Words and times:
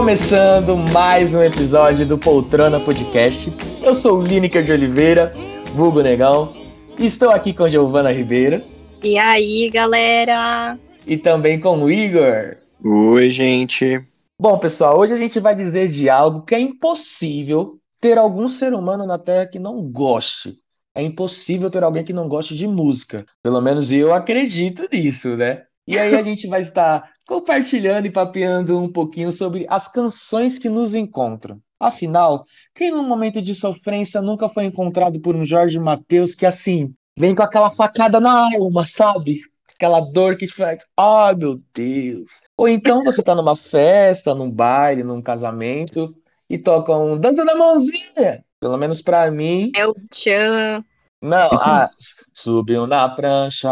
Começando 0.00 0.78
mais 0.94 1.34
um 1.34 1.42
episódio 1.42 2.06
do 2.06 2.16
Poltrona 2.16 2.80
Podcast. 2.80 3.52
Eu 3.82 3.94
sou 3.94 4.18
o 4.18 4.22
Lineker 4.22 4.64
de 4.64 4.72
Oliveira, 4.72 5.30
vulgo 5.74 6.00
Negão. 6.00 6.54
e 6.98 7.04
Estou 7.04 7.28
aqui 7.28 7.52
com 7.52 7.68
Giovana 7.68 8.10
Ribeiro. 8.10 8.62
E 9.02 9.18
aí, 9.18 9.68
galera? 9.68 10.78
E 11.06 11.18
também 11.18 11.60
com 11.60 11.82
o 11.82 11.90
Igor. 11.90 12.56
Oi, 12.82 13.28
gente. 13.28 14.02
Bom, 14.40 14.58
pessoal, 14.58 14.98
hoje 14.98 15.12
a 15.12 15.18
gente 15.18 15.38
vai 15.38 15.54
dizer 15.54 15.90
de 15.90 16.08
algo 16.08 16.46
que 16.46 16.54
é 16.54 16.60
impossível 16.60 17.78
ter 18.00 18.16
algum 18.16 18.48
ser 18.48 18.72
humano 18.72 19.06
na 19.06 19.18
Terra 19.18 19.46
que 19.46 19.58
não 19.58 19.82
goste. 19.82 20.56
É 20.94 21.02
impossível 21.02 21.68
ter 21.68 21.84
alguém 21.84 22.04
que 22.04 22.14
não 22.14 22.26
goste 22.26 22.56
de 22.56 22.66
música. 22.66 23.26
Pelo 23.42 23.60
menos 23.60 23.92
eu 23.92 24.14
acredito 24.14 24.88
nisso, 24.90 25.36
né? 25.36 25.64
E 25.86 25.98
aí 25.98 26.14
a 26.14 26.22
gente 26.22 26.46
vai 26.46 26.62
estar 26.62 27.10
compartilhando 27.30 28.06
e 28.06 28.10
papeando 28.10 28.76
um 28.76 28.90
pouquinho 28.90 29.30
sobre 29.30 29.64
as 29.70 29.86
canções 29.86 30.58
que 30.58 30.68
nos 30.68 30.96
encontram. 30.96 31.60
Afinal, 31.78 32.44
quem 32.74 32.90
num 32.90 33.06
momento 33.06 33.40
de 33.40 33.54
sofrência 33.54 34.20
nunca 34.20 34.48
foi 34.48 34.64
encontrado 34.64 35.20
por 35.20 35.36
um 35.36 35.44
Jorge 35.44 35.78
Mateus 35.78 36.34
que 36.34 36.44
assim 36.44 36.92
vem 37.16 37.32
com 37.32 37.44
aquela 37.44 37.70
facada 37.70 38.18
na 38.18 38.52
alma, 38.52 38.84
sabe? 38.84 39.42
Aquela 39.72 40.00
dor 40.00 40.36
que 40.36 40.44
te 40.44 40.52
faz, 40.52 40.84
ai 40.96 41.32
oh, 41.32 41.36
meu 41.36 41.60
Deus. 41.72 42.42
Ou 42.56 42.68
então 42.68 43.04
você 43.04 43.22
tá 43.22 43.32
numa 43.32 43.54
festa, 43.54 44.34
num 44.34 44.50
baile, 44.50 45.04
num 45.04 45.22
casamento 45.22 46.12
e 46.48 46.58
toca 46.58 46.92
um 46.96 47.16
Dança 47.16 47.44
da 47.44 47.54
Mãozinha. 47.54 48.44
Pelo 48.58 48.76
menos 48.76 49.00
pra 49.00 49.30
mim. 49.30 49.70
É 49.76 49.86
o 49.86 49.94
Tchan. 50.10 50.84
Não, 51.22 51.50
ah, 51.52 51.90
subiu 52.34 52.86
na 52.86 53.08
prancha, 53.08 53.68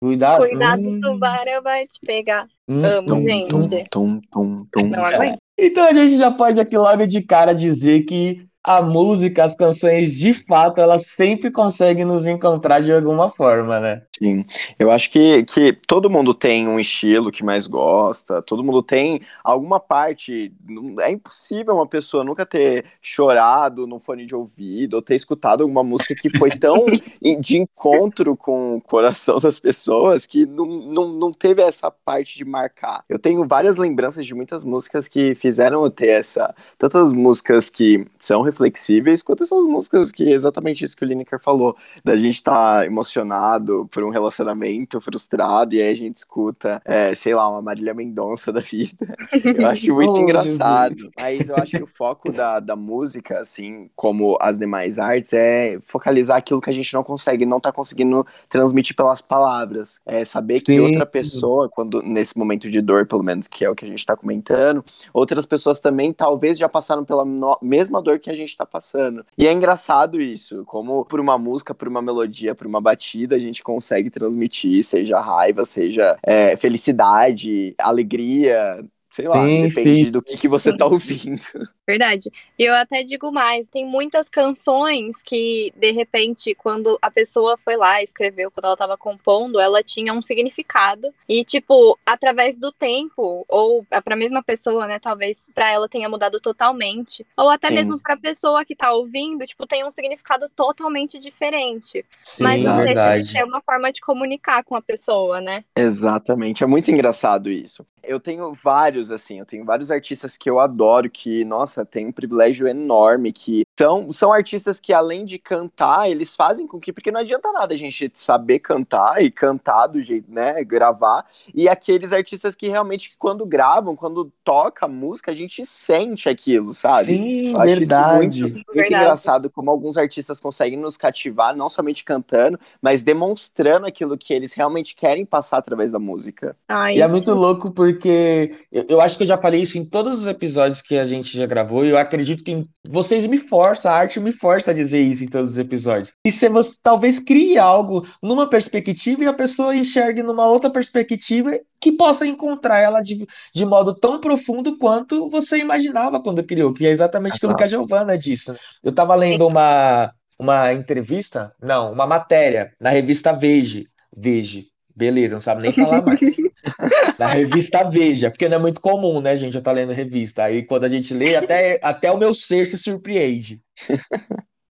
Cuidado. 0.00 0.38
Cuidado, 0.38 0.82
hum. 0.82 1.00
tubarão 1.00 1.62
vai 1.62 1.86
te 1.86 2.00
pegar. 2.00 2.46
Hum, 2.66 2.84
Amo, 2.84 3.06
tum, 3.06 3.22
gente. 3.22 3.50
Tum, 3.90 4.20
tum, 4.30 4.64
tum, 4.72 4.88
Não 4.88 5.04
aguento. 5.04 5.38
Então 5.58 5.84
a 5.84 5.92
gente 5.92 6.16
já 6.16 6.30
pode 6.30 6.58
aqui 6.58 6.76
logo 6.78 7.06
de 7.06 7.20
cara 7.20 7.52
dizer 7.52 8.04
que 8.04 8.46
a 8.62 8.82
música, 8.82 9.44
as 9.44 9.54
canções, 9.54 10.12
de 10.12 10.34
fato, 10.34 10.80
elas 10.80 11.06
sempre 11.06 11.50
conseguem 11.50 12.04
nos 12.04 12.26
encontrar 12.26 12.80
de 12.80 12.92
alguma 12.92 13.30
forma, 13.30 13.80
né? 13.80 14.02
Sim, 14.18 14.44
eu 14.78 14.90
acho 14.90 15.10
que, 15.10 15.42
que 15.44 15.72
todo 15.88 16.10
mundo 16.10 16.34
tem 16.34 16.68
um 16.68 16.78
estilo 16.78 17.32
que 17.32 17.42
mais 17.42 17.66
gosta, 17.66 18.42
todo 18.42 18.62
mundo 18.62 18.82
tem 18.82 19.22
alguma 19.42 19.80
parte. 19.80 20.52
É 21.00 21.10
impossível 21.10 21.74
uma 21.74 21.86
pessoa 21.86 22.22
nunca 22.22 22.44
ter 22.44 22.84
chorado 23.00 23.86
no 23.86 23.98
fone 23.98 24.26
de 24.26 24.34
ouvido 24.34 24.94
ou 24.94 25.02
ter 25.02 25.14
escutado 25.14 25.62
alguma 25.62 25.82
música 25.82 26.14
que 26.14 26.28
foi 26.28 26.50
tão 26.50 26.84
de 27.40 27.56
encontro 27.56 28.36
com 28.36 28.76
o 28.76 28.80
coração 28.82 29.38
das 29.38 29.58
pessoas 29.58 30.26
que 30.26 30.44
não, 30.44 30.66
não, 30.66 31.12
não 31.12 31.32
teve 31.32 31.62
essa 31.62 31.90
parte 31.90 32.36
de 32.36 32.44
marcar. 32.44 33.02
Eu 33.08 33.18
tenho 33.18 33.48
várias 33.48 33.78
lembranças 33.78 34.26
de 34.26 34.34
muitas 34.34 34.64
músicas 34.64 35.08
que 35.08 35.34
fizeram 35.34 35.82
eu 35.82 35.90
ter 35.90 36.18
essa. 36.18 36.54
Tantas 36.76 37.10
músicas 37.10 37.70
que 37.70 38.06
são 38.18 38.49
reflexíveis, 38.50 39.22
quanto 39.22 39.42
essas 39.42 39.64
músicas 39.66 40.12
que 40.12 40.28
é 40.28 40.32
exatamente 40.32 40.84
isso 40.84 40.96
que 40.96 41.04
o 41.04 41.08
Lineker 41.08 41.40
falou, 41.40 41.76
da 42.04 42.16
gente 42.16 42.36
estar 42.36 42.80
tá 42.80 42.86
emocionado 42.86 43.88
por 43.90 44.02
um 44.02 44.10
relacionamento 44.10 45.00
frustrado 45.00 45.74
e 45.74 45.82
aí 45.82 45.90
a 45.90 45.96
gente 45.96 46.16
escuta, 46.16 46.80
é, 46.84 47.14
sei 47.14 47.34
lá, 47.34 47.48
uma 47.48 47.62
Marília 47.62 47.94
Mendonça 47.94 48.52
da 48.52 48.60
vida. 48.60 49.16
Eu 49.44 49.66
acho 49.66 49.92
muito 49.94 50.18
oh, 50.18 50.22
engraçado. 50.22 50.96
Mas 51.18 51.48
eu 51.48 51.56
acho 51.56 51.76
que 51.76 51.82
o 51.82 51.86
foco 51.86 52.32
da, 52.32 52.60
da 52.60 52.76
música, 52.76 53.40
assim, 53.40 53.88
como 53.94 54.36
as 54.40 54.58
demais 54.58 54.98
artes, 54.98 55.32
é 55.32 55.78
focalizar 55.84 56.36
aquilo 56.38 56.60
que 56.60 56.70
a 56.70 56.72
gente 56.72 56.92
não 56.94 57.02
consegue, 57.02 57.46
não 57.46 57.60
tá 57.60 57.72
conseguindo 57.72 58.26
transmitir 58.48 58.94
pelas 58.96 59.20
palavras. 59.20 60.00
É 60.06 60.24
saber 60.24 60.58
Sim. 60.58 60.64
que 60.64 60.80
outra 60.80 61.06
pessoa, 61.06 61.68
quando 61.68 62.02
nesse 62.02 62.36
momento 62.36 62.70
de 62.70 62.80
dor, 62.80 63.06
pelo 63.06 63.22
menos, 63.22 63.46
que 63.46 63.64
é 63.64 63.70
o 63.70 63.74
que 63.74 63.84
a 63.84 63.88
gente 63.88 64.04
tá 64.04 64.16
comentando, 64.16 64.84
outras 65.12 65.46
pessoas 65.46 65.80
também 65.80 66.12
talvez 66.12 66.58
já 66.58 66.68
passaram 66.68 67.04
pela 67.04 67.24
no... 67.24 67.58
mesma 67.62 68.00
dor 68.02 68.18
que 68.18 68.30
a 68.30 68.34
gente 68.34 68.39
tá 68.56 68.66
passando. 68.66 69.24
E 69.36 69.46
é 69.46 69.52
engraçado 69.52 70.20
isso, 70.20 70.64
como 70.64 71.04
por 71.04 71.20
uma 71.20 71.38
música, 71.38 71.74
por 71.74 71.88
uma 71.88 72.02
melodia, 72.02 72.54
por 72.54 72.66
uma 72.66 72.80
batida, 72.80 73.36
a 73.36 73.38
gente 73.38 73.62
consegue 73.62 73.80
consegue 73.90 74.10
transmitir, 74.10 74.84
seja 74.84 75.20
raiva, 75.20 75.64
seja 75.64 76.18
é, 76.22 76.56
felicidade, 76.56 77.74
alegria, 77.78 78.84
sei 79.10 79.26
lá, 79.26 79.44
sim, 79.44 79.66
depende 79.66 80.04
sim. 80.04 80.10
do 80.10 80.22
que, 80.22 80.36
que 80.36 80.48
você 80.48 80.74
tá 80.74 80.86
ouvindo. 80.86 81.42
Verdade. 81.86 82.30
E 82.56 82.64
eu 82.64 82.74
até 82.74 83.02
digo 83.02 83.32
mais, 83.32 83.68
tem 83.68 83.84
muitas 83.84 84.28
canções 84.28 85.22
que, 85.24 85.72
de 85.76 85.90
repente, 85.90 86.54
quando 86.54 86.96
a 87.02 87.10
pessoa 87.10 87.58
foi 87.58 87.76
lá, 87.76 88.00
escreveu, 88.00 88.50
quando 88.50 88.66
ela 88.66 88.76
tava 88.76 88.96
compondo, 88.96 89.58
ela 89.58 89.82
tinha 89.82 90.12
um 90.12 90.22
significado. 90.22 91.12
E, 91.28 91.44
tipo, 91.44 91.98
através 92.06 92.56
do 92.56 92.70
tempo, 92.70 93.44
ou 93.48 93.84
pra 94.04 94.14
mesma 94.14 94.40
pessoa, 94.42 94.86
né, 94.86 95.00
talvez 95.00 95.50
pra 95.52 95.72
ela 95.72 95.88
tenha 95.88 96.08
mudado 96.08 96.38
totalmente. 96.40 97.26
Ou 97.36 97.48
até 97.48 97.68
sim. 97.68 97.74
mesmo 97.74 97.98
pra 97.98 98.16
pessoa 98.16 98.64
que 98.64 98.76
tá 98.76 98.92
ouvindo, 98.92 99.44
tipo, 99.44 99.66
tem 99.66 99.84
um 99.84 99.90
significado 99.90 100.48
totalmente 100.54 101.18
diferente. 101.18 102.04
Sim, 102.22 102.44
Mas 102.44 102.62
deixa 102.62 103.16
de 103.16 103.26
ser 103.26 103.44
uma 103.44 103.60
forma 103.60 103.92
de 103.92 104.00
comunicar 104.00 104.62
com 104.62 104.76
a 104.76 104.82
pessoa, 104.82 105.40
né? 105.40 105.64
Exatamente. 105.74 106.62
É 106.62 106.66
muito 106.66 106.88
engraçado 106.90 107.50
isso. 107.50 107.84
Eu 108.02 108.20
tenho 108.20 108.52
vários, 108.54 108.99
assim, 109.08 109.38
eu 109.38 109.46
tenho 109.46 109.64
vários 109.64 109.92
artistas 109.92 110.36
que 110.36 110.50
eu 110.50 110.58
adoro, 110.58 111.08
que, 111.08 111.44
nossa, 111.44 111.86
tem 111.86 112.08
um 112.08 112.12
privilégio 112.12 112.66
enorme, 112.66 113.32
que 113.32 113.64
são, 113.80 114.12
são 114.12 114.30
artistas 114.30 114.78
que, 114.78 114.92
além 114.92 115.24
de 115.24 115.38
cantar, 115.38 116.10
eles 116.10 116.36
fazem 116.36 116.66
com 116.66 116.78
que, 116.78 116.92
porque 116.92 117.10
não 117.10 117.20
adianta 117.20 117.50
nada 117.50 117.72
a 117.72 117.76
gente 117.78 118.10
saber 118.12 118.58
cantar 118.58 119.24
e 119.24 119.30
cantar 119.30 119.86
do 119.86 120.02
jeito, 120.02 120.30
né, 120.30 120.62
gravar, 120.62 121.24
e 121.54 121.66
aqueles 121.66 122.12
artistas 122.12 122.54
que 122.54 122.68
realmente, 122.68 123.14
quando 123.18 123.46
gravam, 123.46 123.96
quando 123.96 124.30
toca 124.44 124.84
a 124.84 124.88
música, 124.88 125.30
a 125.30 125.34
gente 125.34 125.64
sente 125.64 126.28
aquilo, 126.28 126.74
sabe? 126.74 127.16
Sim, 127.16 127.52
eu 127.54 127.58
verdade. 127.58 128.16
muito, 128.16 128.54
muito 128.54 128.66
verdade. 128.70 128.94
engraçado 128.94 129.48
como 129.48 129.70
alguns 129.70 129.96
artistas 129.96 130.42
conseguem 130.42 130.78
nos 130.78 130.98
cativar, 130.98 131.56
não 131.56 131.70
somente 131.70 132.04
cantando, 132.04 132.60
mas 132.82 133.02
demonstrando 133.02 133.86
aquilo 133.86 134.18
que 134.18 134.34
eles 134.34 134.52
realmente 134.52 134.94
querem 134.94 135.24
passar 135.24 135.56
através 135.56 135.90
da 135.90 135.98
música. 135.98 136.54
Ai, 136.68 136.96
e 136.96 137.00
é 137.00 137.08
muito 137.08 137.32
louco 137.32 137.70
porque 137.70 138.54
eu, 138.70 138.84
eu, 138.90 139.00
acho 139.00 139.16
que 139.16 139.22
eu 139.22 139.28
já 139.28 139.38
falei 139.38 139.62
isso 139.62 139.78
em 139.78 139.86
todos 139.86 140.20
os 140.20 140.26
episódios 140.26 140.82
que 140.82 140.98
a 140.98 141.06
gente 141.06 141.34
já 141.34 141.46
gravou, 141.46 141.82
e 141.82 141.88
eu 141.88 141.96
acredito 141.96 142.44
que 142.44 142.68
vocês 142.86 143.26
me 143.26 143.38
forçam, 143.70 143.92
a 143.92 143.94
arte 143.94 144.20
me 144.20 144.32
força 144.32 144.70
a 144.70 144.74
dizer 144.74 145.00
isso 145.00 145.24
em 145.24 145.28
todos 145.28 145.52
os 145.52 145.58
episódios. 145.58 146.12
E 146.24 146.32
se 146.32 146.48
você 146.48 146.76
talvez 146.82 147.18
crie 147.18 147.58
algo 147.58 148.06
numa 148.22 148.48
perspectiva 148.48 149.24
e 149.24 149.26
a 149.26 149.32
pessoa 149.32 149.74
enxergue 149.74 150.22
numa 150.22 150.46
outra 150.46 150.70
perspectiva 150.70 151.52
que 151.80 151.92
possa 151.92 152.26
encontrar 152.26 152.80
ela 152.80 153.00
de, 153.00 153.26
de 153.54 153.64
modo 153.64 153.94
tão 153.94 154.20
profundo 154.20 154.76
quanto 154.78 155.30
você 155.30 155.58
imaginava 155.58 156.20
quando 156.20 156.44
criou, 156.44 156.74
que 156.74 156.86
é 156.86 156.90
exatamente 156.90 157.36
aquilo 157.36 157.56
que 157.56 157.64
a 157.64 157.68
Giovana 157.68 158.18
disse. 158.18 158.50
Eu 158.82 158.90
estava 158.90 159.14
lendo 159.14 159.46
uma, 159.46 160.12
uma 160.38 160.72
entrevista, 160.72 161.54
não, 161.62 161.92
uma 161.92 162.06
matéria 162.06 162.72
na 162.80 162.90
revista 162.90 163.32
Veja. 163.32 163.84
Veja. 164.16 164.64
Beleza, 164.94 165.34
não 165.34 165.40
sabe 165.40 165.62
nem 165.62 165.72
falar 165.72 166.02
mais. 166.02 166.20
Na 167.18 167.26
revista 167.26 167.82
Veja, 167.84 168.30
porque 168.30 168.48
não 168.48 168.56
é 168.56 168.60
muito 168.60 168.80
comum, 168.80 169.20
né, 169.20 169.36
gente? 169.36 169.54
Eu 169.54 169.60
estar 169.60 169.72
lendo 169.72 169.92
revista. 169.92 170.44
Aí 170.44 170.64
quando 170.64 170.84
a 170.84 170.88
gente 170.88 171.14
lê, 171.14 171.36
até, 171.36 171.78
até 171.82 172.10
o 172.10 172.18
meu 172.18 172.34
ser 172.34 172.66
se 172.66 172.76
surpreende. 172.76 173.62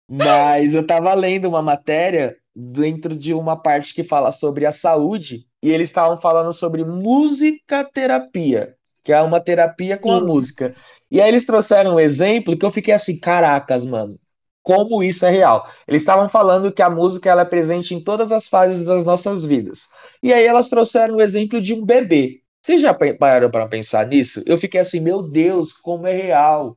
Mas 0.08 0.74
eu 0.74 0.82
estava 0.82 1.12
lendo 1.14 1.48
uma 1.48 1.62
matéria 1.62 2.36
dentro 2.54 3.16
de 3.16 3.34
uma 3.34 3.56
parte 3.56 3.94
que 3.94 4.02
fala 4.04 4.32
sobre 4.32 4.64
a 4.64 4.72
saúde, 4.72 5.46
e 5.62 5.70
eles 5.70 5.88
estavam 5.90 6.16
falando 6.16 6.52
sobre 6.52 6.84
musicaterapia, 6.84 8.74
que 9.04 9.12
é 9.12 9.20
uma 9.20 9.40
terapia 9.40 9.98
com 9.98 10.10
a 10.10 10.20
música. 10.20 10.74
E 11.10 11.20
aí 11.20 11.28
eles 11.28 11.44
trouxeram 11.44 11.96
um 11.96 12.00
exemplo 12.00 12.56
que 12.56 12.64
eu 12.64 12.70
fiquei 12.70 12.94
assim, 12.94 13.18
caracas, 13.18 13.84
mano 13.84 14.18
como 14.66 15.00
isso 15.00 15.24
é 15.24 15.30
real. 15.30 15.64
Eles 15.86 16.02
estavam 16.02 16.28
falando 16.28 16.72
que 16.72 16.82
a 16.82 16.90
música 16.90 17.30
ela 17.30 17.42
é 17.42 17.44
presente 17.44 17.94
em 17.94 18.02
todas 18.02 18.32
as 18.32 18.48
fases 18.48 18.84
das 18.84 19.04
nossas 19.04 19.44
vidas. 19.44 19.88
E 20.20 20.32
aí 20.34 20.44
elas 20.44 20.68
trouxeram 20.68 21.14
o 21.14 21.22
exemplo 21.22 21.60
de 21.60 21.72
um 21.72 21.86
bebê. 21.86 22.40
Vocês 22.60 22.82
já 22.82 22.92
pararam 22.92 23.48
para 23.48 23.68
pensar 23.68 24.04
nisso? 24.08 24.42
Eu 24.44 24.58
fiquei 24.58 24.80
assim, 24.80 24.98
meu 24.98 25.22
Deus, 25.22 25.72
como 25.72 26.08
é 26.08 26.16
real. 26.16 26.76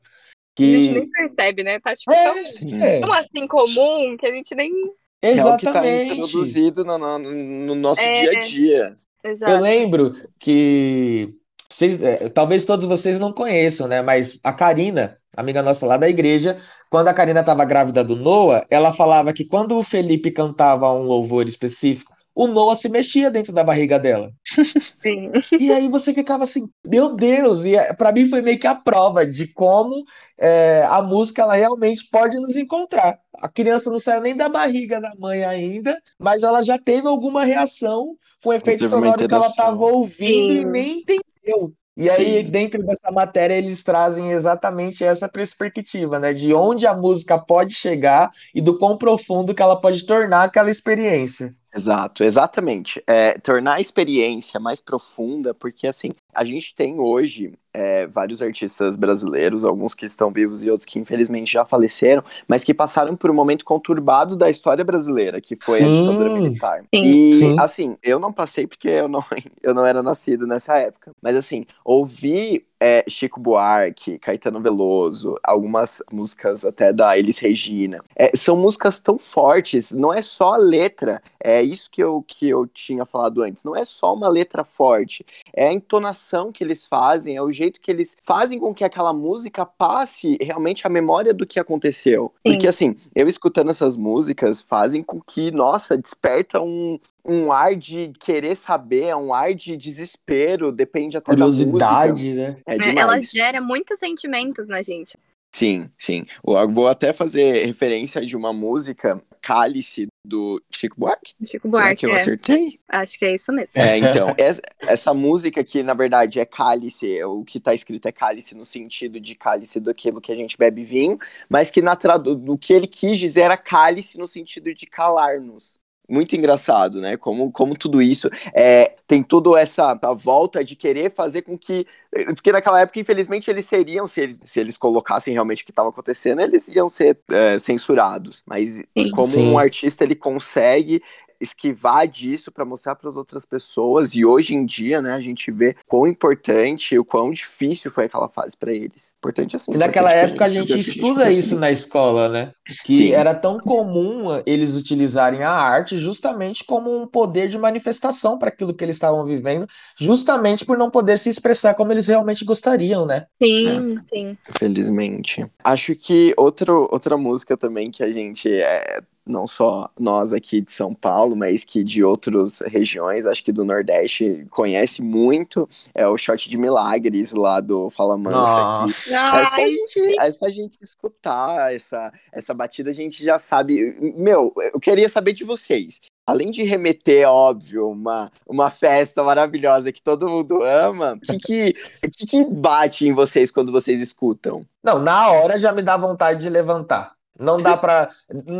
Que... 0.55 0.63
A 0.63 0.77
gente 0.77 0.93
nem 0.93 1.09
percebe, 1.09 1.63
né? 1.63 1.79
Tá 1.79 1.95
tipo, 1.95 2.13
é, 2.13 2.23
tão, 2.25 2.83
é. 2.83 2.99
tão 2.99 3.11
assim 3.11 3.47
comum 3.47 4.15
que 4.17 4.27
a 4.27 4.35
gente 4.35 4.53
nem. 4.53 4.71
Exatamente. 5.19 5.39
É 5.39 5.51
o 5.51 5.57
que 5.57 5.65
está 5.65 6.13
introduzido 6.13 6.85
no, 6.85 6.97
no, 6.99 7.17
no 7.17 7.73
nosso 7.73 8.01
é, 8.01 8.21
dia 8.21 8.29
a 8.29 8.39
dia. 8.43 8.97
Exato. 9.23 9.51
Eu 9.51 9.61
lembro 9.61 10.15
que 10.39 11.33
vocês, 11.71 12.01
é, 12.01 12.29
talvez 12.29 12.65
todos 12.65 12.85
vocês 12.85 13.19
não 13.19 13.31
conheçam, 13.31 13.87
né? 13.87 14.01
Mas 14.01 14.39
a 14.43 14.51
Karina, 14.51 15.17
amiga 15.37 15.61
nossa 15.61 15.85
lá 15.85 15.97
da 15.97 16.09
igreja, 16.09 16.57
quando 16.89 17.07
a 17.09 17.13
Karina 17.13 17.41
estava 17.41 17.63
grávida 17.63 18.03
do 18.03 18.15
Noah, 18.15 18.65
ela 18.69 18.91
falava 18.91 19.31
que 19.31 19.45
quando 19.45 19.77
o 19.77 19.83
Felipe 19.83 20.31
cantava 20.31 20.91
um 20.91 21.03
louvor 21.03 21.47
específico, 21.47 22.11
o 22.33 22.47
Noah 22.47 22.75
se 22.75 22.87
mexia 22.87 23.29
dentro 23.29 23.51
da 23.51 23.63
barriga 23.63 23.99
dela. 23.99 24.31
Sim. 25.03 25.29
E 25.59 25.71
aí 25.71 25.87
você 25.87 26.13
ficava 26.13 26.45
assim, 26.45 26.69
meu 26.85 27.15
Deus! 27.15 27.65
E 27.65 27.75
é, 27.75 27.93
para 27.93 28.11
mim 28.11 28.25
foi 28.25 28.41
meio 28.41 28.57
que 28.57 28.65
a 28.65 28.73
prova 28.73 29.25
de 29.25 29.47
como 29.47 30.05
é, 30.37 30.83
a 30.87 31.01
música 31.01 31.41
ela 31.41 31.55
realmente 31.55 32.07
pode 32.09 32.39
nos 32.39 32.55
encontrar. 32.55 33.19
A 33.41 33.49
criança 33.49 33.91
não 33.91 33.99
saiu 33.99 34.21
nem 34.21 34.35
da 34.35 34.47
barriga 34.47 35.01
da 35.01 35.13
mãe 35.19 35.43
ainda, 35.43 36.01
mas 36.17 36.41
ela 36.41 36.63
já 36.63 36.79
teve 36.79 37.07
alguma 37.07 37.43
reação 37.43 38.15
com 38.41 38.49
o 38.49 38.53
efeito 38.53 38.87
sonoro 38.87 39.17
que 39.17 39.33
ela 39.33 39.45
estava 39.45 39.85
ouvindo 39.85 40.53
Sim. 40.53 40.59
e 40.61 40.65
nem 40.65 41.03
entendeu. 41.49 41.73
E 41.97 42.09
aí, 42.09 42.43
Sim. 42.45 42.49
dentro 42.49 42.81
dessa 42.81 43.11
matéria, 43.11 43.55
eles 43.55 43.83
trazem 43.83 44.31
exatamente 44.31 45.03
essa 45.03 45.27
perspectiva, 45.27 46.17
né? 46.17 46.31
De 46.31 46.53
onde 46.53 46.87
a 46.87 46.95
música 46.95 47.37
pode 47.37 47.73
chegar 47.73 48.29
e 48.55 48.61
do 48.61 48.77
quão 48.77 48.97
profundo 48.97 49.53
que 49.53 49.61
ela 49.61 49.79
pode 49.79 50.05
tornar 50.05 50.43
aquela 50.43 50.69
experiência. 50.69 51.53
Exato, 51.75 52.23
exatamente. 52.23 53.03
É, 53.05 53.37
tornar 53.39 53.75
a 53.75 53.81
experiência 53.81 54.61
mais 54.61 54.79
profunda, 54.79 55.53
porque 55.53 55.85
assim, 55.85 56.11
a 56.33 56.45
gente 56.45 56.73
tem 56.75 56.99
hoje 56.99 57.53
é, 57.73 58.07
vários 58.07 58.41
artistas 58.41 58.95
brasileiros, 58.95 59.63
alguns 59.63 59.93
que 59.93 60.05
estão 60.05 60.31
vivos 60.31 60.63
e 60.63 60.69
outros 60.69 60.89
que 60.89 60.99
infelizmente 60.99 61.51
já 61.51 61.65
faleceram, 61.65 62.23
mas 62.47 62.63
que 62.63 62.73
passaram 62.73 63.15
por 63.15 63.29
um 63.29 63.33
momento 63.33 63.63
conturbado 63.63 64.35
da 64.35 64.49
história 64.49 64.83
brasileira, 64.83 65.39
que 65.39 65.55
foi 65.55 65.79
Sim. 65.79 65.85
a 65.85 65.93
ditadura 65.93 66.33
militar. 66.33 66.81
Sim. 66.81 67.01
E 67.01 67.33
Sim. 67.33 67.59
assim, 67.59 67.97
eu 68.01 68.19
não 68.19 68.33
passei 68.33 68.65
porque 68.65 68.89
eu 68.89 69.07
não, 69.07 69.23
eu 69.61 69.73
não 69.73 69.85
era 69.85 70.01
nascido 70.01 70.47
nessa 70.47 70.77
época, 70.77 71.11
mas 71.21 71.35
assim, 71.35 71.65
ouvir 71.83 72.65
é, 72.81 73.03
Chico 73.09 73.41
Buarque, 73.41 74.17
Caetano 74.19 74.61
Veloso, 74.61 75.37
algumas 75.43 76.01
músicas 76.13 76.63
até 76.63 76.93
da 76.93 77.17
Elis 77.17 77.37
Regina. 77.37 78.01
É, 78.15 78.31
são 78.33 78.55
músicas 78.55 79.01
tão 79.01 79.19
fortes, 79.19 79.91
não 79.91 80.13
é 80.13 80.21
só 80.21 80.53
a 80.53 80.57
letra, 80.57 81.21
é 81.43 81.61
isso 81.61 81.91
que 81.91 82.01
eu, 82.01 82.23
que 82.25 82.47
eu 82.47 82.65
tinha 82.65 83.05
falado 83.05 83.41
antes, 83.41 83.65
não 83.65 83.75
é 83.75 83.83
só 83.83 84.13
uma 84.13 84.29
letra 84.29 84.63
forte, 84.63 85.25
é 85.53 85.67
a 85.67 85.73
entonação 85.73 86.18
que 86.51 86.63
eles 86.63 86.85
fazem, 86.85 87.35
é 87.35 87.41
o 87.41 87.51
jeito 87.51 87.79
que 87.79 87.89
eles 87.91 88.17
fazem 88.23 88.59
com 88.59 88.73
que 88.73 88.83
aquela 88.83 89.13
música 89.13 89.65
passe 89.65 90.37
realmente 90.41 90.85
a 90.85 90.89
memória 90.89 91.33
do 91.33 91.45
que 91.45 91.59
aconteceu. 91.59 92.31
Sim. 92.45 92.53
Porque 92.53 92.67
assim, 92.67 92.95
eu 93.15 93.27
escutando 93.27 93.69
essas 93.69 93.95
músicas 93.97 94.61
fazem 94.61 95.03
com 95.03 95.19
que, 95.21 95.51
nossa, 95.51 95.97
desperta 95.97 96.61
um, 96.61 96.99
um 97.25 97.51
ar 97.51 97.75
de 97.75 98.11
querer 98.19 98.55
saber, 98.55 99.15
um 99.15 99.33
ar 99.33 99.53
de 99.53 99.75
desespero, 99.77 100.71
depende 100.71 101.17
até 101.17 101.35
da 101.35 101.45
música. 101.45 101.71
Curiosidade, 101.71 102.33
né? 102.33 102.57
É 102.65 102.75
É, 102.75 102.77
demais. 102.77 102.97
ela 102.97 103.21
gera 103.21 103.61
muitos 103.61 103.99
sentimentos 103.99 104.67
na 104.67 104.81
gente. 104.81 105.17
Sim, 105.51 105.89
sim. 105.97 106.25
Eu 106.45 106.69
vou 106.69 106.87
até 106.87 107.11
fazer 107.11 107.65
referência 107.65 108.23
de 108.23 108.37
uma 108.37 108.53
música, 108.53 109.19
Cálice, 109.41 110.07
do 110.23 110.61
Chico 110.71 110.99
Buarque. 110.99 111.33
Chico 111.45 111.69
Será 111.69 111.83
Buarque, 111.83 111.99
que 111.99 112.05
eu 112.05 112.11
é. 112.11 112.15
acertei? 112.15 112.79
Acho 112.87 113.17
que 113.17 113.25
é 113.25 113.35
isso 113.35 113.51
mesmo. 113.51 113.71
É, 113.75 113.97
então, 113.97 114.33
essa, 114.37 114.61
essa 114.81 115.13
música 115.13 115.63
que, 115.63 115.81
na 115.81 115.93
verdade, 115.93 116.39
é 116.39 116.45
cálice, 116.45 117.21
o 117.23 117.43
que 117.43 117.59
tá 117.59 117.73
escrito 117.73 118.07
é 118.07 118.11
cálice 118.11 118.55
no 118.55 118.65
sentido 118.65 119.19
de 119.19 119.35
cálice 119.35 119.79
daquilo 119.79 120.21
que 120.21 120.31
a 120.31 120.35
gente 120.35 120.57
bebe 120.57 120.83
vinho, 120.83 121.17
mas 121.49 121.71
que 121.71 121.81
na 121.81 121.95
tradu 121.95 122.35
do 122.35 122.57
que 122.57 122.73
ele 122.73 122.87
quis 122.87 123.17
dizer 123.17 123.41
era 123.41 123.57
cálice 123.57 124.17
no 124.17 124.27
sentido 124.27 124.73
de 124.73 124.85
calar-nos. 124.85 125.78
Muito 126.09 126.35
engraçado, 126.35 126.99
né? 126.99 127.15
Como, 127.17 127.51
como 127.51 127.77
tudo 127.77 128.01
isso 128.01 128.29
é, 128.53 128.95
tem 129.05 129.21
toda 129.21 129.59
essa 129.59 129.97
a 130.01 130.13
volta 130.13 130.63
de 130.63 130.75
querer 130.75 131.11
fazer 131.11 131.43
com 131.43 131.57
que. 131.57 131.85
Porque 132.33 132.51
naquela 132.51 132.81
época, 132.81 132.99
infelizmente, 132.99 133.49
eles 133.49 133.65
seriam, 133.65 134.07
se 134.07 134.21
eles, 134.21 134.39
se 134.43 134.59
eles 134.59 134.77
colocassem 134.77 135.33
realmente 135.33 135.61
o 135.61 135.65
que 135.65 135.71
estava 135.71 135.89
acontecendo, 135.89 136.41
eles 136.41 136.67
iam 136.69 136.89
ser 136.89 137.19
é, 137.29 137.59
censurados. 137.59 138.43
Mas 138.45 138.77
Sim. 138.77 139.11
como 139.11 139.27
Sim. 139.27 139.51
um 139.51 139.59
artista 139.59 140.03
ele 140.03 140.15
consegue 140.15 141.01
esquivar 141.39 142.07
disso 142.07 142.51
para 142.51 142.65
mostrar 142.65 142.95
para 142.95 143.09
as 143.09 143.15
outras 143.15 143.45
pessoas 143.45 144.13
e 144.13 144.25
hoje 144.25 144.55
em 144.55 144.65
dia, 144.65 145.01
né, 145.01 145.13
a 145.13 145.21
gente 145.21 145.51
vê 145.51 145.75
quão 145.87 146.07
importante, 146.07 146.97
o 146.97 147.05
quão 147.05 147.31
difícil 147.31 147.91
foi 147.91 148.05
aquela 148.05 148.27
fase 148.29 148.57
para 148.57 148.73
eles. 148.73 149.13
Importante 149.17 149.55
assim. 149.55 149.73
E 149.73 149.77
naquela 149.77 150.09
importante 150.09 150.29
época 150.31 150.45
a 150.45 150.49
gente 150.49 150.79
estuda 150.79 151.23
precisa. 151.23 151.39
isso 151.39 151.59
na 151.59 151.71
escola, 151.71 152.29
né? 152.29 152.51
Que 152.85 152.95
Sim. 152.95 153.11
era 153.11 153.33
tão 153.33 153.59
comum 153.59 154.41
eles 154.45 154.75
utilizarem 154.75 155.43
a 155.43 155.51
arte 155.51 155.97
justamente 155.97 156.63
como 156.63 156.95
um 156.95 157.07
poder 157.07 157.47
de 157.49 157.57
manifestação 157.57 158.37
para 158.37 158.49
aquilo 158.49 158.73
que 158.73 158.83
eles 158.83 158.95
estavam 158.95 159.25
vivendo, 159.25 159.67
justamente 159.97 160.65
por 160.65 160.77
não 160.77 160.89
poder 160.89 161.17
se 161.19 161.29
expressar 161.29 161.73
como 161.73 161.91
eles 161.91 162.07
realmente 162.07 162.43
gostariam, 162.45 163.05
né? 163.05 163.25
Sim, 163.41 163.99
sim. 163.99 164.37
Felizmente. 164.57 165.45
Acho 165.63 165.95
que 165.95 166.33
outro, 166.37 166.87
outra 166.91 167.17
música 167.17 167.57
também 167.57 167.89
que 167.89 168.03
a 168.03 168.11
gente 168.11 168.49
é 168.51 169.01
não 169.29 169.45
só 169.45 169.89
nós 169.97 170.33
aqui 170.33 170.59
de 170.59 170.71
São 170.71 170.93
Paulo, 170.93 171.35
mas 171.35 171.63
que 171.63 171.83
de 171.83 172.03
outras 172.03 172.59
regiões, 172.61 173.25
acho 173.25 173.43
que 173.43 173.51
do 173.51 173.63
Nordeste, 173.63 174.45
conhece 174.49 175.01
muito, 175.01 175.69
é 175.93 176.07
o 176.07 176.17
Shot 176.17 176.49
de 176.49 176.57
Milagres 176.57 177.33
lá 177.33 177.61
do 177.61 177.89
Fala 177.89 178.17
Mansa 178.17 178.83
aqui. 178.83 178.91
É 179.39 179.45
só, 179.45 179.61
a 179.61 179.67
gente, 179.67 180.19
é 180.19 180.31
só 180.31 180.45
a 180.45 180.49
gente 180.49 180.77
escutar 180.81 181.73
essa, 181.73 182.11
essa 182.31 182.53
batida, 182.53 182.89
a 182.89 182.93
gente 182.93 183.23
já 183.23 183.37
sabe. 183.37 183.95
Meu, 184.17 184.53
eu 184.73 184.79
queria 184.79 185.07
saber 185.07 185.33
de 185.33 185.43
vocês. 185.43 186.01
Além 186.25 186.51
de 186.51 186.63
remeter, 186.63 187.27
óbvio, 187.27 187.89
uma, 187.89 188.31
uma 188.45 188.69
festa 188.69 189.23
maravilhosa 189.23 189.91
que 189.91 190.01
todo 190.01 190.29
mundo 190.29 190.63
ama, 190.63 191.13
o 191.13 191.19
que, 191.19 191.39
que, 191.39 191.73
que, 192.11 192.25
que 192.27 192.45
bate 192.45 193.07
em 193.07 193.13
vocês 193.13 193.49
quando 193.49 193.71
vocês 193.71 193.99
escutam? 193.99 194.63
Não, 194.83 194.99
na 194.99 195.31
hora 195.31 195.57
já 195.57 195.71
me 195.71 195.81
dá 195.81 195.97
vontade 195.97 196.43
de 196.43 196.49
levantar. 196.49 197.18
Não 197.39 197.57
dá 197.57 197.77
pra. 197.77 198.09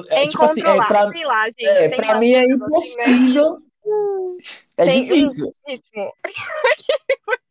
É 0.10 0.24
É, 0.24 0.28
tipo 0.28 0.44
assim, 0.44 0.62
é, 0.62 0.64
incontrolável, 0.64 0.88
pra, 0.88 1.10
sei 1.12 1.26
lá, 1.26 1.46
gente. 1.48 1.66
é, 1.66 1.90
pra 1.90 2.18
mim 2.20 2.32
é 2.32 2.40
assim, 2.40 2.48
né, 2.48 2.56
impossível. 2.56 3.64
É 4.78 4.86
Tem- 4.86 5.04
difícil. 5.06 5.54
ritmo. 5.68 6.14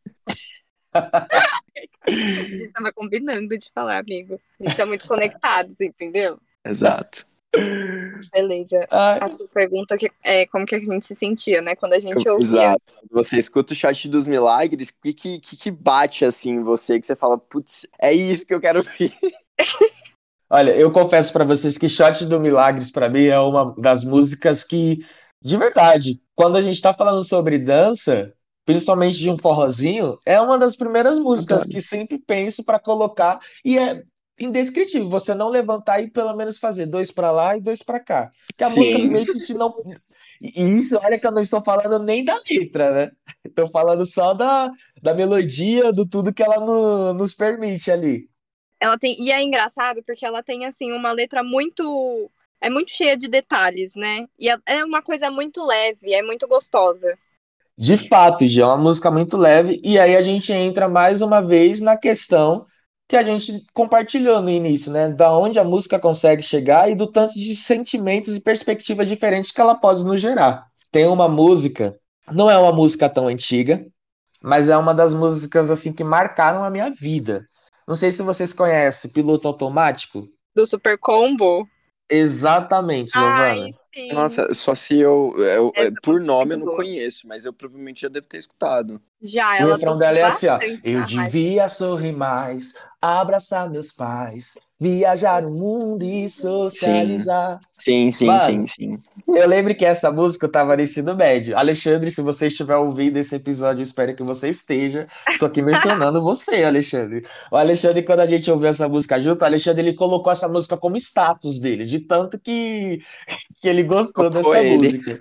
A 0.94 2.10
gente 2.10 2.72
tava 2.72 2.92
combinando 2.92 3.56
de 3.58 3.70
falar, 3.74 3.98
amigo. 3.98 4.40
A 4.60 4.68
gente 4.68 4.80
é 4.80 4.84
muito 4.84 5.06
conectados, 5.08 5.80
entendeu? 5.80 6.38
Exato. 6.64 7.26
Beleza. 8.32 8.86
Ai, 8.90 9.18
A 9.22 9.28
sua 9.30 9.46
pergunta 9.48 9.96
que 9.96 10.10
é 10.24 10.46
como 10.46 10.64
que 10.66 10.74
a 10.74 10.78
gente 10.80 11.06
se 11.06 11.14
sentia, 11.14 11.60
né? 11.62 11.74
Quando 11.76 11.92
a 11.94 11.98
gente 11.98 12.26
ouvia. 12.28 12.42
Exato. 12.44 12.82
Você 13.10 13.38
escuta 13.38 13.72
o 13.72 13.76
Shot 13.76 14.08
dos 14.08 14.26
Milagres, 14.26 14.88
o 14.90 14.94
que, 15.02 15.12
que, 15.38 15.38
que 15.56 15.70
bate 15.70 16.24
assim 16.24 16.50
em 16.52 16.62
você 16.62 16.98
que 17.00 17.06
você 17.06 17.16
fala, 17.16 17.38
putz, 17.38 17.86
é 17.98 18.12
isso 18.12 18.46
que 18.46 18.54
eu 18.54 18.60
quero 18.60 18.78
ouvir? 18.80 19.14
Olha, 20.50 20.72
eu 20.72 20.90
confesso 20.90 21.32
pra 21.32 21.44
vocês 21.44 21.76
que 21.76 21.88
Shot 21.88 22.24
do 22.24 22.40
Milagres 22.40 22.90
pra 22.90 23.08
mim 23.08 23.24
é 23.26 23.38
uma 23.38 23.74
das 23.78 24.02
músicas 24.02 24.64
que, 24.64 24.98
de 25.42 25.56
verdade, 25.56 26.20
quando 26.34 26.56
a 26.56 26.62
gente 26.62 26.80
tá 26.80 26.94
falando 26.94 27.22
sobre 27.22 27.58
dança, 27.58 28.32
principalmente 28.64 29.18
de 29.18 29.30
um 29.30 29.36
forrozinho, 29.38 30.18
é 30.24 30.40
uma 30.40 30.56
das 30.58 30.74
primeiras 30.74 31.18
músicas 31.18 31.64
que 31.64 31.82
sempre 31.82 32.18
penso 32.18 32.64
pra 32.64 32.78
colocar 32.78 33.38
e 33.64 33.78
é 33.78 34.02
indescritível 34.40 35.08
você 35.10 35.34
não 35.34 35.48
levantar 35.50 36.00
e 36.00 36.10
pelo 36.10 36.34
menos 36.34 36.58
fazer 36.58 36.86
dois 36.86 37.10
pra 37.10 37.30
lá 37.30 37.56
e 37.56 37.60
dois 37.60 37.82
pra 37.82 37.98
cá. 38.00 38.30
Que 38.56 38.64
a 38.64 38.68
Sim. 38.68 38.78
música 38.78 38.98
meio 39.00 39.26
que 39.26 39.38
te 39.44 39.52
não 39.52 39.74
e 40.40 40.48
e 40.60 40.78
isso, 40.78 40.96
olha 40.96 41.18
que 41.18 41.26
eu 41.26 41.32
não 41.32 41.42
estou 41.42 41.60
falando 41.60 41.98
nem 42.02 42.24
da 42.24 42.40
letra, 42.48 42.90
né? 42.92 43.10
Estou 43.44 43.66
falando 43.68 44.06
só 44.06 44.32
da, 44.32 44.70
da 45.02 45.12
melodia, 45.12 45.92
do 45.92 46.06
tudo 46.06 46.32
que 46.32 46.42
ela 46.42 46.60
no- 46.60 47.12
nos 47.12 47.34
permite 47.34 47.90
ali. 47.90 48.28
Ela 48.80 48.98
tem. 48.98 49.20
E 49.22 49.30
é 49.32 49.42
engraçado 49.42 50.02
porque 50.04 50.24
ela 50.26 50.42
tem, 50.42 50.64
assim, 50.66 50.92
uma 50.92 51.12
letra 51.12 51.42
muito. 51.42 52.30
É 52.60 52.68
muito 52.70 52.90
cheia 52.92 53.16
de 53.16 53.28
detalhes, 53.28 53.94
né? 53.94 54.26
E 54.38 54.48
é- 54.50 54.58
é 54.66 54.84
uma 54.84 55.02
coisa 55.02 55.30
muito 55.30 55.64
leve, 55.64 56.12
é 56.12 56.22
muito 56.22 56.46
gostosa. 56.48 57.16
De 57.76 57.96
fato, 57.96 58.46
Gê, 58.46 58.60
é 58.60 58.66
uma 58.66 58.76
música 58.76 59.10
muito 59.10 59.36
leve, 59.36 59.80
e 59.84 59.98
aí 59.98 60.16
a 60.16 60.22
gente 60.22 60.52
entra 60.52 60.88
mais 60.88 61.20
uma 61.20 61.40
vez 61.40 61.80
na 61.80 61.96
questão 61.96 62.66
que 63.08 63.16
a 63.16 63.22
gente 63.22 63.64
compartilhou 63.72 64.42
no 64.42 64.50
início, 64.50 64.92
né? 64.92 65.08
Da 65.08 65.32
onde 65.36 65.58
a 65.58 65.64
música 65.64 65.98
consegue 65.98 66.42
chegar 66.42 66.90
e 66.90 66.94
do 66.94 67.06
tanto 67.10 67.34
de 67.34 67.56
sentimentos 67.56 68.34
e 68.34 68.40
perspectivas 68.40 69.08
diferentes 69.08 69.52
que 69.52 69.60
ela 69.60 69.74
pode 69.76 70.04
nos 70.04 70.20
gerar. 70.20 70.66
Tem 70.90 71.06
uma 71.06 71.28
música, 71.28 71.96
não 72.30 72.50
é 72.50 72.58
uma 72.58 72.72
música 72.72 73.08
tão 73.08 73.28
antiga, 73.28 73.84
mas 74.42 74.68
é 74.68 74.76
uma 74.76 74.94
das 74.94 75.14
músicas 75.14 75.70
assim 75.70 75.92
que 75.92 76.04
marcaram 76.04 76.64
a 76.64 76.70
minha 76.70 76.90
vida. 76.90 77.46
Não 77.88 77.96
sei 77.96 78.12
se 78.12 78.22
vocês 78.22 78.52
conhecem 78.52 79.10
Piloto 79.10 79.48
Automático. 79.48 80.28
Do 80.54 80.66
Super 80.66 80.98
Combo. 80.98 81.66
Exatamente, 82.10 83.12
Giovana. 83.12 83.64
Ai. 83.64 83.74
Nossa, 84.12 84.52
só 84.54 84.74
se 84.74 84.98
eu, 84.98 85.32
eu- 85.38 85.72
por 86.02 86.12
música 86.14 86.24
é 86.24 86.26
nome 86.26 86.54
eu 86.54 86.58
não 86.58 86.76
conheço, 86.76 87.26
mas 87.26 87.44
eu 87.46 87.52
provavelmente 87.52 88.02
já 88.02 88.08
devo 88.08 88.26
ter 88.26 88.38
escutado. 88.38 89.00
Já, 89.22 89.54
O 89.54 89.56
ela 89.56 89.74
refrão 89.74 89.92
tocou 89.94 89.96
dela 89.98 90.18
é 90.18 90.22
assim, 90.22 90.46
ó. 90.46 90.58
Eu 90.84 91.04
devia 91.04 91.68
sorrir 91.68 92.12
mais, 92.12 92.74
abraçar 93.00 93.68
meus 93.70 93.90
pais, 93.90 94.54
viajar 94.80 95.44
o 95.44 95.50
mundo 95.50 96.04
e 96.04 96.28
socializar. 96.28 97.58
Sim, 97.76 98.10
sim, 98.12 98.26
Mano. 98.26 98.40
sim, 98.40 98.66
sim. 98.66 98.98
Eu 99.26 99.46
lembro 99.48 99.74
que 99.74 99.84
essa 99.84 100.10
música 100.12 100.46
eu 100.46 100.52
tava 100.52 100.76
no 100.76 100.82
ensino 100.82 101.16
médio. 101.16 101.58
Alexandre, 101.58 102.10
se 102.10 102.22
você 102.22 102.46
estiver 102.46 102.76
ouvindo 102.76 103.16
esse 103.16 103.34
episódio, 103.34 103.80
eu 103.80 103.84
espero 103.84 104.14
que 104.14 104.22
você 104.22 104.48
esteja. 104.48 105.08
Estou 105.28 105.48
aqui 105.48 105.62
mencionando 105.62 106.22
você, 106.22 106.62
Alexandre. 106.62 107.24
O 107.50 107.56
Alexandre, 107.56 108.02
quando 108.02 108.20
a 108.20 108.26
gente 108.26 108.48
ouviu 108.50 108.68
essa 108.68 108.88
música 108.88 109.20
junto, 109.20 109.42
o 109.42 109.44
Alexandre 109.44 109.82
ele 109.82 109.94
colocou 109.94 110.32
essa 110.32 110.48
música 110.48 110.76
como 110.76 110.96
status 110.96 111.58
dele, 111.58 111.84
de 111.84 111.98
tanto 111.98 112.38
que, 112.38 113.02
que 113.60 113.68
ele 113.68 113.82
gostou 113.82 114.30
dessa 114.30 114.58
ele. 114.60 114.76
música. 114.76 115.20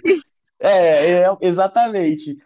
É, 0.59 1.21
é, 1.21 1.37
exatamente. 1.41 2.37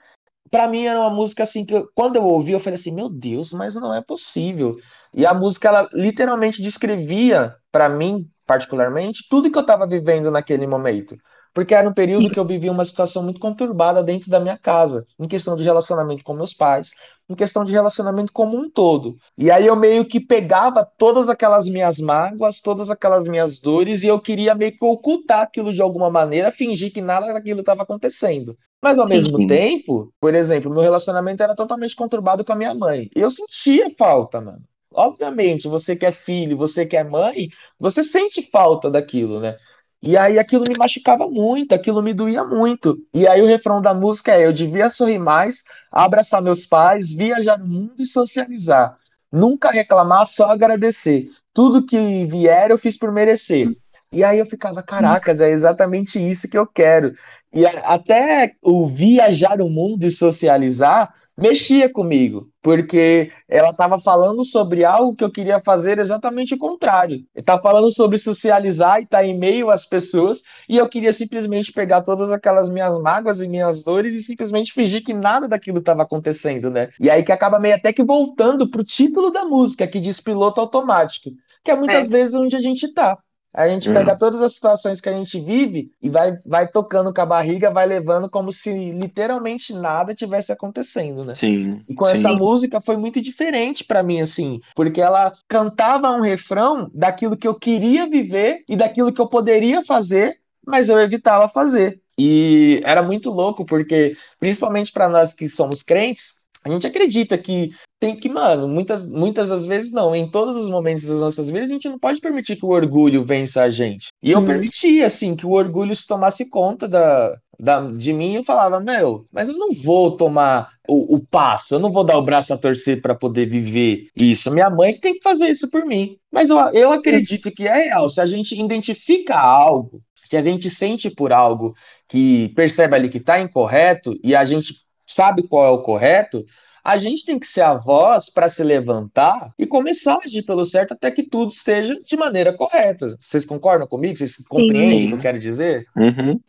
Pra 0.52 0.68
mim 0.68 0.86
era 0.86 1.00
uma 1.00 1.10
música 1.10 1.44
assim 1.44 1.66
que 1.66 1.74
eu- 1.74 1.90
quando 1.96 2.18
eu 2.18 2.24
ouvi 2.24 2.52
eu 2.52 2.60
falei 2.60 2.76
assim, 2.80 2.92
meu 2.92 3.10
Deus, 3.10 3.54
mas 3.54 3.76
não 3.76 3.94
é 3.94 4.02
possível. 4.02 4.78
E 5.14 5.26
a 5.26 5.34
música 5.34 5.70
ela 5.70 5.90
literalmente 5.94 6.62
descrevia 6.62 7.56
pra 7.72 7.88
mim, 7.90 8.30
particularmente, 8.46 9.26
tudo 9.30 9.52
que 9.52 9.58
eu 9.58 9.66
tava 9.66 9.88
vivendo 9.88 10.30
naquele 10.32 10.68
momento. 10.68 11.16
Porque 11.54 11.76
era 11.76 11.88
um 11.88 11.94
período 11.94 12.30
que 12.30 12.40
eu 12.40 12.46
vivia 12.46 12.72
uma 12.72 12.86
situação 12.86 13.24
muito 13.24 13.40
conturbada 13.40 14.02
dentro 14.02 14.30
da 14.30 14.40
minha 14.40 14.58
casa, 14.58 15.06
em 15.20 15.28
questão 15.28 15.56
de 15.56 15.64
relacionamento 15.64 16.24
com 16.24 16.34
meus 16.34 16.54
pais, 16.54 16.92
em 17.30 17.36
questão 17.36 17.64
de 17.64 17.72
relacionamento 17.72 18.32
como 18.32 18.58
um 18.58 18.70
todo. 18.70 19.16
E 19.38 19.50
aí 19.52 19.66
eu 19.66 19.76
meio 19.76 20.06
que 20.06 20.20
pegava 20.20 20.88
todas 20.98 21.30
aquelas 21.30 21.68
minhas 21.68 22.00
mágoas, 22.00 22.60
todas 22.60 22.90
aquelas 22.90 23.26
minhas 23.26 23.60
dores, 23.60 24.04
e 24.04 24.08
eu 24.08 24.20
queria 24.20 24.56
meio 24.56 24.72
que 24.72 24.86
ocultar 24.86 25.42
aquilo 25.42 25.74
de 25.74 25.82
alguma 25.82 26.10
maneira, 26.10 26.52
fingir 26.52 26.92
que 26.92 27.02
nada 27.02 27.34
daquilo 27.34 27.62
estava 27.62 27.84
acontecendo. 27.84 28.58
Mas 28.82 28.98
ao 28.98 29.08
mesmo 29.08 29.38
Sim. 29.38 29.48
tempo, 29.48 30.12
por 30.20 30.34
exemplo, 30.34 30.72
meu 30.72 30.82
relacionamento 30.82 31.44
era 31.44 31.56
totalmente 31.56 31.96
conturbado 31.96 32.44
com 32.44 32.54
a 32.54 32.56
minha 32.56 32.74
mãe. 32.74 33.10
E 33.16 33.20
eu 33.20 33.30
sentia 33.30 33.90
falta, 33.98 34.42
mano. 34.42 34.64
Obviamente, 34.94 35.70
você 35.70 35.96
que 35.96 36.06
é 36.06 36.12
filho, 36.12 36.58
você 36.58 36.86
que 36.86 36.98
é 36.98 37.04
mãe, 37.04 37.48
você 37.80 38.04
sente 38.04 38.42
falta 38.42 38.90
daquilo, 38.92 39.40
né? 39.40 39.58
E 40.04 40.18
aí 40.18 40.40
aquilo 40.40 40.64
me 40.68 40.76
machucava 40.78 41.28
muito, 41.28 41.76
aquilo 41.76 42.02
me 42.02 42.14
doía 42.14 42.44
muito. 42.44 42.98
E 43.14 43.28
aí 43.28 43.42
o 43.42 43.48
refrão 43.48 43.82
da 43.82 43.94
música 43.94 44.32
é: 44.34 44.46
eu 44.46 44.54
devia 44.54 44.90
sorrir 44.90 45.20
mais, 45.20 45.64
abraçar 45.92 46.42
meus 46.42 46.66
pais, 46.66 47.14
viajar 47.14 47.58
no 47.58 47.68
mundo 47.68 47.94
e 48.00 48.06
socializar. 48.06 48.98
Nunca 49.32 49.70
reclamar, 49.70 50.26
só 50.26 50.50
agradecer. 50.50 51.30
Tudo 51.54 51.86
que 51.86 52.26
vier 52.26 52.72
eu 52.72 52.78
fiz 52.78 52.98
por 52.98 53.12
merecer. 53.12 53.70
E 54.14 54.26
aí 54.26 54.40
eu 54.40 54.46
ficava, 54.46 54.84
caracas, 54.84 55.40
é 55.40 55.50
exatamente 55.50 56.20
isso 56.20 56.50
que 56.50 56.58
eu 56.58 56.68
quero. 56.68 57.14
E 57.54 57.66
até 57.66 58.56
o 58.62 58.88
viajar 58.88 59.62
o 59.62 59.70
mundo 59.70 60.04
e 60.04 60.12
socializar 60.12 61.14
mexia 61.38 61.92
comigo, 61.92 62.50
porque 62.62 63.32
ela 63.48 63.72
estava 63.72 63.98
falando 64.00 64.44
sobre 64.44 64.86
algo 64.86 65.16
que 65.16 65.24
eu 65.24 65.32
queria 65.32 65.60
fazer 65.60 66.00
exatamente 66.00 66.54
o 66.54 66.58
contrário. 66.58 67.26
Estava 67.36 67.62
falando 67.62 67.92
sobre 67.92 68.18
socializar 68.18 69.00
e 69.00 69.04
estar 69.04 69.20
tá 69.20 69.26
em 69.26 69.38
meio 69.38 69.70
às 69.70 69.86
pessoas, 69.86 70.44
e 70.68 70.78
eu 70.78 70.88
queria 70.88 71.14
simplesmente 71.14 71.72
pegar 71.72 72.02
todas 72.02 72.32
aquelas 72.32 72.70
minhas 72.70 73.00
mágoas 73.00 73.42
e 73.42 73.48
minhas 73.48 73.84
dores 73.84 74.14
e 74.14 74.20
simplesmente 74.20 74.74
fingir 74.74 75.04
que 75.04 75.14
nada 75.14 75.48
daquilo 75.48 75.80
estava 75.80 76.04
acontecendo, 76.04 76.70
né? 76.70 76.90
E 77.00 77.10
aí 77.10 77.24
que 77.24 77.32
acaba 77.32 77.60
meio 77.60 77.76
até 77.76 77.92
que 77.92 78.04
voltando 78.04 78.70
pro 78.70 78.84
título 78.84 79.32
da 79.32 79.46
música, 79.46 79.88
que 79.88 80.00
diz 80.00 80.20
piloto 80.20 80.62
automático, 80.62 81.32
que 81.64 81.72
é 81.72 81.76
muitas 81.76 82.08
é. 82.08 82.10
vezes 82.10 82.36
onde 82.36 82.56
a 82.56 82.62
gente 82.62 82.86
está. 82.86 83.18
A 83.54 83.68
gente 83.68 83.90
hum. 83.90 83.94
pega 83.94 84.16
todas 84.18 84.42
as 84.42 84.54
situações 84.54 85.02
que 85.02 85.10
a 85.10 85.14
gente 85.14 85.40
vive 85.40 85.92
e 86.02 86.10
vai, 86.10 86.38
vai 86.46 86.68
tocando 86.68 87.14
com 87.14 87.22
a 87.22 87.26
barriga, 87.26 87.70
vai 87.70 87.86
levando 87.86 88.30
como 88.30 88.52
se 88.52 88.92
literalmente 88.92 89.74
nada 89.74 90.16
tivesse 90.16 90.52
acontecendo, 90.52 91.26
né? 91.26 91.36
Sim. 91.36 91.82
E 91.88 91.94
com 91.94 92.06
sim. 92.06 92.14
essa 92.14 92.32
música 92.34 92.80
foi 92.80 92.96
muito 92.96 93.22
diferente 93.22 93.84
para 93.84 94.02
mim, 94.02 94.22
assim, 94.22 94.62
porque 94.76 95.02
ela 95.02 95.34
cantava 95.48 96.12
um 96.12 96.22
refrão 96.22 96.90
daquilo 96.94 97.38
que 97.38 97.48
eu 97.48 97.56
queria 97.56 98.10
viver 98.10 98.64
e 98.70 98.78
daquilo 98.78 99.12
que 99.12 99.20
eu 99.20 99.28
poderia 99.28 99.84
fazer, 99.84 100.38
mas 100.66 100.88
eu 100.88 100.98
evitava 101.00 101.50
fazer. 101.50 102.02
E 102.18 102.82
era 102.86 103.02
muito 103.02 103.32
louco, 103.32 103.66
porque, 103.66 104.16
principalmente 104.40 104.92
para 104.92 105.10
nós 105.10 105.34
que 105.34 105.50
somos 105.50 105.82
crentes, 105.82 106.41
a 106.64 106.70
gente 106.70 106.86
acredita 106.86 107.38
que 107.38 107.72
tem 108.00 108.16
que, 108.16 108.30
mano, 108.30 108.68
muitas, 108.68 109.08
muitas 109.08 109.50
das 109.50 109.66
vezes 109.66 109.92
não. 109.92 110.16
Em 110.16 110.30
todos 110.30 110.56
os 110.56 110.70
momentos 110.70 111.06
das 111.06 111.18
nossas 111.18 111.50
vidas, 111.50 111.70
a 111.70 111.74
gente 111.74 111.90
não 111.90 112.00
pode 112.00 112.20
permitir 112.20 112.56
que 112.56 112.66
o 112.66 112.70
orgulho 112.70 113.26
vença 113.26 113.64
a 113.64 113.70
gente. 113.70 114.08
E 114.22 114.32
eu 114.32 114.40
hum. 114.40 114.46
permitia, 114.46 115.06
assim, 115.06 115.36
que 115.36 115.46
o 115.46 115.52
orgulho 115.52 115.96
se 115.96 116.06
tomasse 116.06 116.46
conta 116.50 116.88
da, 116.88 117.36
da, 117.60 117.82
de 117.92 118.14
mim. 118.14 118.36
Eu 118.36 118.44
falava, 118.44 118.80
meu, 118.80 119.26
mas 119.32 119.48
eu 119.48 119.58
não 119.58 119.72
vou 119.72 120.18
tomar 120.18 120.70
o, 120.88 121.16
o 121.16 121.26
passo, 121.26 121.76
eu 121.76 121.80
não 121.80 121.92
vou 121.92 122.04
dar 122.04 122.18
o 122.18 122.24
braço 122.24 122.54
a 122.54 122.58
torcer 122.58 123.02
para 123.02 123.16
poder 123.16 123.48
viver 123.48 124.08
isso. 124.16 124.52
Minha 124.52 124.70
mãe 124.70 125.00
tem 125.00 125.14
que 125.14 125.24
fazer 125.24 125.48
isso 125.50 125.70
por 125.70 125.86
mim. 125.86 126.18
Mas 126.32 126.50
eu, 126.50 126.58
eu 126.74 126.92
acredito 126.92 127.52
que 127.52 127.68
é 127.68 127.86
real. 127.86 128.10
Se 128.10 128.22
a 128.22 128.26
gente 128.26 128.60
identifica 128.60 129.36
algo, 129.36 130.02
se 130.26 130.38
a 130.38 130.42
gente 130.42 130.70
sente 130.70 131.10
por 131.10 131.34
algo 131.34 131.76
que 132.08 132.50
percebe 132.56 132.96
ali 132.96 133.10
que 133.10 133.18
está 133.18 133.40
incorreto 133.40 134.18
e 134.24 134.36
a 134.36 134.46
gente 134.46 134.74
sabe 135.14 135.48
qual 135.48 135.66
é 135.66 135.70
o 135.70 135.82
correto, 135.82 136.46
a 136.84 136.98
gente 136.98 137.26
tem 137.26 137.38
que 137.38 137.48
ser 137.48 137.62
a 137.62 137.76
voz 137.76 138.30
para 138.30 138.50
se 138.50 138.64
levantar 138.64 139.54
e 139.58 139.66
começar 139.66 140.16
a 140.16 140.26
agir 140.26 140.44
pelo 140.44 140.66
certo 140.66 140.94
até 140.94 141.12
que 141.12 141.24
tudo 141.24 141.52
esteja 141.52 142.00
de 142.04 142.18
maneira 142.18 142.54
correta. 142.54 143.16
Vocês 143.20 143.46
concordam 143.46 143.88
comigo? 143.88 144.18
Vocês 144.18 144.38
compreendem 144.50 145.06
o 145.06 145.10
que 145.10 145.16
eu 145.16 145.22
quero 145.22 145.40
dizer? 145.40 145.86
Uhum. 145.96 146.40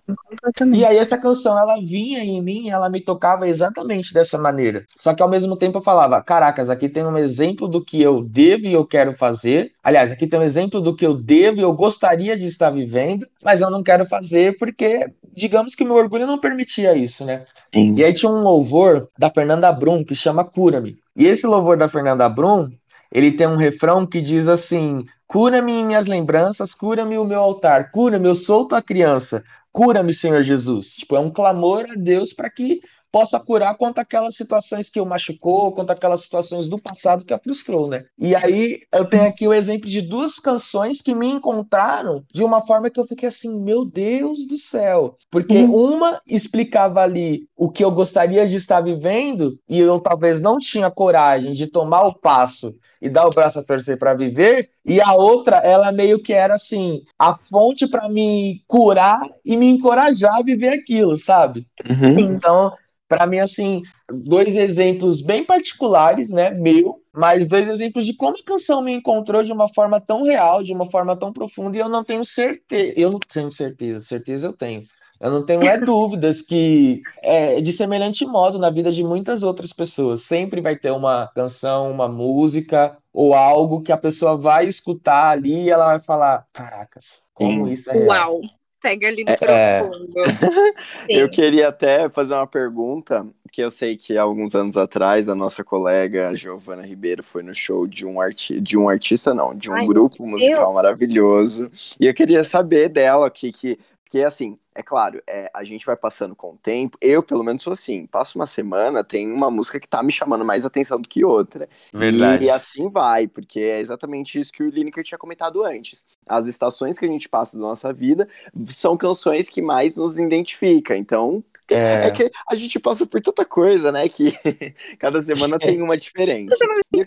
E 0.74 0.84
aí 0.84 0.96
essa 0.96 1.18
canção, 1.18 1.58
ela 1.58 1.76
vinha 1.76 2.24
em 2.24 2.40
mim, 2.40 2.70
ela 2.70 2.88
me 2.88 3.00
tocava 3.00 3.46
exatamente 3.46 4.14
dessa 4.14 4.38
maneira. 4.38 4.86
Só 4.96 5.14
que 5.14 5.22
ao 5.22 5.28
mesmo 5.28 5.56
tempo 5.56 5.78
eu 5.78 5.82
falava, 5.82 6.22
caracas, 6.22 6.70
aqui 6.70 6.88
tem 6.88 7.04
um 7.04 7.16
exemplo 7.16 7.68
do 7.68 7.84
que 7.84 8.00
eu 8.00 8.22
devo 8.22 8.66
e 8.66 8.72
eu 8.72 8.86
quero 8.86 9.12
fazer. 9.12 9.72
Aliás, 9.82 10.10
aqui 10.10 10.26
tem 10.26 10.40
um 10.40 10.44
exemplo 10.44 10.80
do 10.80 10.96
que 10.96 11.06
eu 11.06 11.14
devo 11.14 11.58
e 11.58 11.62
eu 11.62 11.74
gostaria 11.74 12.36
de 12.38 12.46
estar 12.46 12.70
vivendo, 12.70 13.26
mas 13.42 13.60
eu 13.60 13.70
não 13.70 13.82
quero 13.82 14.06
fazer 14.06 14.56
porque, 14.56 15.10
digamos 15.32 15.74
que 15.74 15.84
meu 15.84 15.94
orgulho 15.94 16.26
não 16.26 16.38
permitia 16.38 16.94
isso, 16.96 17.24
né? 17.24 17.44
Sim. 17.74 17.94
E 17.96 18.04
aí 18.04 18.14
tinha 18.14 18.30
um 18.30 18.40
louvor 18.40 19.08
da 19.18 19.28
Fernanda 19.28 19.72
Brum 19.72 20.04
que 20.04 20.14
chama 20.14 20.44
Cura-me. 20.44 20.96
E 21.16 21.26
esse 21.26 21.46
louvor 21.46 21.76
da 21.76 21.88
Fernanda 21.88 22.28
Brum, 22.28 22.70
ele 23.10 23.32
tem 23.32 23.46
um 23.46 23.56
refrão 23.56 24.06
que 24.06 24.20
diz 24.20 24.48
assim: 24.48 25.04
Cura-me 25.26 25.84
minhas 25.84 26.06
lembranças, 26.06 26.74
cura-me 26.74 27.18
o 27.18 27.24
meu 27.24 27.40
altar, 27.40 27.90
cura-me, 27.90 28.28
eu 28.28 28.34
sou 28.34 28.68
tua 28.68 28.82
criança, 28.82 29.42
cura-me, 29.72 30.12
Senhor 30.12 30.42
Jesus. 30.42 30.94
Tipo, 30.94 31.16
é 31.16 31.20
um 31.20 31.30
clamor 31.30 31.84
a 31.90 31.94
Deus 31.94 32.32
para 32.32 32.50
que 32.50 32.80
possa 33.12 33.38
curar 33.38 33.76
quanto 33.76 33.98
aquelas 33.98 34.34
situações 34.34 34.88
que 34.88 34.98
o 34.98 35.04
machucou, 35.04 35.70
quanto 35.72 35.90
aquelas 35.90 36.22
situações 36.22 36.66
do 36.68 36.78
passado 36.78 37.26
que 37.26 37.34
a 37.34 37.38
frustrou, 37.38 37.86
né? 37.86 38.06
E 38.18 38.34
aí 38.34 38.80
eu 38.90 39.04
tenho 39.04 39.24
aqui 39.24 39.46
o 39.46 39.52
exemplo 39.52 39.88
de 39.88 40.00
duas 40.00 40.40
canções 40.40 41.02
que 41.02 41.14
me 41.14 41.28
encontraram 41.28 42.24
de 42.32 42.42
uma 42.42 42.62
forma 42.62 42.88
que 42.88 42.98
eu 42.98 43.06
fiquei 43.06 43.28
assim, 43.28 43.60
meu 43.60 43.84
Deus 43.84 44.46
do 44.46 44.58
céu, 44.58 45.16
porque 45.30 45.58
uhum. 45.58 45.94
uma 45.94 46.22
explicava 46.26 47.02
ali 47.02 47.46
o 47.54 47.70
que 47.70 47.84
eu 47.84 47.90
gostaria 47.90 48.46
de 48.46 48.56
estar 48.56 48.80
vivendo 48.80 49.58
e 49.68 49.78
eu 49.78 50.00
talvez 50.00 50.40
não 50.40 50.58
tinha 50.58 50.90
coragem 50.90 51.52
de 51.52 51.66
tomar 51.66 52.06
o 52.06 52.14
passo 52.14 52.74
e 53.02 53.08
dar 53.08 53.26
o 53.26 53.30
braço 53.30 53.58
a 53.58 53.64
torcer 53.64 53.98
para 53.98 54.14
viver, 54.14 54.70
e 54.86 55.00
a 55.00 55.12
outra, 55.12 55.56
ela 55.56 55.90
meio 55.90 56.22
que 56.22 56.32
era 56.32 56.54
assim, 56.54 57.02
a 57.18 57.34
fonte 57.34 57.88
para 57.88 58.08
me 58.08 58.62
curar 58.68 59.20
e 59.44 59.56
me 59.56 59.68
encorajar 59.68 60.36
a 60.36 60.42
viver 60.42 60.68
aquilo, 60.68 61.18
sabe? 61.18 61.66
Uhum. 61.84 62.16
Então, 62.16 62.72
para 63.12 63.26
mim, 63.26 63.40
assim, 63.40 63.82
dois 64.10 64.56
exemplos 64.56 65.20
bem 65.20 65.44
particulares, 65.44 66.30
né, 66.30 66.50
meu, 66.50 67.02
mas 67.12 67.46
dois 67.46 67.68
exemplos 67.68 68.06
de 68.06 68.14
como 68.14 68.34
a 68.34 68.44
canção 68.44 68.80
me 68.80 68.90
encontrou 68.90 69.42
de 69.42 69.52
uma 69.52 69.68
forma 69.68 70.00
tão 70.00 70.22
real, 70.22 70.62
de 70.62 70.72
uma 70.72 70.90
forma 70.90 71.14
tão 71.14 71.30
profunda, 71.30 71.76
e 71.76 71.80
eu 71.80 71.90
não 71.90 72.02
tenho 72.02 72.24
certeza, 72.24 72.94
eu 72.96 73.10
não 73.10 73.18
tenho 73.18 73.52
certeza, 73.52 74.00
certeza 74.00 74.46
eu 74.46 74.52
tenho. 74.54 74.84
Eu 75.20 75.30
não 75.30 75.44
tenho 75.44 75.62
é 75.62 75.76
dúvidas 75.78 76.40
que 76.40 77.02
é 77.22 77.60
de 77.60 77.70
semelhante 77.70 78.24
modo 78.24 78.58
na 78.58 78.70
vida 78.70 78.90
de 78.90 79.04
muitas 79.04 79.42
outras 79.42 79.72
pessoas. 79.72 80.22
Sempre 80.22 80.62
vai 80.62 80.74
ter 80.74 80.90
uma 80.90 81.30
canção, 81.34 81.92
uma 81.92 82.08
música 82.08 82.96
ou 83.12 83.34
algo 83.34 83.82
que 83.82 83.92
a 83.92 83.96
pessoa 83.96 84.36
vai 84.36 84.66
escutar 84.66 85.32
ali 85.32 85.64
e 85.64 85.70
ela 85.70 85.84
vai 85.84 86.00
falar: 86.00 86.46
Caracas, 86.52 87.22
como 87.34 87.68
Sim. 87.68 87.72
isso 87.72 87.90
é 87.90 87.94
real. 87.94 88.40
Uau! 88.40 88.61
Pega 88.82 89.08
ali 89.08 89.24
no 89.24 89.30
é, 89.30 89.82
profundo. 89.82 90.12
eu 91.08 91.28
queria 91.28 91.68
até 91.68 92.08
fazer 92.08 92.34
uma 92.34 92.46
pergunta, 92.46 93.26
que 93.52 93.62
eu 93.62 93.70
sei 93.70 93.96
que 93.96 94.18
alguns 94.18 94.54
anos 94.54 94.76
atrás 94.76 95.28
a 95.28 95.34
nossa 95.34 95.62
colega 95.62 96.34
Giovana 96.34 96.84
Ribeiro 96.84 97.22
foi 97.22 97.42
no 97.42 97.54
show 97.54 97.86
de 97.86 98.06
um, 98.06 98.20
arti 98.20 98.60
de 98.60 98.76
um 98.76 98.88
artista, 98.88 99.32
não, 99.32 99.54
de 99.54 99.70
um 99.70 99.74
Ai, 99.74 99.86
grupo 99.86 100.26
musical 100.26 100.74
maravilhoso. 100.74 101.70
E 102.00 102.06
eu 102.06 102.14
queria 102.14 102.42
saber 102.42 102.88
dela 102.88 103.30
que, 103.30 103.52
que 103.52 103.78
porque, 104.12 104.22
assim, 104.22 104.58
é 104.74 104.82
claro, 104.82 105.22
é, 105.26 105.50
a 105.54 105.64
gente 105.64 105.84
vai 105.84 105.96
passando 105.96 106.34
com 106.34 106.52
o 106.52 106.56
tempo. 106.56 106.96
Eu, 107.00 107.22
pelo 107.22 107.44
menos, 107.44 107.62
sou 107.62 107.72
assim. 107.72 108.06
Passo 108.06 108.38
uma 108.38 108.46
semana, 108.46 109.04
tem 109.04 109.30
uma 109.30 109.50
música 109.50 109.78
que 109.78 109.88
tá 109.88 110.02
me 110.02 110.10
chamando 110.12 110.44
mais 110.44 110.64
atenção 110.64 111.00
do 111.00 111.08
que 111.08 111.24
outra. 111.24 111.68
Verdade. 111.92 112.44
E, 112.44 112.46
e 112.46 112.50
assim 112.50 112.88
vai, 112.88 113.26
porque 113.26 113.60
é 113.60 113.80
exatamente 113.80 114.40
isso 114.40 114.52
que 114.52 114.62
o 114.62 114.70
Lineker 114.70 115.04
tinha 115.04 115.18
comentado 115.18 115.62
antes. 115.62 116.04
As 116.26 116.46
estações 116.46 116.98
que 116.98 117.04
a 117.04 117.08
gente 117.08 117.28
passa 117.28 117.56
da 117.56 117.62
nossa 117.62 117.92
vida 117.92 118.28
são 118.68 118.96
canções 118.96 119.48
que 119.48 119.60
mais 119.60 119.96
nos 119.96 120.18
identificam. 120.18 120.96
Então, 120.96 121.44
é... 121.68 122.06
é... 122.06 122.10
que 122.10 122.30
a 122.48 122.54
gente 122.54 122.78
passa 122.78 123.06
por 123.06 123.20
tanta 123.20 123.44
coisa, 123.44 123.92
né? 123.92 124.08
Que 124.08 124.32
cada 124.98 125.20
semana 125.20 125.58
tem 125.58 125.82
uma 125.82 125.96
diferente. 125.96 126.56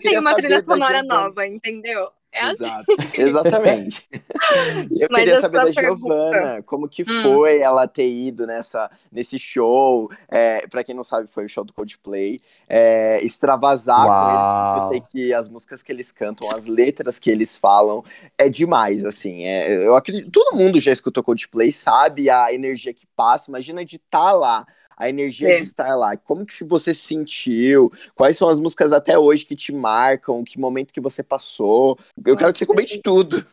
Tem 0.00 0.18
uma 0.18 0.34
trilha 0.34 0.64
sonora 0.64 1.02
nova, 1.02 1.46
entendeu? 1.46 2.10
É 2.36 2.42
assim. 2.42 2.64
Exato, 2.64 2.96
exatamente. 3.14 4.06
eu 5.00 5.08
Mas 5.10 5.20
queria 5.20 5.40
saber 5.40 5.56
da 5.56 5.70
Giovana, 5.70 6.62
como 6.64 6.86
que 6.86 7.02
hum. 7.02 7.22
foi 7.22 7.60
ela 7.60 7.88
ter 7.88 8.08
ido 8.08 8.46
nessa, 8.46 8.90
nesse 9.10 9.38
show. 9.38 10.10
É, 10.28 10.66
para 10.66 10.84
quem 10.84 10.94
não 10.94 11.02
sabe, 11.02 11.28
foi 11.28 11.46
o 11.46 11.48
show 11.48 11.64
do 11.64 11.72
Coldplay. 11.72 12.42
É, 12.68 13.24
extravasar 13.24 14.06
Uau. 14.06 14.10
com 14.10 14.74
eles. 14.74 14.84
Eu 14.84 14.90
sei 14.90 15.02
que 15.10 15.32
as 15.32 15.48
músicas 15.48 15.82
que 15.82 15.90
eles 15.90 16.12
cantam, 16.12 16.54
as 16.54 16.66
letras 16.66 17.18
que 17.18 17.30
eles 17.30 17.56
falam, 17.56 18.04
é 18.36 18.50
demais, 18.50 19.02
assim. 19.02 19.44
É, 19.44 19.86
eu 19.86 19.96
acredito, 19.96 20.30
todo 20.30 20.54
mundo 20.54 20.78
já 20.78 20.92
escutou 20.92 21.24
Coldplay, 21.24 21.72
sabe 21.72 22.28
a 22.28 22.52
energia 22.52 22.92
que 22.92 23.06
passa. 23.16 23.50
Imagina 23.50 23.82
de 23.82 23.96
estar 23.96 24.18
tá 24.18 24.32
lá 24.32 24.66
a 24.96 25.08
energia 25.08 25.50
é. 25.50 25.56
de 25.56 25.62
estar 25.62 25.94
lá. 25.94 26.16
Como 26.16 26.46
que 26.46 26.54
se 26.54 26.64
você 26.64 26.94
sentiu? 26.94 27.92
Quais 28.14 28.36
são 28.36 28.48
as 28.48 28.58
músicas 28.58 28.92
até 28.92 29.18
hoje 29.18 29.44
que 29.44 29.54
te 29.54 29.72
marcam? 29.72 30.42
Que 30.42 30.58
momento 30.58 30.94
que 30.94 31.00
você 31.00 31.22
passou? 31.22 31.98
Eu 32.24 32.36
quero 32.36 32.52
que 32.52 32.58
você 32.58 32.66
comente 32.66 33.00
tudo. 33.02 33.46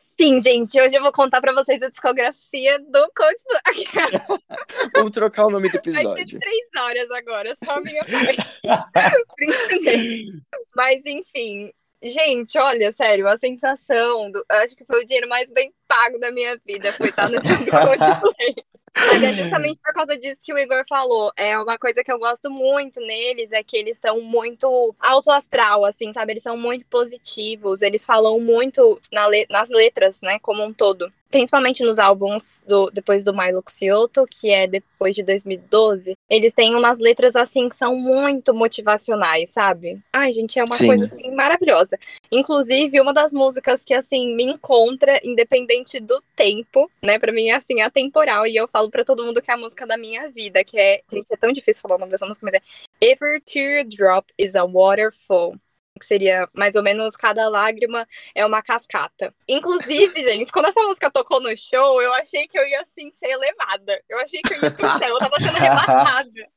Sim, 0.00 0.38
gente, 0.40 0.78
hoje 0.78 0.94
eu 0.94 1.02
vou 1.02 1.12
contar 1.12 1.40
pra 1.40 1.52
vocês 1.52 1.80
a 1.82 1.88
discografia 1.88 2.78
do 2.78 3.10
Coldplay. 3.16 4.40
Vamos 4.94 5.12
trocar 5.12 5.46
o 5.46 5.50
nome 5.50 5.68
do 5.68 5.72
Vai 5.72 5.82
ter 5.82 5.90
episódio. 5.90 6.40
três 6.40 6.68
horas 6.76 7.10
agora, 7.10 7.54
só 7.64 7.72
a 7.72 7.80
minha 7.80 8.04
parte. 8.04 8.60
Mas 10.76 11.04
enfim, 11.06 11.72
gente, 12.02 12.58
olha, 12.58 12.92
sério, 12.92 13.28
a 13.28 13.36
sensação 13.36 14.30
do. 14.30 14.44
Eu 14.50 14.56
acho 14.58 14.76
que 14.76 14.84
foi 14.84 15.02
o 15.02 15.06
dinheiro 15.06 15.28
mais 15.28 15.50
bem 15.52 15.72
pago 15.86 16.18
da 16.18 16.30
minha 16.30 16.58
vida, 16.66 16.92
foi 16.92 17.08
estar 17.08 17.28
no 17.28 17.42
show 17.42 17.56
do 17.56 17.70
Coldplay. 17.70 18.56
Mas 18.98 19.22
é 19.22 19.32
justamente 19.32 19.80
por 19.82 19.92
causa 19.92 20.16
disso 20.18 20.40
que 20.42 20.52
o 20.52 20.58
Igor 20.58 20.84
falou. 20.88 21.32
É 21.36 21.58
uma 21.58 21.78
coisa 21.78 22.04
que 22.04 22.12
eu 22.12 22.18
gosto 22.18 22.50
muito 22.50 23.00
neles, 23.00 23.52
é 23.52 23.62
que 23.62 23.76
eles 23.76 23.98
são 23.98 24.20
muito 24.20 24.94
alto 25.00 25.30
astral, 25.30 25.84
assim, 25.84 26.12
sabe? 26.12 26.32
Eles 26.34 26.42
são 26.42 26.56
muito 26.56 26.86
positivos, 26.86 27.82
eles 27.82 28.04
falam 28.06 28.38
muito 28.40 29.00
na 29.12 29.26
le- 29.26 29.46
nas 29.50 29.70
letras, 29.70 30.20
né, 30.22 30.38
como 30.40 30.62
um 30.64 30.72
todo. 30.72 31.12
Principalmente 31.30 31.82
nos 31.82 31.98
álbuns 31.98 32.62
do, 32.66 32.90
depois 32.90 33.22
do 33.22 33.32
Milo 33.32 33.62
Kyoto, 33.62 34.26
que 34.26 34.50
é 34.50 34.66
depois 34.66 35.14
de 35.14 35.22
2012, 35.22 36.14
eles 36.28 36.52
têm 36.52 36.74
umas 36.74 36.98
letras 36.98 37.36
assim 37.36 37.68
que 37.68 37.76
são 37.76 37.94
muito 37.94 38.52
motivacionais, 38.52 39.50
sabe? 39.50 40.00
Ai, 40.12 40.32
gente, 40.32 40.58
é 40.58 40.64
uma 40.64 40.74
Sim. 40.74 40.86
coisa 40.88 41.06
assim, 41.06 41.30
maravilhosa. 41.30 41.98
Inclusive, 42.32 43.00
uma 43.00 43.12
das 43.12 43.32
músicas 43.32 43.84
que 43.84 43.94
assim 43.94 44.34
me 44.34 44.44
encontra 44.44 45.20
independente 45.24 46.00
do 46.00 46.22
tempo, 46.34 46.90
né? 47.02 47.18
Pra 47.18 47.32
mim 47.32 47.48
é 47.48 47.54
assim, 47.54 47.80
atemporal 47.80 48.46
e 48.46 48.56
eu 48.56 48.66
falo 48.66 48.90
pra 48.90 49.04
todo 49.04 49.24
mundo 49.24 49.40
que 49.40 49.50
é 49.50 49.54
a 49.54 49.58
música 49.58 49.86
da 49.86 49.96
minha 49.96 50.28
vida, 50.30 50.64
que 50.64 50.78
é, 50.78 51.00
gente, 51.10 51.26
é 51.30 51.36
tão 51.36 51.52
difícil 51.52 51.80
falar 51.80 51.96
o 51.96 51.98
nome 51.98 52.10
dessa 52.12 52.26
música, 52.26 52.44
mas 52.44 52.54
é 52.54 53.12
Every 53.12 53.40
Teardrop 53.40 54.26
is 54.36 54.56
a 54.56 54.64
Waterfall. 54.64 55.56
Que 56.00 56.06
seria 56.06 56.48
mais 56.54 56.74
ou 56.74 56.82
menos 56.82 57.14
cada 57.14 57.48
lágrima 57.48 58.08
é 58.34 58.44
uma 58.44 58.62
cascata. 58.62 59.32
Inclusive, 59.46 60.24
gente, 60.24 60.50
quando 60.50 60.66
essa 60.66 60.82
música 60.82 61.10
tocou 61.10 61.40
no 61.40 61.54
show, 61.56 62.00
eu 62.02 62.12
achei 62.14 62.48
que 62.48 62.58
eu 62.58 62.66
ia 62.66 62.80
assim 62.80 63.12
ser 63.12 63.28
elevada. 63.28 64.02
Eu 64.08 64.18
achei 64.18 64.40
que 64.40 64.54
eu 64.54 64.62
ia 64.62 64.70
pro 64.70 64.90
céu, 64.98 65.08
eu 65.10 65.18
tava 65.18 65.38
sendo 65.38 65.56
arrebatada. 65.56 66.48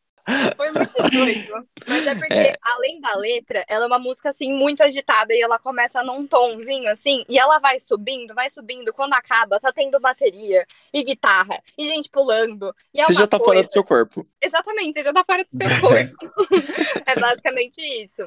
Foi 0.56 0.72
muito 0.72 0.94
doido. 1.12 1.68
Mas 1.86 2.08
é 2.08 2.16
porque, 2.16 2.34
É. 2.34 2.56
além 2.62 3.02
da 3.02 3.14
letra, 3.18 3.66
ela 3.68 3.84
é 3.84 3.88
uma 3.88 4.00
música, 4.00 4.30
assim, 4.30 4.54
muito 4.54 4.82
agitada. 4.82 5.34
E 5.34 5.42
ela 5.42 5.60
começa 5.60 6.02
num 6.02 6.26
tomzinho, 6.26 6.90
assim. 6.90 7.26
E 7.28 7.38
ela 7.38 7.60
vai 7.60 7.78
subindo, 7.78 8.34
vai 8.34 8.50
subindo. 8.50 8.94
Quando 8.94 9.12
acaba, 9.16 9.60
tá 9.60 9.74
tendo 9.74 10.00
bateria 10.00 10.66
e 10.94 11.04
guitarra. 11.04 11.62
E 11.78 11.86
gente 11.90 12.10
pulando. 12.10 12.74
E 12.94 13.02
é 13.02 13.04
Você 13.04 13.14
já 13.14 13.28
tá 13.28 13.38
coisa... 13.38 13.52
fora 13.54 13.64
do 13.68 13.74
seu 13.74 13.84
corpo. 13.84 14.26
Exatamente, 14.42 14.94
você 14.94 15.04
já 15.04 15.12
tá 15.12 15.26
fora 15.26 15.44
do 15.44 15.50
seu 15.52 15.82
corpo. 15.82 17.04
é 17.06 17.20
basicamente 17.20 17.82
isso. 18.02 18.26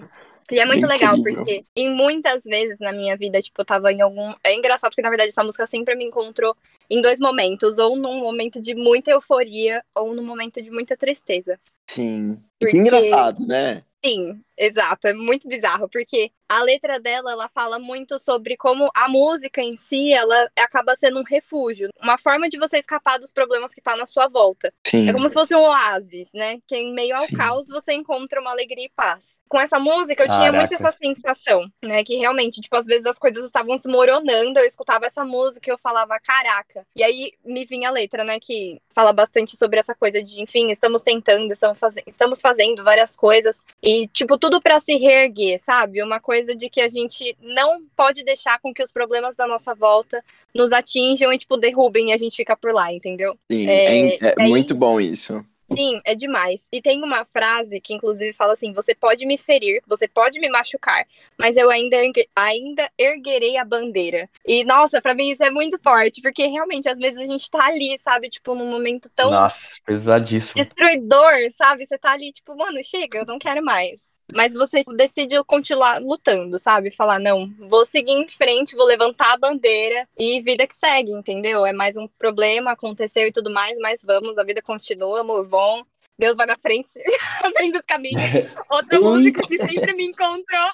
E 0.50 0.58
é 0.60 0.64
muito 0.64 0.86
legal, 0.86 1.16
Incrível. 1.16 1.44
porque 1.44 1.64
em 1.74 1.92
muitas 1.92 2.44
vezes 2.44 2.78
na 2.78 2.92
minha 2.92 3.16
vida, 3.16 3.40
tipo, 3.40 3.60
eu 3.60 3.64
tava 3.64 3.92
em 3.92 4.00
algum. 4.00 4.32
É 4.44 4.54
engraçado 4.54 4.90
porque, 4.90 5.02
na 5.02 5.08
verdade, 5.08 5.30
essa 5.30 5.42
música 5.42 5.66
sempre 5.66 5.94
me 5.96 6.04
encontrou 6.04 6.56
em 6.88 7.00
dois 7.00 7.18
momentos, 7.18 7.78
ou 7.78 7.96
num 7.96 8.20
momento 8.20 8.60
de 8.60 8.74
muita 8.74 9.10
euforia, 9.10 9.82
ou 9.94 10.14
num 10.14 10.24
momento 10.24 10.62
de 10.62 10.70
muita 10.70 10.96
tristeza. 10.96 11.58
Sim. 11.88 12.38
Porque- 12.58 12.72
Que 12.76 12.78
engraçado, 12.82 13.46
né? 13.46 13.82
Sim, 14.04 14.40
exato, 14.56 15.08
é 15.08 15.12
muito 15.14 15.48
bizarro, 15.48 15.88
porque 15.88 16.30
a 16.48 16.62
letra 16.62 17.00
dela, 17.00 17.32
ela 17.32 17.48
fala 17.48 17.76
muito 17.76 18.20
sobre 18.20 18.56
como 18.56 18.88
a 18.94 19.08
música 19.08 19.60
em 19.60 19.76
si, 19.76 20.12
ela 20.12 20.48
acaba 20.56 20.94
sendo 20.94 21.18
um 21.18 21.24
refúgio, 21.24 21.88
uma 22.00 22.16
forma 22.16 22.48
de 22.48 22.56
você 22.56 22.78
escapar 22.78 23.18
dos 23.18 23.32
problemas 23.32 23.74
que 23.74 23.80
tá 23.80 23.96
na 23.96 24.06
sua 24.06 24.28
volta. 24.28 24.72
Sim. 24.86 25.08
É 25.08 25.12
como 25.12 25.28
se 25.28 25.34
fosse 25.34 25.56
um 25.56 25.60
oásis, 25.60 26.30
né? 26.32 26.58
Que 26.68 26.76
em 26.76 26.92
meio 26.94 27.16
ao 27.16 27.22
Sim. 27.22 27.34
caos 27.36 27.66
você 27.68 27.94
encontra 27.94 28.40
uma 28.40 28.52
alegria 28.52 28.84
e 28.84 28.92
paz. 28.94 29.40
Com 29.48 29.58
essa 29.58 29.80
música 29.80 30.22
eu 30.22 30.28
tinha 30.30 30.52
muito 30.52 30.70
Caraca. 30.70 30.74
essa 30.88 30.92
sensação, 30.96 31.68
né? 31.82 32.04
Que 32.04 32.14
realmente, 32.16 32.60
tipo, 32.60 32.76
às 32.76 32.86
vezes 32.86 33.06
as 33.06 33.18
coisas 33.18 33.44
estavam 33.44 33.76
desmoronando, 33.76 34.60
eu 34.60 34.64
escutava 34.64 35.04
essa 35.06 35.24
música 35.24 35.68
e 35.68 35.72
eu 35.72 35.78
falava, 35.78 36.16
caraca. 36.20 36.86
E 36.94 37.02
aí 37.02 37.32
me 37.44 37.64
vinha 37.64 37.88
a 37.88 37.92
letra, 37.92 38.22
né? 38.22 38.38
Que 38.38 38.80
fala 38.94 39.12
bastante 39.12 39.56
sobre 39.56 39.80
essa 39.80 39.96
coisa 39.96 40.22
de, 40.22 40.40
enfim, 40.40 40.70
estamos 40.70 41.02
tentando, 41.02 41.50
estamos, 41.76 41.94
faze 41.94 42.02
estamos 42.06 42.40
fazendo 42.40 42.82
várias 42.82 43.14
coisas. 43.16 43.64
E, 43.82 44.08
tipo, 44.08 44.36
tudo 44.38 44.60
pra 44.60 44.78
se 44.78 44.96
reerguer, 44.96 45.58
sabe? 45.60 46.02
Uma 46.02 46.18
coisa 46.18 46.54
de 46.54 46.68
que 46.68 46.80
a 46.80 46.88
gente 46.88 47.36
não 47.40 47.82
pode 47.96 48.24
deixar 48.24 48.58
com 48.60 48.72
que 48.74 48.82
os 48.82 48.90
problemas 48.90 49.36
da 49.36 49.46
nossa 49.46 49.74
volta 49.74 50.22
nos 50.54 50.72
atinjam 50.72 51.32
e, 51.32 51.38
tipo, 51.38 51.56
derrubem 51.56 52.10
e 52.10 52.12
a 52.12 52.16
gente 52.16 52.36
fica 52.36 52.56
por 52.56 52.72
lá, 52.72 52.92
entendeu? 52.92 53.36
Sim, 53.50 53.68
É, 53.68 54.08
é, 54.14 54.18
é 54.20 54.34
daí- 54.34 54.48
muito 54.48 54.74
bom 54.74 55.00
isso. 55.00 55.44
Sim, 55.76 56.00
é 56.06 56.14
demais. 56.14 56.68
E 56.72 56.80
tem 56.80 57.02
uma 57.04 57.24
frase 57.26 57.80
que, 57.80 57.92
inclusive, 57.92 58.32
fala 58.32 58.54
assim: 58.54 58.72
você 58.72 58.94
pode 58.94 59.26
me 59.26 59.36
ferir, 59.36 59.82
você 59.86 60.08
pode 60.08 60.40
me 60.40 60.48
machucar, 60.48 61.06
mas 61.38 61.56
eu 61.56 61.68
ainda, 61.70 61.96
ergue- 61.96 62.28
ainda 62.34 62.90
erguerei 62.98 63.58
a 63.58 63.64
bandeira. 63.64 64.28
E, 64.46 64.64
nossa, 64.64 65.02
pra 65.02 65.14
mim 65.14 65.28
isso 65.30 65.44
é 65.44 65.50
muito 65.50 65.78
forte, 65.82 66.22
porque 66.22 66.46
realmente, 66.46 66.88
às 66.88 66.98
vezes, 66.98 67.18
a 67.18 67.24
gente 67.24 67.50
tá 67.50 67.66
ali, 67.66 67.98
sabe, 67.98 68.30
tipo, 68.30 68.54
num 68.54 68.70
momento 68.70 69.10
tão 69.14 69.30
Nossa, 69.30 69.80
pesadíssimo. 69.84 70.64
destruidor, 70.64 71.32
sabe? 71.52 71.86
Você 71.86 71.98
tá 71.98 72.12
ali, 72.12 72.32
tipo, 72.32 72.56
mano, 72.56 72.82
chega, 72.82 73.18
eu 73.18 73.26
não 73.26 73.38
quero 73.38 73.62
mais. 73.64 74.15
Mas 74.34 74.54
você 74.54 74.82
decide 74.96 75.42
continuar 75.44 76.00
lutando, 76.00 76.58
sabe? 76.58 76.90
Falar, 76.90 77.20
não, 77.20 77.52
vou 77.68 77.86
seguir 77.86 78.12
em 78.12 78.28
frente, 78.28 78.74
vou 78.74 78.86
levantar 78.86 79.32
a 79.32 79.38
bandeira 79.38 80.08
e 80.18 80.40
vida 80.40 80.66
que 80.66 80.74
segue, 80.74 81.12
entendeu? 81.12 81.64
É 81.64 81.72
mais 81.72 81.96
um 81.96 82.08
problema, 82.18 82.72
aconteceu 82.72 83.28
e 83.28 83.32
tudo 83.32 83.50
mais, 83.50 83.76
mas 83.78 84.00
vamos, 84.04 84.36
a 84.36 84.44
vida 84.44 84.60
continua, 84.60 85.22
move 85.22 85.54
on. 85.54 85.84
Deus 86.18 86.34
vai 86.34 86.46
na 86.46 86.56
frente, 86.56 86.92
abrindo 87.44 87.76
os 87.76 87.84
caminhos. 87.86 88.20
Outra 88.70 88.98
música 88.98 89.42
que 89.46 89.58
sempre 89.58 89.92
me 89.92 90.06
encontrou. 90.06 90.70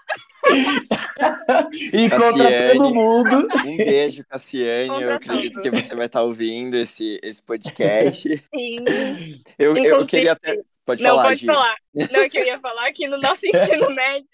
Encontra 1.92 2.44
Cassiane. 2.44 2.78
todo 2.78 2.94
mundo. 2.94 3.48
Um 3.66 3.76
beijo, 3.76 4.24
Cassiane. 4.28 5.02
Eu 5.02 5.14
acredito 5.14 5.54
tudo. 5.54 5.62
que 5.62 5.70
você 5.70 5.96
vai 5.96 6.06
estar 6.06 6.22
ouvindo 6.22 6.76
esse, 6.76 7.18
esse 7.22 7.42
podcast. 7.42 8.28
Sim. 8.54 8.84
Eu, 9.58 9.76
eu 9.76 10.06
queria 10.06 10.32
até. 10.32 10.62
Pode 10.84 11.00
Não, 11.02 11.10
falar, 11.10 11.22
pode 11.28 11.40
Gi. 11.40 11.46
falar. 11.46 11.76
Não, 12.10 12.28
que 12.28 12.38
eu 12.38 12.44
ia 12.46 12.58
falar 12.58 12.90
que 12.92 13.06
no 13.06 13.18
nosso 13.18 13.46
ensino 13.46 13.88
médio, 13.94 14.26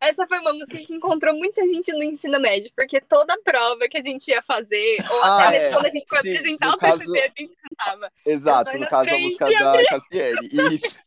essa 0.00 0.24
foi 0.28 0.38
uma 0.38 0.52
música 0.52 0.78
que 0.78 0.94
encontrou 0.94 1.34
muita 1.34 1.62
gente 1.66 1.92
no 1.92 2.02
ensino 2.04 2.38
médio, 2.38 2.70
porque 2.76 3.00
toda 3.00 3.36
prova 3.42 3.88
que 3.88 3.96
a 3.98 4.02
gente 4.02 4.28
ia 4.28 4.40
fazer, 4.42 4.98
ou 5.10 5.22
Ah, 5.24 5.40
até 5.48 5.50
mesmo 5.50 5.66
é. 5.66 5.72
quando 5.72 5.86
a 5.86 5.90
gente 5.90 6.04
foi 6.08 6.18
Sim, 6.20 6.30
apresentar 6.36 6.66
no 6.68 6.72
o 6.74 6.76
caso- 6.76 7.12
a 7.16 7.40
gente 7.40 7.54
cantava. 7.56 8.12
Exato, 8.24 8.78
no 8.78 8.88
caso 8.88 9.14
a 9.14 9.18
música 9.18 9.48
da. 9.50 9.84
Cassiane. 9.86 10.48
Isso. 10.74 10.98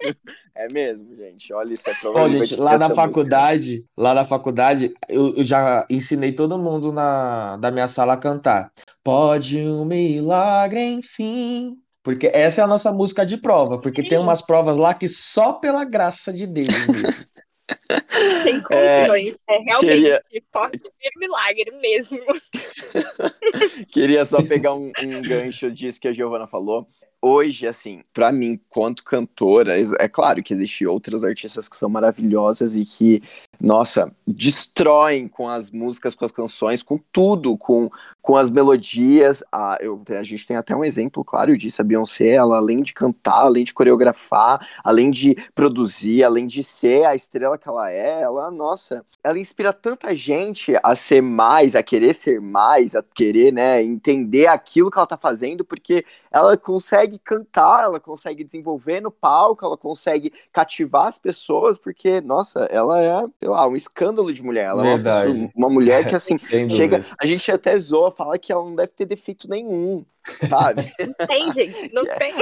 É 0.55 0.67
mesmo, 0.67 1.15
gente. 1.15 1.53
Olha, 1.53 1.73
isso 1.73 1.89
é 1.89 1.93
prova 1.93 2.29
de 2.29 2.37
gente, 2.43 2.59
lá 2.59 2.71
na 2.71 2.89
música. 2.89 2.95
faculdade, 2.95 3.85
lá 3.97 4.13
na 4.13 4.25
faculdade, 4.25 4.93
eu, 5.07 5.33
eu 5.37 5.43
já 5.43 5.85
ensinei 5.89 6.33
todo 6.33 6.57
mundo 6.59 6.91
na, 6.91 7.55
da 7.57 7.71
minha 7.71 7.87
sala 7.87 8.13
a 8.13 8.17
cantar. 8.17 8.71
Pode 9.01 9.57
um 9.59 9.85
milagre, 9.85 10.83
enfim. 10.83 11.77
Porque 12.09 12.25
essa 12.33 12.61
é 12.61 12.63
a 12.63 12.67
nossa 12.67 12.91
música 12.91 13.23
de 13.23 13.37
prova, 13.37 13.79
porque 13.79 14.01
tem 14.01 14.17
Sim. 14.17 14.23
umas 14.23 14.41
provas 14.41 14.77
lá 14.77 14.95
que 14.95 15.07
só 15.07 15.53
pela 15.53 15.85
graça 15.85 16.33
de 16.33 16.47
Deus 16.47 16.87
mesmo. 16.87 17.25
Tem 18.43 18.59
condições. 18.63 19.35
É, 19.47 19.57
realmente, 19.59 19.85
queria- 19.85 20.23
pode 20.51 20.79
vir 20.79 21.11
milagre 21.19 21.71
mesmo. 21.79 22.17
Queria 23.93 24.25
só 24.25 24.41
pegar 24.41 24.73
um, 24.73 24.91
um 24.99 25.21
gancho 25.21 25.69
disso 25.69 26.01
que 26.01 26.07
a 26.07 26.13
Giovana 26.13 26.47
falou. 26.47 26.87
Hoje, 27.21 27.67
assim, 27.67 28.01
pra 28.11 28.31
mim, 28.31 28.59
quanto 28.69 29.03
cantora, 29.03 29.75
é 29.99 30.07
claro 30.07 30.41
que 30.41 30.51
existem 30.51 30.87
outras 30.87 31.23
artistas 31.23 31.69
que 31.69 31.77
são 31.77 31.89
maravilhosas 31.89 32.75
e 32.75 32.83
que, 32.85 33.21
nossa, 33.59 34.11
destroem 34.25 35.27
com 35.27 35.49
as 35.49 35.69
músicas, 35.69 36.15
com 36.15 36.23
as 36.23 36.31
canções, 36.31 36.81
com 36.81 36.97
tudo, 37.11 37.57
com, 37.57 37.91
com 38.21 38.37
as 38.37 38.49
melodias. 38.49 39.43
A, 39.51 39.77
eu, 39.81 40.01
a 40.17 40.23
gente 40.23 40.47
tem 40.47 40.55
até 40.55 40.75
um 40.75 40.83
exemplo 40.83 41.25
claro 41.25 41.57
disso, 41.57 41.81
a 41.81 41.85
Beyoncé, 41.85 42.29
ela 42.29 42.57
além 42.57 42.81
de 42.81 42.93
cantar, 42.93 43.41
além 43.41 43.65
de 43.65 43.73
coreografar, 43.73 44.65
além 44.83 45.11
de 45.11 45.35
produzir, 45.53 46.23
além 46.23 46.47
de 46.47 46.63
ser 46.63 47.05
a 47.05 47.15
estrela 47.15 47.57
que 47.57 47.67
ela 47.67 47.91
é, 47.91 48.21
ela, 48.21 48.49
nossa, 48.49 49.03
ela 49.21 49.37
inspira 49.37 49.73
tanta 49.73 50.15
gente 50.15 50.73
a 50.81 50.95
ser 50.95 51.21
mais, 51.21 51.75
a 51.75 51.83
querer 51.83 52.13
ser 52.13 52.39
mais, 52.39 52.95
a 52.95 53.03
querer, 53.03 53.51
né, 53.51 53.83
entender 53.83 54.47
aquilo 54.47 54.89
que 54.89 54.97
ela 54.97 55.07
tá 55.07 55.17
fazendo, 55.17 55.65
porque 55.65 56.05
ela 56.31 56.55
consegue 56.55 57.19
cantar, 57.19 57.83
ela 57.83 57.99
consegue 57.99 58.43
desenvolver 58.43 59.01
no 59.01 59.11
palco, 59.11 59.65
ela 59.65 59.77
consegue 59.77 60.31
cativar 60.53 61.07
as 61.07 61.17
pessoas, 61.17 61.77
porque, 61.77 62.21
nossa, 62.21 62.59
ela 62.65 63.01
é, 63.01 63.27
lá, 63.49 63.67
um 63.67 63.75
escândalo 63.75 64.31
de 64.31 64.43
mulher. 64.43 64.65
Ela 64.65 64.83
é 64.83 64.85
uma, 64.89 64.95
Verdade. 64.95 65.31
pessoa- 65.33 65.51
uma 65.55 65.69
mulher 65.69 66.07
que, 66.07 66.15
assim, 66.15 66.37
chega. 66.37 67.01
A 67.21 67.25
gente 67.25 67.51
até 67.51 67.77
zoa, 67.77 68.11
fala 68.11 68.37
que 68.39 68.51
ela 68.51 68.63
não 68.63 68.75
deve 68.75 68.91
ter 68.93 69.05
defeito 69.05 69.49
nenhum, 69.49 70.05
sabe? 70.49 70.93
Tem, 71.27 71.51
gente. 71.51 71.93
Não 71.93 72.03
tem. 72.17 72.33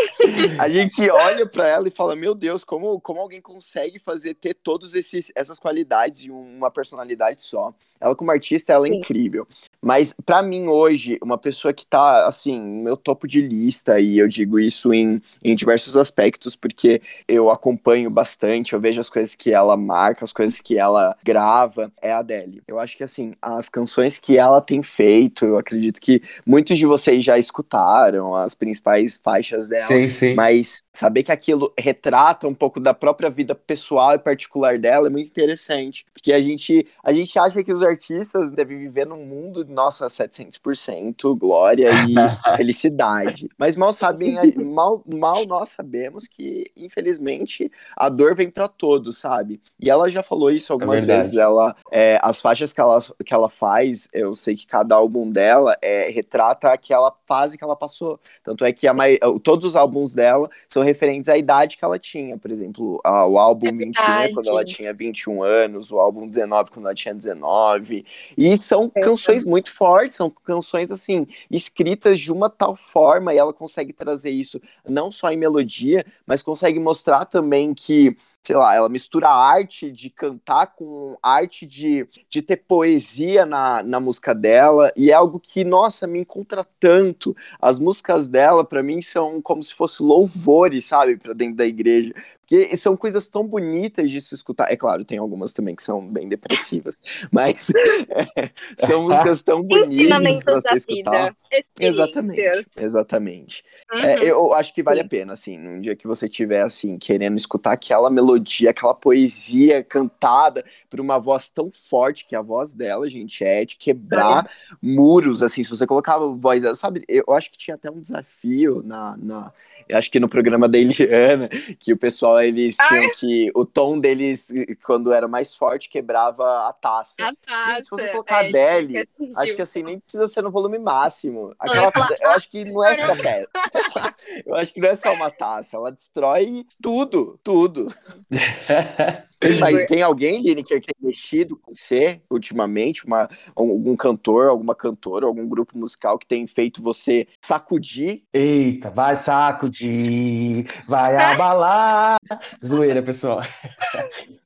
A 0.60 0.70
gente 0.70 1.10
olha 1.10 1.46
pra 1.48 1.68
ela 1.68 1.88
e 1.88 1.92
fala, 1.92 2.16
meu 2.16 2.36
Deus, 2.36 2.64
como, 2.64 3.00
como 3.00 3.20
alguém 3.20 3.42
consegue 3.42 4.00
fazer 4.00 4.34
ter 4.36 4.54
todas 4.54 4.94
essas 5.36 5.60
qualidades 5.60 6.26
e 6.26 6.32
uma 6.32 6.70
personalidade 6.70 7.42
só. 7.42 7.74
Ela 8.00 8.16
como 8.16 8.30
artista, 8.30 8.74
ela 8.74 8.88
é 8.88 8.92
Sim. 8.92 8.98
incrível. 8.98 9.48
Mas 9.82 10.14
para 10.26 10.42
mim 10.42 10.68
hoje, 10.68 11.18
uma 11.22 11.38
pessoa 11.38 11.74
que 11.74 11.86
tá 11.86 12.28
assim, 12.28 12.60
no 12.60 12.84
meu 12.84 12.98
topo 12.98 13.28
de 13.28 13.42
lista, 13.42 14.00
e 14.00 14.18
eu 14.18 14.28
digo 14.28 14.60
isso 14.60 14.94
em, 14.94 15.22
em 15.44 15.56
diversos 15.56 15.96
aspectos, 15.96 16.56
porque 16.56 17.02
eu 17.28 17.50
acompanho 17.50 18.10
bastante, 18.10 18.74
eu 18.74 18.80
vejo 18.80 19.00
as 19.00 19.10
coisas 19.10 19.36
que 19.36 19.54
ela 19.54 19.78
marca, 19.78 20.24
as 20.24 20.34
coisas 20.34 20.60
que 20.60 20.78
ela 20.78 21.16
grava, 21.24 21.92
é 22.02 22.12
a 22.12 22.20
Adele. 22.20 22.62
Eu 22.68 22.80
acho 22.80 22.98
que 22.98 23.04
assim, 23.04 23.34
as 23.42 23.70
canções 23.70 24.18
que 24.18 24.38
ela 24.38 24.62
tem 24.62 24.82
feito, 24.82 25.46
eu 25.46 25.58
acredito 25.58 26.02
que 26.02 26.22
muitos 26.46 26.78
de 26.78 26.86
vocês 26.86 27.24
já 27.24 27.38
escutaram 27.38 28.36
as 28.36 28.54
principais 28.54 29.18
faixas 29.18 29.68
dela. 29.68 29.86
Sim, 29.86 30.08
sim. 30.08 30.34
Mas 30.34 30.84
saber 30.94 31.24
que 31.24 31.32
aquilo 31.32 31.72
retrata 31.78 32.48
um 32.48 32.54
pouco 32.54 32.80
da 32.80 32.94
própria 32.94 33.30
vida 33.30 33.54
pessoal 33.54 34.16
e 34.16 34.20
particular 34.20 34.80
dela 34.80 35.08
é 35.08 35.10
muito 35.10 35.30
interessante. 35.30 36.06
Porque 36.14 36.34
a 36.34 36.42
gente, 36.42 36.88
a 37.04 37.14
gente 37.14 37.38
acha 37.38 37.64
que 37.64 37.74
os 37.74 37.84
artistas 37.84 38.52
devem 38.52 38.80
viver 38.80 39.06
num 39.06 39.26
mundo, 39.26 39.67
nossa, 39.68 40.08
700% 40.08 41.38
glória 41.38 41.90
e 42.08 42.14
felicidade. 42.58 43.50
Mas 43.58 43.76
mal 43.76 43.94
sabem, 43.94 44.36
mal, 44.58 45.04
mal 45.06 45.46
nós 45.46 45.70
sabemos 45.70 46.28
que, 46.28 46.72
infelizmente, 46.76 47.72
a 47.96 48.10
dor 48.10 48.36
vem 48.36 48.50
para 48.50 48.68
todos, 48.68 49.18
sabe? 49.18 49.62
E 49.80 49.90
ela 49.90 50.08
já 50.10 50.22
falou 50.24 50.52
isso 50.52 50.74
algumas 50.74 51.02
verdade. 51.02 51.22
vezes. 51.22 51.38
Ela, 51.38 51.76
é, 51.92 52.20
as 52.22 52.42
faixas 52.42 52.74
que 52.74 52.82
ela, 52.82 53.00
que 53.26 53.34
ela 53.34 53.50
faz, 53.50 54.08
eu 54.14 54.36
sei 54.36 54.56
que 54.56 54.68
cada 54.68 54.96
álbum 54.96 55.30
dela 55.30 55.78
é, 55.82 56.10
retrata 56.10 56.70
aquela 56.72 57.14
fase 57.26 57.58
que 57.58 57.64
ela 57.64 57.76
passou. 57.76 58.20
Tanto 58.44 58.64
é 58.66 58.72
que 58.72 58.88
a 58.88 58.94
mai- 58.94 59.20
todos 59.44 59.66
os 59.66 59.76
álbuns 59.76 60.14
dela 60.14 60.50
são 60.68 60.84
referentes 60.84 61.30
à 61.30 61.38
idade 61.38 61.78
que 61.78 61.84
ela 61.86 62.00
tinha. 62.00 62.38
Por 62.38 62.52
exemplo, 62.52 63.00
a- 63.04 63.26
o 63.26 63.38
álbum 63.38 63.68
É 63.68 63.72
21 63.72 63.94
verdade. 64.06 64.34
quando 64.34 64.50
ela 64.50 64.66
tinha 64.66 64.94
21 64.94 65.44
anos, 65.44 65.92
o 65.92 66.00
álbum 66.00 66.28
19 66.28 66.72
quando 66.72 66.86
ela 66.86 66.96
tinha 66.96 67.14
19. 67.14 68.06
E 68.38 68.58
são 68.58 68.90
canções 68.90 69.44
muito 69.44 69.57
fortes, 69.66 70.16
são 70.16 70.30
canções 70.30 70.92
assim, 70.92 71.28
escritas 71.50 72.20
de 72.20 72.32
uma 72.32 72.50
tal 72.50 72.76
forma 72.76 73.34
e 73.34 73.38
ela 73.38 73.54
consegue 73.54 73.94
trazer 73.94 74.32
isso 74.32 74.62
não 74.88 75.12
só 75.12 75.32
em 75.32 75.38
melodia, 75.38 76.06
mas 76.26 76.42
consegue 76.42 76.80
mostrar 76.80 77.26
também 77.26 77.74
que 77.74 78.16
sei 78.48 78.56
lá, 78.56 78.74
ela 78.74 78.88
mistura 78.88 79.28
a 79.28 79.36
arte 79.36 79.92
de 79.92 80.10
cantar 80.10 80.68
com 80.68 81.18
arte 81.22 81.66
de, 81.66 82.08
de 82.30 82.42
ter 82.42 82.56
poesia 82.56 83.46
na, 83.46 83.84
na 83.84 84.00
música 84.00 84.34
dela, 84.34 84.92
e 84.96 85.12
é 85.12 85.14
algo 85.14 85.38
que, 85.38 85.66
nossa, 85.66 86.08
me 86.08 86.20
encontra 86.22 86.66
tanto. 86.80 87.36
As 87.60 87.78
músicas 87.78 88.30
dela, 88.30 88.64
para 88.64 88.82
mim, 88.82 89.02
são 89.02 89.42
como 89.42 89.62
se 89.62 89.74
fossem 89.74 90.06
louvores, 90.06 90.86
sabe, 90.86 91.18
para 91.18 91.34
dentro 91.34 91.58
da 91.58 91.66
igreja. 91.66 92.14
Porque 92.48 92.78
são 92.78 92.96
coisas 92.96 93.28
tão 93.28 93.46
bonitas 93.46 94.10
de 94.10 94.22
se 94.22 94.34
escutar. 94.34 94.72
É 94.72 94.78
claro, 94.78 95.04
tem 95.04 95.18
algumas 95.18 95.52
também 95.52 95.76
que 95.76 95.84
são 95.84 96.08
bem 96.08 96.30
depressivas, 96.30 97.02
mas 97.30 97.70
é, 97.70 98.50
são 98.88 99.04
músicas 99.04 99.44
tão 99.44 99.62
bonitas 99.68 100.40
para 100.40 100.54
da 100.54 100.62
você 100.62 100.76
escutar. 100.76 101.36
Exatamente, 101.78 102.68
exatamente. 102.80 103.66
Uhum. 103.92 104.00
É, 104.00 104.24
eu 104.24 104.54
acho 104.54 104.74
que 104.74 104.82
vale 104.82 105.02
Sim. 105.02 105.06
a 105.06 105.10
pena, 105.10 105.34
assim, 105.34 105.58
num 105.58 105.82
dia 105.82 105.96
que 105.96 106.08
você 106.08 106.30
tiver, 106.30 106.62
assim, 106.62 106.98
querendo 106.98 107.38
escutar 107.38 107.74
aquela 107.74 108.10
melodia, 108.10 108.70
aquela 108.70 108.94
poesia 108.94 109.84
cantada 109.84 110.64
por 110.90 111.02
uma 111.02 111.20
voz 111.20 111.50
tão 111.50 111.70
forte 111.70 112.26
que 112.26 112.36
a 112.36 112.42
voz 112.42 112.74
dela, 112.74 113.10
gente, 113.10 113.44
é 113.44 113.66
de 113.66 113.76
quebrar 113.76 114.50
muros, 114.82 115.44
assim, 115.44 115.64
se 115.64 115.70
você 115.70 115.86
colocava 115.86 116.28
voz, 116.30 116.64
sabe, 116.78 117.04
eu 117.08 117.26
acho 117.30 117.52
que 117.52 117.58
tinha 117.58 117.76
até 117.76 117.92
um 117.92 118.00
desafio 118.00 118.82
na, 118.86 119.18
na 119.18 119.54
acho 119.92 120.12
que 120.12 120.20
no 120.20 120.30
programa 120.30 120.68
da 120.68 120.78
Eliana, 120.78 121.50
que 121.80 121.94
o 121.94 121.98
pessoal, 121.98 122.42
eles 122.42 122.76
tinham 122.76 123.16
que, 123.16 123.52
o 123.56 123.66
tom 123.66 124.00
deles, 124.00 124.52
quando 124.84 125.12
era 125.14 125.28
mais 125.28 125.54
forte, 125.54 125.90
quebrava 125.90 126.68
a 126.68 126.74
taça. 126.74 127.16
A 127.20 127.34
taça, 127.36 127.74
Gente, 127.74 127.84
se 127.84 127.90
você 127.90 128.08
colocar 128.10 128.44
é, 128.44 128.50
Adele, 128.50 128.88
tinha 128.88 129.06
que 129.06 129.12
atingir 129.24 129.42
Acho 129.42 129.56
que 129.56 129.62
assim, 129.62 129.84
nem 129.84 130.00
precisa 130.00 130.28
ser 130.28 130.42
no 130.42 130.52
volume 130.52 130.80
máximo. 130.80 131.50
eu 131.50 131.56
Aquela, 131.60 131.92
eu 132.22 132.32
acho 132.32 132.50
que 132.50 132.66
não 132.66 132.84
é 132.84 132.96
só 132.96 133.16
taça. 133.16 134.16
Eu 134.46 134.56
acho 134.56 134.74
que 134.74 134.80
não 134.80 134.90
é 134.90 134.96
só 134.96 135.14
uma 135.14 135.32
taça, 135.32 135.78
ela 135.78 135.92
destrói 135.92 136.66
tudo, 136.82 137.40
tudo. 137.44 137.88
Tem, 139.40 139.60
mas 139.60 139.86
tem 139.86 140.02
alguém, 140.02 140.42
Lineker, 140.42 140.82
que 140.82 140.94
tem 140.94 141.08
mexido 141.08 141.58
com 141.58 141.74
você 141.74 142.22
ultimamente? 142.30 143.06
Uma, 143.06 143.30
algum 143.56 143.96
cantor, 143.96 144.50
alguma 144.50 144.74
cantora, 144.74 145.26
algum 145.26 145.48
grupo 145.48 145.78
musical 145.78 146.18
que 146.18 146.26
tem 146.26 146.48
feito 146.48 146.82
você 146.82 147.28
sacudir? 147.44 148.24
Eita, 148.34 148.90
vai 148.90 149.16
sacudir, 149.16 150.66
vai 150.88 151.16
abalar. 151.16 152.18
Zoeira, 152.66 153.02
pessoal. 153.04 153.42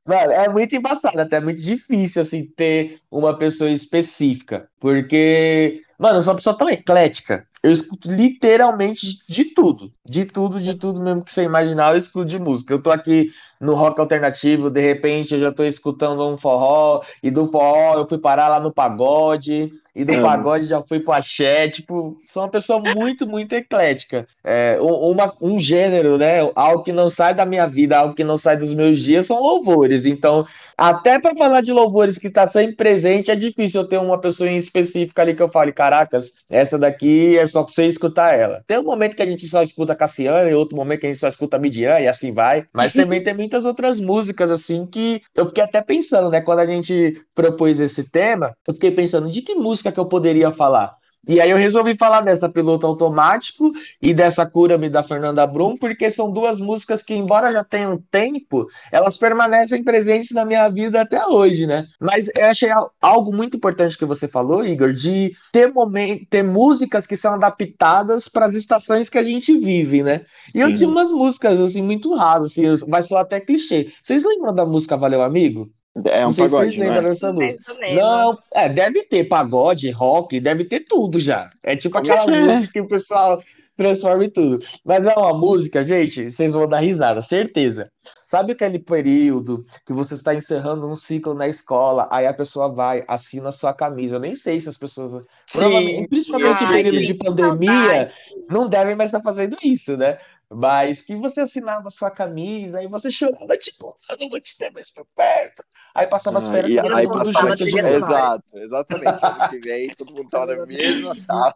Mano, 0.06 0.32
é 0.32 0.50
muito 0.50 0.76
embaçado, 0.76 1.20
até 1.22 1.40
muito 1.40 1.62
difícil, 1.62 2.22
assim, 2.22 2.46
ter 2.56 3.00
uma 3.10 3.38
pessoa 3.38 3.70
específica. 3.70 4.68
Porque, 4.80 5.84
mano, 6.00 6.18
eu 6.18 6.22
sou 6.24 6.34
uma 6.34 6.38
pessoa 6.38 6.58
tão 6.58 6.70
eclética. 6.70 7.48
Eu 7.64 7.72
escuto 7.72 8.10
literalmente 8.12 9.06
de, 9.06 9.18
de 9.30 9.46
tudo. 9.54 9.94
De 10.10 10.26
tudo, 10.26 10.60
de 10.60 10.74
tudo 10.74 11.00
mesmo 11.02 11.24
que 11.24 11.32
você 11.32 11.44
imaginar, 11.44 11.94
eu 11.94 11.98
escuto 12.00 12.26
de 12.26 12.40
música. 12.40 12.74
Eu 12.74 12.82
tô 12.82 12.90
aqui 12.90 13.30
no 13.60 13.76
rock 13.76 14.00
alternativo, 14.02 14.72
de 14.72 14.82
repente 14.82 15.36
eu 15.36 15.40
já 15.40 15.52
tô 15.52 15.64
escutando 15.64 16.28
um 16.28 16.36
forró, 16.36 17.04
e 17.22 17.30
do 17.30 17.48
forró 17.48 18.00
eu 18.00 18.08
fui 18.10 18.18
parar 18.18 18.48
lá 18.48 18.60
no 18.60 18.74
pagode, 18.74 19.72
e 19.96 20.06
do 20.06 20.16
Amo. 20.16 20.22
pagode 20.22 20.66
já 20.68 20.82
fui 20.82 21.00
pro 21.00 21.14
axé. 21.14 21.70
Tipo, 21.70 22.18
sou 22.28 22.44
uma 22.44 22.50
pessoa 22.50 22.80
muito, 22.80 23.28
muito 23.28 23.54
eclética. 23.54 24.28
É, 24.44 24.78
um- 24.82 25.12
uma, 25.12 25.34
um 25.42 25.60
gênero, 25.60 26.18
né? 26.18 26.40
Algo 26.56 26.84
que 26.84 26.92
não 26.92 27.10
sai 27.10 27.34
da 27.34 27.46
minha 27.46 27.68
vida, 27.68 27.98
algo 27.98 28.16
que 28.16 28.24
não 28.24 28.38
sai 28.38 28.58
dos 28.58 28.74
meus 28.74 29.00
dias, 29.00 29.26
são 29.26 29.40
louvores. 29.42 30.06
Então, 30.06 30.46
até 30.78 31.20
para 31.20 31.36
falar 31.36 31.62
de 31.62 31.72
louvores 31.74 32.18
que 32.18 32.30
tá 32.30 32.48
sempre 32.48 32.76
presente, 32.76 33.30
é 33.32 33.36
difícil 33.36 33.82
eu 33.82 33.88
ter 33.88 33.98
uma 33.98 34.20
pessoa 34.20 34.50
em 34.50 34.58
específica 34.58 35.22
ali 35.22 35.36
que 35.36 35.42
eu 35.42 35.48
fale, 35.50 35.72
caracas, 35.72 36.32
essa 36.50 36.78
daqui 36.78 37.38
é 37.38 37.46
só 37.48 37.64
pra 37.64 37.74
você 37.74 37.86
escutar 37.86 38.34
ela. 38.34 38.64
Tem 38.68 38.80
um 38.80 38.84
momento 38.84 39.16
que 39.16 39.22
a 39.22 39.26
gente 39.26 39.48
só 39.48 39.62
escuta 39.62 39.96
Cassiano, 39.96 40.50
e 40.50 40.54
outro 40.54 40.76
momento 40.78 41.02
que 41.02 41.06
a 41.08 41.10
gente 41.10 41.20
só 41.20 41.28
escuta 41.28 41.60
Midian, 41.60 42.00
e 42.00 42.08
assim 42.08 42.34
vai. 42.34 42.64
Mas 42.74 42.94
também 42.94 43.22
tem 43.24 43.34
muitas 43.34 43.66
outras 43.66 44.00
músicas, 44.00 44.50
assim, 44.50 44.86
que 44.86 45.22
eu 45.36 45.48
fiquei 45.48 45.64
até 45.64 45.82
pensando, 45.82 46.30
né? 46.30 46.42
Quando 46.42 46.60
a 46.60 46.66
gente 46.66 47.22
propôs 47.36 47.80
esse 47.80 48.10
tema, 48.10 48.56
eu 48.68 48.74
fiquei 48.74 48.92
pensando, 48.92 49.30
de 49.30 49.42
que 49.42 49.56
música 49.56 49.81
que 49.90 50.00
eu 50.00 50.06
poderia 50.06 50.52
falar? 50.52 51.00
E 51.28 51.40
aí 51.40 51.52
eu 51.52 51.58
resolvi 51.58 51.96
falar 51.96 52.22
dessa 52.22 52.50
Piloto 52.50 52.86
Automático 52.88 53.72
e 54.02 54.12
dessa 54.12 54.44
Cura-me 54.44 54.90
da 54.90 55.04
Fernanda 55.04 55.46
Brum, 55.46 55.78
porque 55.78 56.10
são 56.10 56.32
duas 56.32 56.60
músicas 56.60 57.04
que, 57.04 57.14
embora 57.14 57.52
já 57.52 57.64
tenham 57.64 58.04
tempo, 58.10 58.66
elas 58.92 59.18
permanecem 59.18 59.84
presentes 59.84 60.32
na 60.32 60.44
minha 60.44 60.68
vida 60.68 61.00
até 61.00 61.24
hoje, 61.28 61.68
né? 61.68 61.86
Mas 62.00 62.28
eu 62.36 62.46
achei 62.48 62.72
al- 62.72 62.92
algo 63.00 63.32
muito 63.32 63.56
importante 63.56 63.96
que 63.98 64.04
você 64.06 64.28
falou, 64.28 64.66
Igor, 64.66 64.94
de 64.94 65.32
ter 65.52 65.72
momen- 65.72 66.26
ter 66.28 66.44
músicas 66.44 67.06
que 67.06 67.16
são 67.16 67.36
adaptadas 67.36 68.28
para 68.28 68.48
as 68.48 68.56
estações 68.56 69.08
que 69.08 69.20
a 69.20 69.24
gente 69.24 69.56
vive, 69.56 70.02
né? 70.02 70.26
E 70.56 70.60
eu 70.60 70.68
Sim. 70.70 70.74
tinha 70.74 70.90
umas 70.90 71.12
músicas 71.12 71.60
assim 71.60 71.84
muito 71.84 72.14
raras, 72.16 72.52
assim, 72.52 72.64
vai 72.90 73.04
soar 73.04 73.22
até 73.22 73.40
clichê. 73.40 73.92
Vocês 74.04 74.26
lembram 74.26 74.56
da 74.56 74.66
música 74.66 74.98
Valeu 74.98 75.22
Amigo? 75.22 75.70
É 76.06 76.22
um 76.22 76.28
Não 76.28 76.32
sei 76.32 76.48
se 76.48 76.52
pagode, 76.54 76.72
vocês 76.72 76.78
não 76.78 76.86
lembram 76.86 77.06
é? 77.06 77.10
dessa 77.10 77.34
música. 77.34 77.74
Não, 77.96 78.40
é, 78.54 78.70
deve 78.70 79.04
ter 79.04 79.26
pagode, 79.26 79.90
rock, 79.92 80.40
deve 80.40 80.64
ter 80.64 80.82
tudo 80.82 81.20
já. 81.20 81.50
É 81.62 81.76
tipo 81.76 81.98
aquela 81.98 82.24
que 82.26 82.32
é? 82.32 82.42
música 82.42 82.70
que 82.72 82.82
o 82.82 82.88
pessoal 82.88 83.42
transforma 83.76 84.24
em 84.24 84.30
tudo. 84.30 84.64
Mas 84.86 85.04
é 85.04 85.14
uma 85.14 85.38
música, 85.38 85.84
gente, 85.84 86.30
vocês 86.30 86.54
vão 86.54 86.68
dar 86.68 86.80
risada, 86.80 87.22
certeza. 87.22 87.92
Sabe 88.24 88.54
aquele 88.54 88.80
período 88.80 89.64
que 89.86 89.92
você 89.92 90.14
está 90.14 90.34
encerrando 90.34 90.88
um 90.88 90.96
ciclo 90.96 91.34
na 91.34 91.48
escola, 91.48 92.08
aí 92.12 92.26
a 92.26 92.34
pessoa 92.34 92.74
vai, 92.74 93.04
assina 93.08 93.50
a 93.50 93.52
sua 93.52 93.74
camisa. 93.74 94.16
Eu 94.16 94.20
nem 94.20 94.36
sei 94.36 94.60
se 94.60 94.70
as 94.70 94.78
pessoas. 94.78 95.24
Provavelmente, 95.52 95.96
Sim, 95.96 96.08
principalmente 96.08 96.64
em 96.64 96.68
período 96.68 97.02
de 97.02 97.14
pandemia, 97.14 97.72
saudade. 97.72 98.14
não 98.50 98.68
devem 98.68 98.96
mais 98.96 99.10
estar 99.10 99.22
fazendo 99.22 99.58
isso, 99.64 99.98
né? 99.98 100.18
Mas 100.54 101.02
que 101.02 101.16
você 101.16 101.42
assinava 101.42 101.88
a 101.88 101.92
sua 101.92 102.12
camisa, 102.12 102.80
aí 102.80 102.88
você 102.88 103.10
chorava, 103.10 103.56
tipo, 103.58 103.96
eu 104.10 104.18
não 104.20 104.30
vou 104.30 104.40
te 104.40 104.58
ter 104.58 104.70
mais 104.72 104.92
por 104.92 105.06
perto. 105.16 105.64
Aí 105.96 106.08
passava 106.08 106.40
as 106.40 106.50
Ah, 106.50 106.52
férias, 106.52 106.72
e 106.72 106.76
tava 106.76 106.96
aí 106.98 107.08
passava 107.08 107.56
de... 107.56 107.80
Exato, 107.80 108.58
exatamente. 108.58 109.26
Ano 109.26 109.50
que 109.50 109.60
vem, 109.60 109.96
todo 109.96 110.14
mundo 110.14 110.30
tá 110.30 110.46
na 110.46 110.64
mesma 110.68 111.16
sala. 111.16 111.56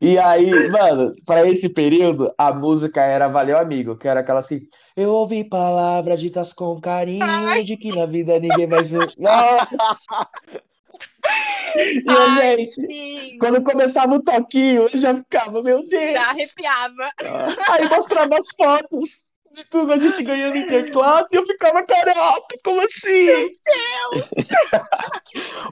E 0.00 0.18
aí, 0.18 0.50
mano, 0.70 1.12
pra 1.24 1.46
esse 1.48 1.68
período, 1.68 2.32
a 2.36 2.52
música 2.52 3.02
era 3.02 3.28
Valeu 3.28 3.56
Amigo, 3.58 3.96
que 3.96 4.08
era 4.08 4.20
aquela 4.20 4.40
assim, 4.40 4.62
eu 4.96 5.10
ouvi 5.10 5.44
palavras 5.44 6.20
ditas 6.20 6.52
com 6.52 6.80
carinho, 6.80 7.64
de 7.64 7.76
que 7.76 7.94
na 7.94 8.06
vida 8.06 8.38
ninguém 8.38 8.68
vai 8.68 8.84
ser... 8.84 9.12
Nossa! 9.16 10.28
E 11.76 12.04
Ai, 12.08 12.56
gente, 12.56 12.86
sim. 12.86 13.36
quando 13.40 13.60
começava 13.64 14.14
o 14.14 14.22
toquinho, 14.22 14.82
eu 14.82 15.00
já 15.00 15.12
ficava, 15.12 15.60
meu 15.60 15.84
Deus! 15.88 16.12
Já 16.12 16.30
arrepiava. 16.30 17.10
Ah, 17.20 17.72
Aí 17.72 17.88
mostrava 17.88 18.38
as 18.38 18.46
fotos 18.56 19.24
de 19.54 19.64
tudo, 19.66 19.92
a 19.92 19.96
gente 19.96 20.22
ganhando 20.22 20.56
interclasse 20.56 21.28
e 21.32 21.36
eu 21.36 21.46
ficava, 21.46 21.82
caraca, 21.82 22.56
como 22.64 22.80
assim? 22.80 23.50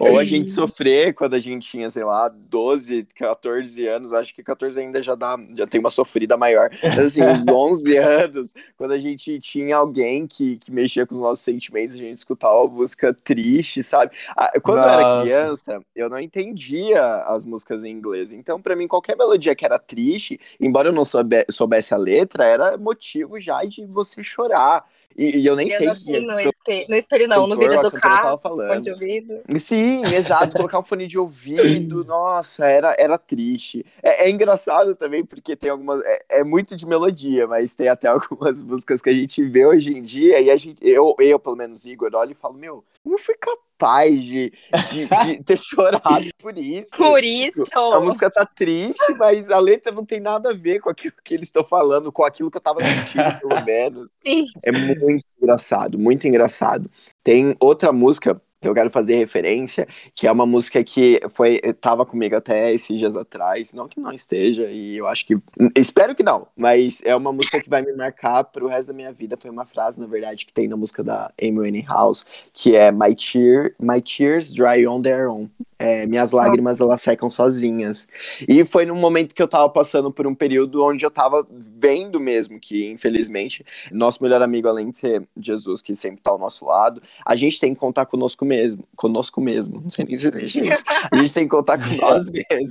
Ou 0.01 0.19
a 0.19 0.25
gente 0.25 0.51
sofrer 0.51 1.15
quando 1.15 1.35
a 1.35 1.39
gente 1.39 1.69
tinha, 1.69 1.89
sei 1.89 2.03
lá, 2.03 2.29
12, 2.29 3.07
14 3.15 3.87
anos, 3.87 4.13
acho 4.13 4.35
que 4.35 4.43
14 4.43 4.79
ainda 4.81 5.01
já 5.03 5.15
dá, 5.15 5.37
já 5.55 5.67
tem 5.67 5.79
uma 5.81 5.91
sofrida 5.91 6.37
maior. 6.37 6.69
Mas 6.83 6.99
assim, 6.99 7.29
os 7.29 7.47
11 7.47 7.97
anos, 7.99 8.53
quando 8.77 8.93
a 8.93 8.99
gente 8.99 9.39
tinha 9.41 9.77
alguém 9.77 10.27
que, 10.27 10.57
que 10.59 10.73
mexia 10.73 11.07
com 11.07 11.15
os 11.15 11.21
nossos 11.21 11.45
sentimentos, 11.45 11.95
a 11.95 11.99
gente 11.99 12.17
escutava 12.17 12.67
música 12.67 13.15
triste, 13.15 13.83
sabe? 13.83 14.13
Ah, 14.37 14.53
Quando 14.61 14.79
eu 14.79 14.85
era 14.89 15.03
Nossa. 15.03 15.23
criança, 15.23 15.81
eu 15.95 16.09
não 16.09 16.19
entendia 16.19 17.17
as 17.27 17.45
músicas 17.45 17.85
em 17.85 17.91
inglês. 17.91 18.33
Então, 18.33 18.61
pra 18.61 18.75
mim, 18.75 18.89
qualquer 18.89 19.17
melodia 19.17 19.55
que 19.55 19.65
era 19.65 19.79
triste, 19.79 20.41
embora 20.61 20.89
eu 20.89 20.93
não 20.93 21.05
soube- 21.05 21.45
soubesse 21.51 21.95
a 21.95 21.97
letra, 21.97 22.45
era 22.45 22.77
motivo 22.77 23.41
já 23.41 23.65
de 23.73 23.87
você 23.87 24.23
chorar. 24.23 24.85
E, 25.17 25.39
e 25.41 25.47
eu 25.47 25.55
nem 25.55 25.69
Eu 25.69 25.77
sei 25.77 25.87
não 25.87 25.95
que 25.95 26.01
sei 26.01 26.21
no 26.21 26.41
espelho, 26.41 26.87
no 26.89 26.97
espelho 26.97 27.29
não, 27.29 27.47
no 27.47 27.55
cantor, 27.55 27.69
vidro 27.69 27.79
a 27.79 27.83
do 27.83 27.93
carro, 27.93 28.39
fone 28.39 28.81
de 28.81 28.91
ouvido. 28.91 29.41
Sim, 29.59 30.05
exato, 30.07 30.57
colocar 30.57 30.79
o 30.79 30.83
fone 30.83 31.07
de 31.07 31.19
ouvido, 31.19 32.05
nossa, 32.07 32.67
era, 32.67 32.95
era 32.99 33.19
triste. 33.19 33.85
É, 34.03 34.25
é 34.25 34.31
engraçado 34.31 34.95
também, 34.95 35.25
porque 35.25 35.55
tem 35.55 35.71
algumas. 35.71 36.03
É, 36.03 36.41
é 36.41 36.45
muito 36.45 36.75
de 36.77 36.87
melodia, 36.87 37.47
mas 37.47 37.75
tem 37.75 37.89
até 37.89 38.09
algumas 38.09 38.63
músicas 38.63 39.03
que 39.03 39.11
a 39.11 39.13
gente 39.13 39.43
vê 39.45 39.67
hoje 39.67 39.97
em 39.97 40.03
dia, 40.03 40.41
e 40.41 40.51
a 40.51 40.57
gente, 40.57 40.79
eu, 40.81 41.15
eu 41.19 41.39
pelo 41.39 41.57
menos, 41.57 41.85
Igor, 41.85 42.11
olho 42.15 42.33
e 42.33 42.35
falo, 42.35 42.55
meu, 42.55 42.85
eu 43.05 43.19
fui 43.19 43.35
capaz 43.35 43.72
de, 44.21 44.53
de, 44.91 45.07
de 45.07 45.43
ter 45.45 45.59
chorado 45.59 46.31
por 46.39 46.57
isso. 46.57 46.97
Por 46.97 47.23
isso, 47.23 47.65
A 47.93 48.01
música 48.01 48.31
tá 48.31 48.47
triste, 48.47 49.13
mas 49.19 49.51
a 49.51 49.59
letra 49.59 49.93
não 49.93 50.05
tem 50.05 50.21
nada 50.21 50.51
a 50.51 50.55
ver 50.55 50.81
com 50.81 50.91
aquilo 50.91 51.15
que 51.25 51.35
eles 51.35 51.49
estão 51.49 51.65
falando, 51.65 52.13
com 52.13 52.25
aquilo 52.25 52.51
que 52.51 52.57
eu 52.57 52.61
tava 52.61 52.83
sentindo, 52.83 53.39
pelo 53.41 53.65
menos. 53.65 54.11
sim. 54.25 54.47
É 54.63 54.73
muito 54.73 55.25
engraçado, 55.41 55.99
muito 55.99 56.27
engraçado. 56.27 56.91
Tem 57.23 57.57
outra 57.61 57.93
música 57.93 58.41
eu 58.63 58.75
quero 58.75 58.91
fazer 58.91 59.17
referência, 59.17 59.87
que 60.15 60.27
é 60.27 60.33
uma 60.33 60.47
música 60.47 60.83
que 60.85 61.21
foi 61.31 61.61
tava 61.81 62.07
comigo 62.07 62.37
até 62.37 62.73
esses 62.73 62.99
dias 62.99 63.17
atrás, 63.17 63.75
não 63.75 63.89
que 63.89 64.01
não 64.01 64.13
esteja, 64.13 64.71
e 64.71 64.97
eu 64.97 65.07
acho 65.07 65.27
que 65.27 65.37
espero 65.77 66.15
que 66.15 66.23
não, 66.23 66.47
mas 66.57 67.03
é 67.05 67.15
uma 67.15 67.33
música 67.33 67.61
que 67.61 67.69
vai 67.69 67.83
me 67.83 67.93
marcar 67.93 68.45
pro 68.45 68.69
resto 68.69 68.89
da 68.89 68.95
minha 68.95 69.13
vida. 69.13 69.37
Foi 69.37 69.51
uma 69.51 69.67
frase, 69.67 70.01
na 70.01 70.07
verdade, 70.07 70.47
que 70.47 70.53
tem 70.53 70.69
na 70.69 70.77
música 70.77 71.03
da 71.03 71.33
Amy 71.41 71.59
Winehouse, 71.59 72.25
que 72.53 72.77
é 72.77 72.91
My, 72.93 73.15
tear, 73.15 73.75
my 73.81 74.01
tears 74.01 74.53
dry 74.53 74.87
on 74.87 75.03
their 75.03 75.29
own. 75.29 75.49
É, 75.83 76.07
minhas 76.07 76.31
lágrimas 76.31 76.81
elas 76.81 77.01
secam 77.01 77.29
sozinhas. 77.29 78.07
E 78.47 78.65
foi 78.65 78.87
num 78.87 78.95
momento 78.95 79.35
que 79.35 79.43
eu 79.43 79.49
tava 79.49 79.69
passando 79.69 80.13
por 80.13 80.27
um 80.27 80.35
período 80.35 80.85
onde 80.85 81.05
eu 81.05 81.11
tava 81.11 81.47
vendo 81.51 82.21
mesmo 82.21 82.61
que, 82.61 82.89
infelizmente, 82.91 83.65
nosso 83.91 84.23
melhor 84.23 84.43
amigo, 84.43 84.69
além 84.69 84.91
de 84.91 84.99
ser 84.99 85.27
Jesus, 85.37 85.83
que 85.83 85.95
sempre 85.95 86.23
tá 86.23 86.31
ao 86.31 86.39
nosso 86.39 86.65
lado, 86.67 87.03
a 87.27 87.35
gente 87.35 87.59
tem 87.59 87.75
que 87.75 87.81
contar 87.81 88.07
conosco 88.07 88.45
mesmo. 88.45 88.85
Conosco 88.95 89.41
mesmo. 89.41 89.81
Não 89.81 89.91
sei 89.91 90.05
nem 90.05 90.17
se 90.17 90.29
existe 90.29 90.63
isso. 90.67 90.85
A 91.11 91.17
gente 91.17 91.35
tem 91.35 91.45
que 91.45 91.51
contar 91.51 91.79
com 91.79 91.97
nós 91.97 92.31
mesmos. 92.31 92.71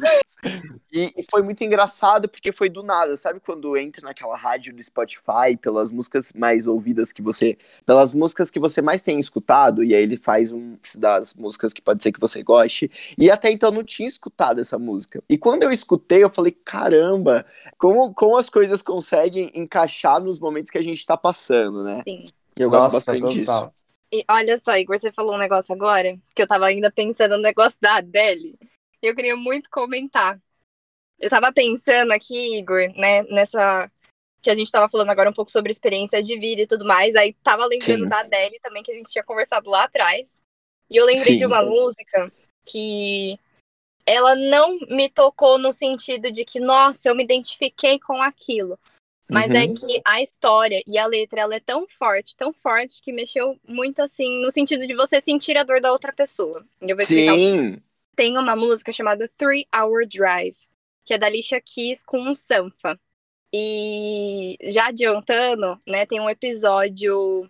E, 0.91 1.13
e 1.17 1.25
foi 1.29 1.41
muito 1.41 1.63
engraçado 1.63 2.29
porque 2.29 2.51
foi 2.51 2.69
do 2.69 2.81
nada. 2.81 3.17
Sabe 3.17 3.39
quando 3.39 3.75
entra 3.75 4.05
naquela 4.05 4.37
rádio 4.37 4.73
do 4.73 4.81
Spotify, 4.81 5.57
pelas 5.59 5.91
músicas 5.91 6.33
mais 6.33 6.67
ouvidas 6.67 7.11
que 7.11 7.21
você. 7.21 7.57
pelas 7.85 8.13
músicas 8.13 8.49
que 8.49 8.59
você 8.59 8.81
mais 8.81 9.01
tem 9.01 9.19
escutado, 9.19 9.83
e 9.83 9.93
aí 9.93 10.01
ele 10.01 10.17
faz 10.17 10.51
um 10.51 10.77
das 10.97 11.33
músicas 11.33 11.73
que 11.73 11.81
pode 11.81 12.01
ser 12.01 12.11
que 12.11 12.19
você 12.19 12.43
goste. 12.43 12.89
E 13.17 13.29
até 13.29 13.51
então 13.51 13.69
eu 13.69 13.73
não 13.75 13.83
tinha 13.83 14.07
escutado 14.07 14.59
essa 14.59 14.77
música. 14.77 15.23
E 15.29 15.37
quando 15.37 15.63
eu 15.63 15.71
escutei, 15.71 16.23
eu 16.23 16.29
falei: 16.29 16.51
caramba, 16.51 17.45
como, 17.77 18.13
como 18.13 18.37
as 18.37 18.49
coisas 18.49 18.81
conseguem 18.81 19.51
encaixar 19.53 20.21
nos 20.21 20.39
momentos 20.39 20.71
que 20.71 20.77
a 20.77 20.83
gente 20.83 21.05
tá 21.05 21.17
passando, 21.17 21.83
né? 21.83 22.03
Sim. 22.07 22.25
Eu 22.57 22.69
gosto 22.69 22.91
Nossa, 22.91 23.11
bastante 23.13 23.33
disso. 23.33 23.51
total. 23.51 23.73
E 24.13 24.25
olha 24.29 24.57
só, 24.57 24.75
Igor, 24.75 24.99
você 24.99 25.11
falou 25.11 25.35
um 25.35 25.39
negócio 25.39 25.73
agora, 25.73 26.19
que 26.35 26.41
eu 26.41 26.47
tava 26.47 26.65
ainda 26.65 26.91
pensando 26.91 27.37
no 27.37 27.41
negócio 27.41 27.79
da 27.81 27.95
Adele. 27.95 28.57
E 29.01 29.07
eu 29.07 29.15
queria 29.15 29.37
muito 29.37 29.69
comentar. 29.69 30.37
Eu 31.17 31.29
tava 31.29 31.51
pensando 31.53 32.11
aqui, 32.11 32.57
Igor, 32.59 32.91
né, 32.95 33.23
nessa. 33.23 33.89
Que 34.41 34.49
a 34.49 34.55
gente 34.55 34.71
tava 34.71 34.89
falando 34.89 35.09
agora 35.11 35.29
um 35.29 35.33
pouco 35.33 35.51
sobre 35.51 35.71
experiência 35.71 36.21
de 36.21 36.37
vida 36.37 36.63
e 36.63 36.67
tudo 36.67 36.83
mais. 36.83 37.15
Aí 37.15 37.33
tava 37.43 37.63
lembrando 37.65 38.03
Sim. 38.03 38.09
da 38.09 38.19
Adele 38.19 38.59
também, 38.61 38.83
que 38.83 38.91
a 38.91 38.95
gente 38.95 39.11
tinha 39.11 39.23
conversado 39.23 39.69
lá 39.69 39.83
atrás. 39.83 40.41
E 40.89 40.97
eu 40.97 41.05
lembrei 41.05 41.33
Sim. 41.33 41.37
de 41.37 41.45
uma 41.45 41.61
música 41.63 42.31
que 42.65 43.39
ela 44.05 44.35
não 44.35 44.77
me 44.89 45.09
tocou 45.09 45.57
no 45.57 45.71
sentido 45.71 46.31
de 46.31 46.43
que, 46.43 46.59
nossa, 46.59 47.09
eu 47.09 47.15
me 47.15 47.23
identifiquei 47.23 47.99
com 47.99 48.21
aquilo. 48.21 48.79
Mas 49.29 49.49
é 49.51 49.63
Uhum. 49.63 49.73
que 49.73 50.01
a 50.05 50.21
história 50.21 50.83
e 50.85 50.97
a 50.97 51.05
letra, 51.05 51.41
ela 51.41 51.55
é 51.55 51.59
tão 51.59 51.87
forte, 51.87 52.35
tão 52.35 52.51
forte, 52.51 53.01
que 53.01 53.13
mexeu 53.13 53.57
muito, 53.65 54.01
assim, 54.01 54.41
no 54.41 54.51
sentido 54.51 54.85
de 54.85 54.93
você 54.93 55.21
sentir 55.21 55.55
a 55.57 55.63
dor 55.63 55.79
da 55.79 55.91
outra 55.91 56.11
pessoa. 56.11 56.65
Eu 56.81 56.95
vou 56.95 56.97
explicar. 56.97 57.37
Sim. 57.37 57.81
Tem 58.13 58.37
uma 58.37 58.57
música 58.57 58.91
chamada 58.91 59.31
Three 59.37 59.65
Hour 59.73 60.05
Drive, 60.05 60.57
que 61.05 61.13
é 61.13 61.17
da 61.17 61.27
Alicia 61.27 61.61
Keys 61.61 62.03
com 62.03 62.19
um 62.19 62.33
Sanfa. 62.33 62.99
E 63.53 64.57
já 64.63 64.87
adiantando, 64.87 65.79
né, 65.87 66.05
tem 66.05 66.19
um 66.19 66.29
episódio 66.29 67.49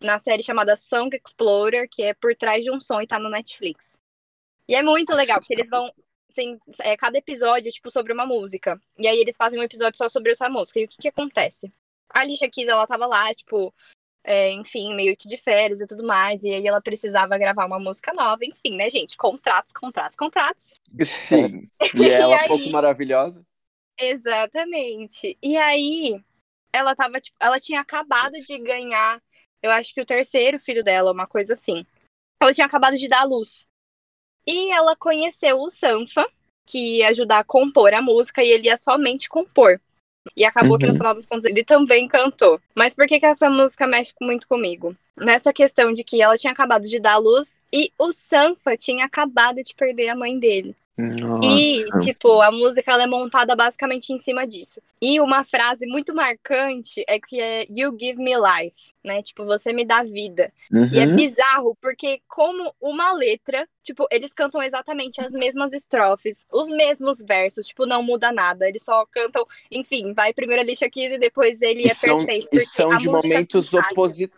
na 0.00 0.18
série 0.18 0.42
chamada 0.42 0.76
Song 0.76 1.14
Explorer, 1.14 1.88
que 1.90 2.02
é 2.02 2.14
por 2.14 2.34
trás 2.34 2.64
de 2.64 2.70
um 2.70 2.80
som 2.80 3.02
e 3.02 3.06
tá 3.06 3.18
no 3.18 3.28
Netflix. 3.28 3.98
E 4.68 4.74
é 4.74 4.82
muito 4.82 5.14
legal, 5.14 5.38
porque 5.38 5.54
eles 5.54 5.68
vão. 5.68 5.90
Tem, 6.34 6.58
é, 6.80 6.96
cada 6.96 7.16
episódio, 7.16 7.72
tipo, 7.72 7.90
sobre 7.90 8.12
uma 8.12 8.26
música. 8.26 8.78
E 8.98 9.08
aí 9.08 9.18
eles 9.18 9.36
fazem 9.36 9.58
um 9.58 9.62
episódio 9.62 9.96
só 9.96 10.08
sobre 10.08 10.32
essa 10.32 10.48
música. 10.48 10.78
E 10.78 10.84
o 10.84 10.88
que 10.88 10.98
que 10.98 11.08
acontece? 11.08 11.72
A 12.10 12.20
Alicia 12.20 12.50
Keys, 12.50 12.68
ela 12.68 12.86
tava 12.86 13.06
lá, 13.06 13.32
tipo, 13.34 13.72
é, 14.22 14.52
enfim, 14.52 14.94
meio 14.94 15.16
que 15.16 15.28
de 15.28 15.36
férias 15.36 15.80
e 15.80 15.86
tudo 15.86 16.04
mais. 16.04 16.42
E 16.42 16.52
aí 16.52 16.66
ela 16.66 16.80
precisava 16.80 17.38
gravar 17.38 17.64
uma 17.64 17.78
música 17.78 18.12
nova. 18.12 18.44
Enfim, 18.44 18.76
né, 18.76 18.90
gente? 18.90 19.16
Contratos, 19.16 19.72
contratos, 19.72 20.16
contratos. 20.16 20.74
Sim. 21.00 21.70
E 21.94 22.04
ela, 22.10 22.30
E 22.30 22.34
aí? 22.34 22.48
pouco 22.48 22.70
maravilhosa. 22.70 23.46
Exatamente. 23.98 25.38
E 25.40 25.56
aí, 25.56 26.20
ela 26.72 26.94
tava, 26.94 27.20
tipo, 27.20 27.36
ela 27.40 27.58
tinha 27.58 27.80
acabado 27.80 28.34
de 28.34 28.58
ganhar, 28.58 29.22
eu 29.62 29.70
acho 29.70 29.94
que 29.94 30.00
o 30.00 30.06
terceiro 30.06 30.58
filho 30.58 30.84
dela, 30.84 31.12
uma 31.12 31.26
coisa 31.26 31.54
assim. 31.54 31.86
Ela 32.40 32.52
tinha 32.52 32.66
acabado 32.66 32.98
de 32.98 33.08
dar 33.08 33.22
à 33.22 33.24
luz. 33.24 33.66
E 34.46 34.70
ela 34.70 34.94
conheceu 34.96 35.58
o 35.58 35.70
Sanfa, 35.70 36.28
que 36.66 36.98
ia 36.98 37.08
ajudar 37.08 37.40
a 37.40 37.44
compor 37.44 37.92
a 37.94 38.02
música, 38.02 38.42
e 38.42 38.48
ele 38.48 38.66
ia 38.66 38.76
somente 38.76 39.28
compor. 39.28 39.80
E 40.36 40.44
acabou 40.44 40.78
que 40.78 40.86
no 40.86 40.92
Uhum. 40.92 40.98
final 40.98 41.14
das 41.14 41.26
contas 41.26 41.44
ele 41.44 41.64
também 41.64 42.08
cantou. 42.08 42.60
Mas 42.74 42.94
por 42.94 43.06
que, 43.06 43.20
que 43.20 43.26
essa 43.26 43.48
música 43.48 43.86
mexe 43.86 44.12
muito 44.20 44.48
comigo? 44.48 44.94
Nessa 45.16 45.52
questão 45.52 45.92
de 45.92 46.02
que 46.04 46.20
ela 46.20 46.36
tinha 46.36 46.52
acabado 46.52 46.86
de 46.86 46.98
dar 46.98 47.14
à 47.14 47.16
luz 47.18 47.60
e 47.72 47.92
o 47.98 48.12
Sanfa 48.12 48.76
tinha 48.76 49.04
acabado 49.04 49.62
de 49.62 49.74
perder 49.74 50.08
a 50.08 50.16
mãe 50.16 50.38
dele. 50.38 50.74
E, 50.98 51.84
Nossa. 51.84 52.00
tipo, 52.00 52.40
a 52.40 52.50
música 52.50 52.90
ela 52.92 53.02
é 53.04 53.06
montada 53.06 53.54
basicamente 53.54 54.12
em 54.12 54.18
cima 54.18 54.46
disso. 54.46 54.80
E 55.00 55.20
uma 55.20 55.44
frase 55.44 55.86
muito 55.86 56.14
marcante 56.14 57.04
é 57.06 57.20
que 57.20 57.38
é 57.38 57.66
You 57.68 57.94
give 57.98 58.16
me 58.22 58.32
life, 58.34 58.94
né? 59.04 59.22
Tipo, 59.22 59.44
você 59.44 59.72
me 59.72 59.84
dá 59.84 60.02
vida. 60.02 60.50
E 60.90 60.98
é 60.98 61.06
Uhum. 61.06 61.14
bizarro, 61.16 61.76
porque 61.82 62.20
como 62.26 62.74
uma 62.80 63.12
letra, 63.12 63.68
tipo, 63.82 64.06
eles 64.10 64.32
cantam 64.32 64.62
exatamente 64.62 65.20
as 65.20 65.32
mesmas 65.32 65.74
estrofes, 65.74 66.46
os 66.50 66.68
mesmos 66.68 67.22
versos, 67.22 67.66
tipo, 67.66 67.84
não 67.84 68.02
muda 68.02 68.32
nada. 68.32 68.66
Eles 68.66 68.82
só 68.82 69.04
cantam, 69.06 69.46
enfim, 69.70 70.14
vai 70.14 70.32
primeiro 70.32 70.62
a 70.62 70.64
Alicia 70.64 70.90
Keys 70.90 71.12
e 71.12 71.18
depois 71.18 71.60
ele 71.60 71.82
E 71.82 71.86
é 71.90 71.94
são, 71.94 72.16
perfeito. 72.24 72.48
e 72.52 72.60
são 72.62 72.88
de 72.96 73.08
música 73.08 73.28
momentos 73.28 73.74
oposi 73.74 74.30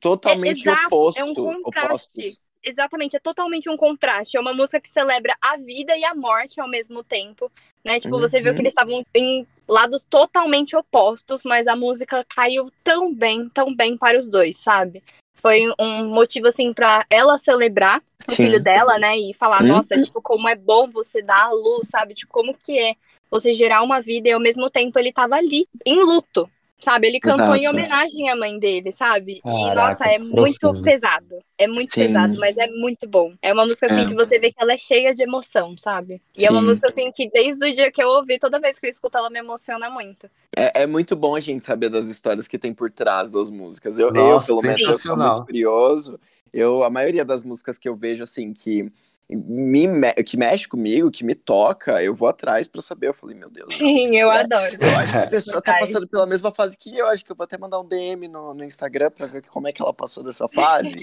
totalmente 0.00 0.68
É, 0.68 0.72
exato, 0.72 0.86
oposto, 0.86 1.18
é 1.20 1.24
um 1.24 1.34
contraste. 1.62 1.92
opostos. 1.92 2.38
Exatamente, 2.64 3.16
é 3.16 3.20
totalmente 3.20 3.68
um 3.68 3.76
contraste. 3.76 4.36
É 4.36 4.40
uma 4.40 4.54
música 4.54 4.80
que 4.80 4.88
celebra 4.88 5.34
a 5.40 5.56
vida 5.56 5.96
e 5.96 6.04
a 6.04 6.14
morte 6.14 6.60
ao 6.60 6.68
mesmo 6.68 7.02
tempo. 7.02 7.50
Né? 7.84 7.98
Tipo, 7.98 8.18
você 8.20 8.40
viu 8.40 8.50
Uhum. 8.50 8.54
que 8.54 8.62
eles 8.62 8.70
estavam 8.72 9.04
em 9.14 9.46
lados 9.68 10.04
totalmente 10.04 10.76
opostos, 10.76 11.42
mas 11.44 11.66
a 11.66 11.74
música 11.74 12.24
caiu 12.28 12.70
tão 12.84 13.12
bem, 13.12 13.48
tão 13.48 13.74
bem 13.74 13.96
para 13.96 14.18
os 14.18 14.28
dois, 14.28 14.56
sabe? 14.58 15.02
Foi 15.34 15.62
um 15.80 16.06
motivo, 16.08 16.46
assim, 16.46 16.72
pra 16.72 17.04
ela 17.10 17.36
celebrar 17.38 18.00
o 18.28 18.30
Sim. 18.30 18.44
filho 18.44 18.62
dela, 18.62 18.98
né? 18.98 19.18
E 19.18 19.34
falar, 19.34 19.62
Uhum. 19.62 19.68
nossa, 19.68 20.00
tipo, 20.00 20.22
como 20.22 20.48
é 20.48 20.54
bom 20.54 20.88
você 20.88 21.20
dar 21.20 21.46
a 21.46 21.50
luz, 21.50 21.88
sabe? 21.88 22.14
Tipo, 22.14 22.32
como 22.32 22.54
que 22.54 22.78
é 22.78 22.94
você 23.28 23.52
gerar 23.54 23.82
uma 23.82 24.00
vida 24.00 24.28
e 24.28 24.32
ao 24.32 24.38
mesmo 24.40 24.70
tempo 24.70 24.96
ele 24.98 25.12
tava 25.12 25.34
ali, 25.34 25.66
em 25.84 25.98
luto, 25.98 26.48
sabe? 26.82 27.06
Ele 27.06 27.20
cantou 27.20 27.54
em 27.54 27.62
Exato. 27.64 27.74
homenagem 27.76 28.28
à 28.28 28.36
mãe 28.36 28.58
dele, 28.58 28.90
sabe? 28.92 29.34
e, 29.34 29.40
Caraca, 29.40 29.74
nossa, 29.88 30.04
é 30.06 30.18
muito 30.18 30.58
profundo. 30.58 30.82
pesado. 30.82 31.38
É 31.56 31.66
muito 31.68 31.94
Sim. 31.94 32.06
pesado, 32.06 32.38
mas 32.38 32.58
é 32.58 32.66
muito 32.66 33.08
bom. 33.08 33.32
É 33.40 33.52
uma 33.52 33.62
música, 33.64 33.86
assim, 33.86 34.00
É. 34.00 34.06
que 34.06 34.14
você 34.14 34.38
vê 34.38 34.50
que 34.50 34.60
ela 34.60 34.72
é 34.72 34.76
cheia 34.76 35.14
de 35.14 35.22
emoção, 35.22 35.76
sabe? 35.78 36.20
E 36.36 36.44
é 36.44 36.50
uma 36.50 36.60
Sim. 36.60 36.66
música, 36.66 36.88
assim, 36.88 37.12
que 37.12 37.30
desde 37.30 37.70
o 37.70 37.72
dia 37.72 37.90
que 37.92 38.02
eu 38.02 38.08
ouvi, 38.08 38.38
toda 38.38 38.58
vez 38.60 38.78
que 38.78 38.86
eu 38.86 38.90
escuto, 38.90 39.16
ela 39.16 39.30
me 39.30 39.38
emociona 39.38 39.88
muito. 39.88 40.28
É, 40.56 40.82
é 40.82 40.86
muito 40.86 41.14
bom 41.14 41.36
a 41.36 41.40
gente 41.40 41.64
saber 41.64 41.88
das 41.88 42.08
histórias 42.08 42.48
que 42.48 42.58
tem 42.58 42.74
por 42.74 42.90
trás 42.90 43.32
das 43.32 43.48
músicas. 43.48 43.98
Eu, 43.98 44.08
eu 44.08 44.12
Nossa, 44.14 44.48
pelo 44.48 44.62
menos, 44.62 44.80
eu 44.80 44.94
sou 44.94 45.16
muito 45.16 45.44
curioso. 45.44 46.18
Eu, 46.52 46.82
a 46.82 46.90
maioria 46.90 47.24
das 47.24 47.42
músicas 47.44 47.78
que 47.78 47.88
eu 47.88 47.94
vejo, 47.94 48.22
assim, 48.24 48.52
que 48.52 48.90
me, 49.28 50.12
que 50.24 50.36
mexe 50.36 50.68
comigo, 50.68 51.10
que 51.10 51.24
me 51.24 51.34
toca, 51.34 52.02
eu 52.02 52.14
vou 52.14 52.28
atrás 52.28 52.68
para 52.68 52.82
saber. 52.82 53.08
Eu 53.08 53.14
falei, 53.14 53.36
meu 53.36 53.50
Deus. 53.50 53.74
Sim, 53.74 54.16
eu 54.16 54.30
adoro. 54.30 54.76
Eu 54.80 54.96
acho 54.98 55.12
que 55.12 55.18
a 55.18 55.26
pessoa 55.26 55.62
tá 55.62 55.78
passando 55.78 56.06
pela 56.06 56.26
mesma 56.26 56.52
fase 56.52 56.76
que 56.76 56.96
eu. 56.96 57.06
Acho 57.08 57.24
que 57.24 57.32
eu 57.32 57.36
vou 57.36 57.44
até 57.44 57.56
mandar 57.58 57.80
um 57.80 57.86
DM 57.86 58.28
no, 58.28 58.54
no 58.54 58.64
Instagram 58.64 59.10
para 59.10 59.26
ver 59.26 59.42
como 59.42 59.68
é 59.68 59.72
que 59.72 59.82
ela 59.82 59.94
passou 59.94 60.22
dessa 60.22 60.48
fase. 60.48 60.94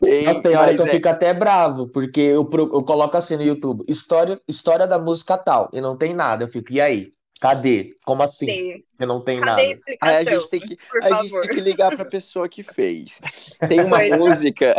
tem, 0.00 0.24
Mas 0.24 0.38
tem 0.38 0.56
hora 0.56 0.74
que 0.74 0.80
eu 0.80 0.86
é... 0.86 0.90
fico 0.90 1.08
até 1.08 1.34
bravo, 1.34 1.88
porque 1.88 2.20
eu, 2.20 2.48
eu 2.52 2.82
coloco 2.84 3.16
assim 3.16 3.36
no 3.36 3.42
YouTube, 3.42 3.84
história, 3.88 4.40
história 4.46 4.86
da 4.86 4.98
música 4.98 5.36
tal, 5.36 5.68
e 5.72 5.80
não 5.80 5.96
tem 5.96 6.14
nada. 6.14 6.44
Eu 6.44 6.48
fico, 6.48 6.72
e 6.72 6.80
aí? 6.80 7.12
Cadê? 7.40 7.94
Como 8.04 8.22
assim? 8.22 8.46
Sim. 8.46 8.84
Que 8.98 9.06
não 9.06 9.18
tem 9.18 9.40
Cadê 9.40 9.68
nada. 9.68 9.82
Aí 10.02 10.16
a 10.16 10.24
gente 10.24 10.50
tem 10.50 10.60
que, 10.60 10.78
a 11.00 11.22
gente 11.22 11.40
tem 11.40 11.50
que 11.54 11.60
ligar 11.62 11.90
para 11.90 12.02
a 12.02 12.08
pessoa 12.08 12.46
que 12.46 12.62
fez. 12.62 13.18
Tem 13.66 13.80
uma 13.80 13.98
música, 14.16 14.74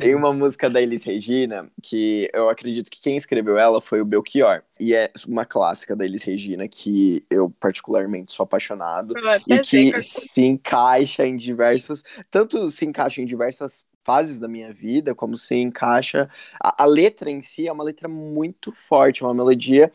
tem 0.00 0.14
uma 0.14 0.32
música 0.32 0.68
da 0.68 0.80
Elis 0.80 1.04
Regina 1.04 1.68
que 1.82 2.28
eu 2.32 2.48
acredito 2.48 2.90
que 2.90 3.00
quem 3.00 3.16
escreveu 3.16 3.58
ela 3.58 3.80
foi 3.80 4.00
o 4.00 4.04
Belchior. 4.04 4.62
E 4.78 4.94
é 4.94 5.10
uma 5.26 5.44
clássica 5.44 5.96
da 5.96 6.04
Elis 6.04 6.22
Regina 6.22 6.68
que 6.68 7.24
eu 7.30 7.50
particularmente 7.58 8.32
sou 8.32 8.44
apaixonado 8.44 9.14
e 9.48 9.58
que 9.58 10.00
se 10.00 10.42
encaixa 10.42 11.26
em 11.26 11.36
diversas, 11.36 12.04
tanto 12.30 12.68
se 12.70 12.84
encaixa 12.84 13.22
em 13.22 13.26
diversas 13.26 13.84
fases 14.04 14.38
da 14.38 14.46
minha 14.46 14.72
vida, 14.72 15.14
como 15.14 15.36
se 15.36 15.56
encaixa. 15.56 16.28
A, 16.62 16.84
a, 16.84 16.86
letra 16.86 17.30
em 17.30 17.40
si 17.42 17.66
é 17.66 17.72
uma 17.72 17.84
letra 17.84 18.08
muito 18.08 18.70
forte, 18.70 19.22
é 19.22 19.26
uma 19.26 19.34
melodia 19.34 19.90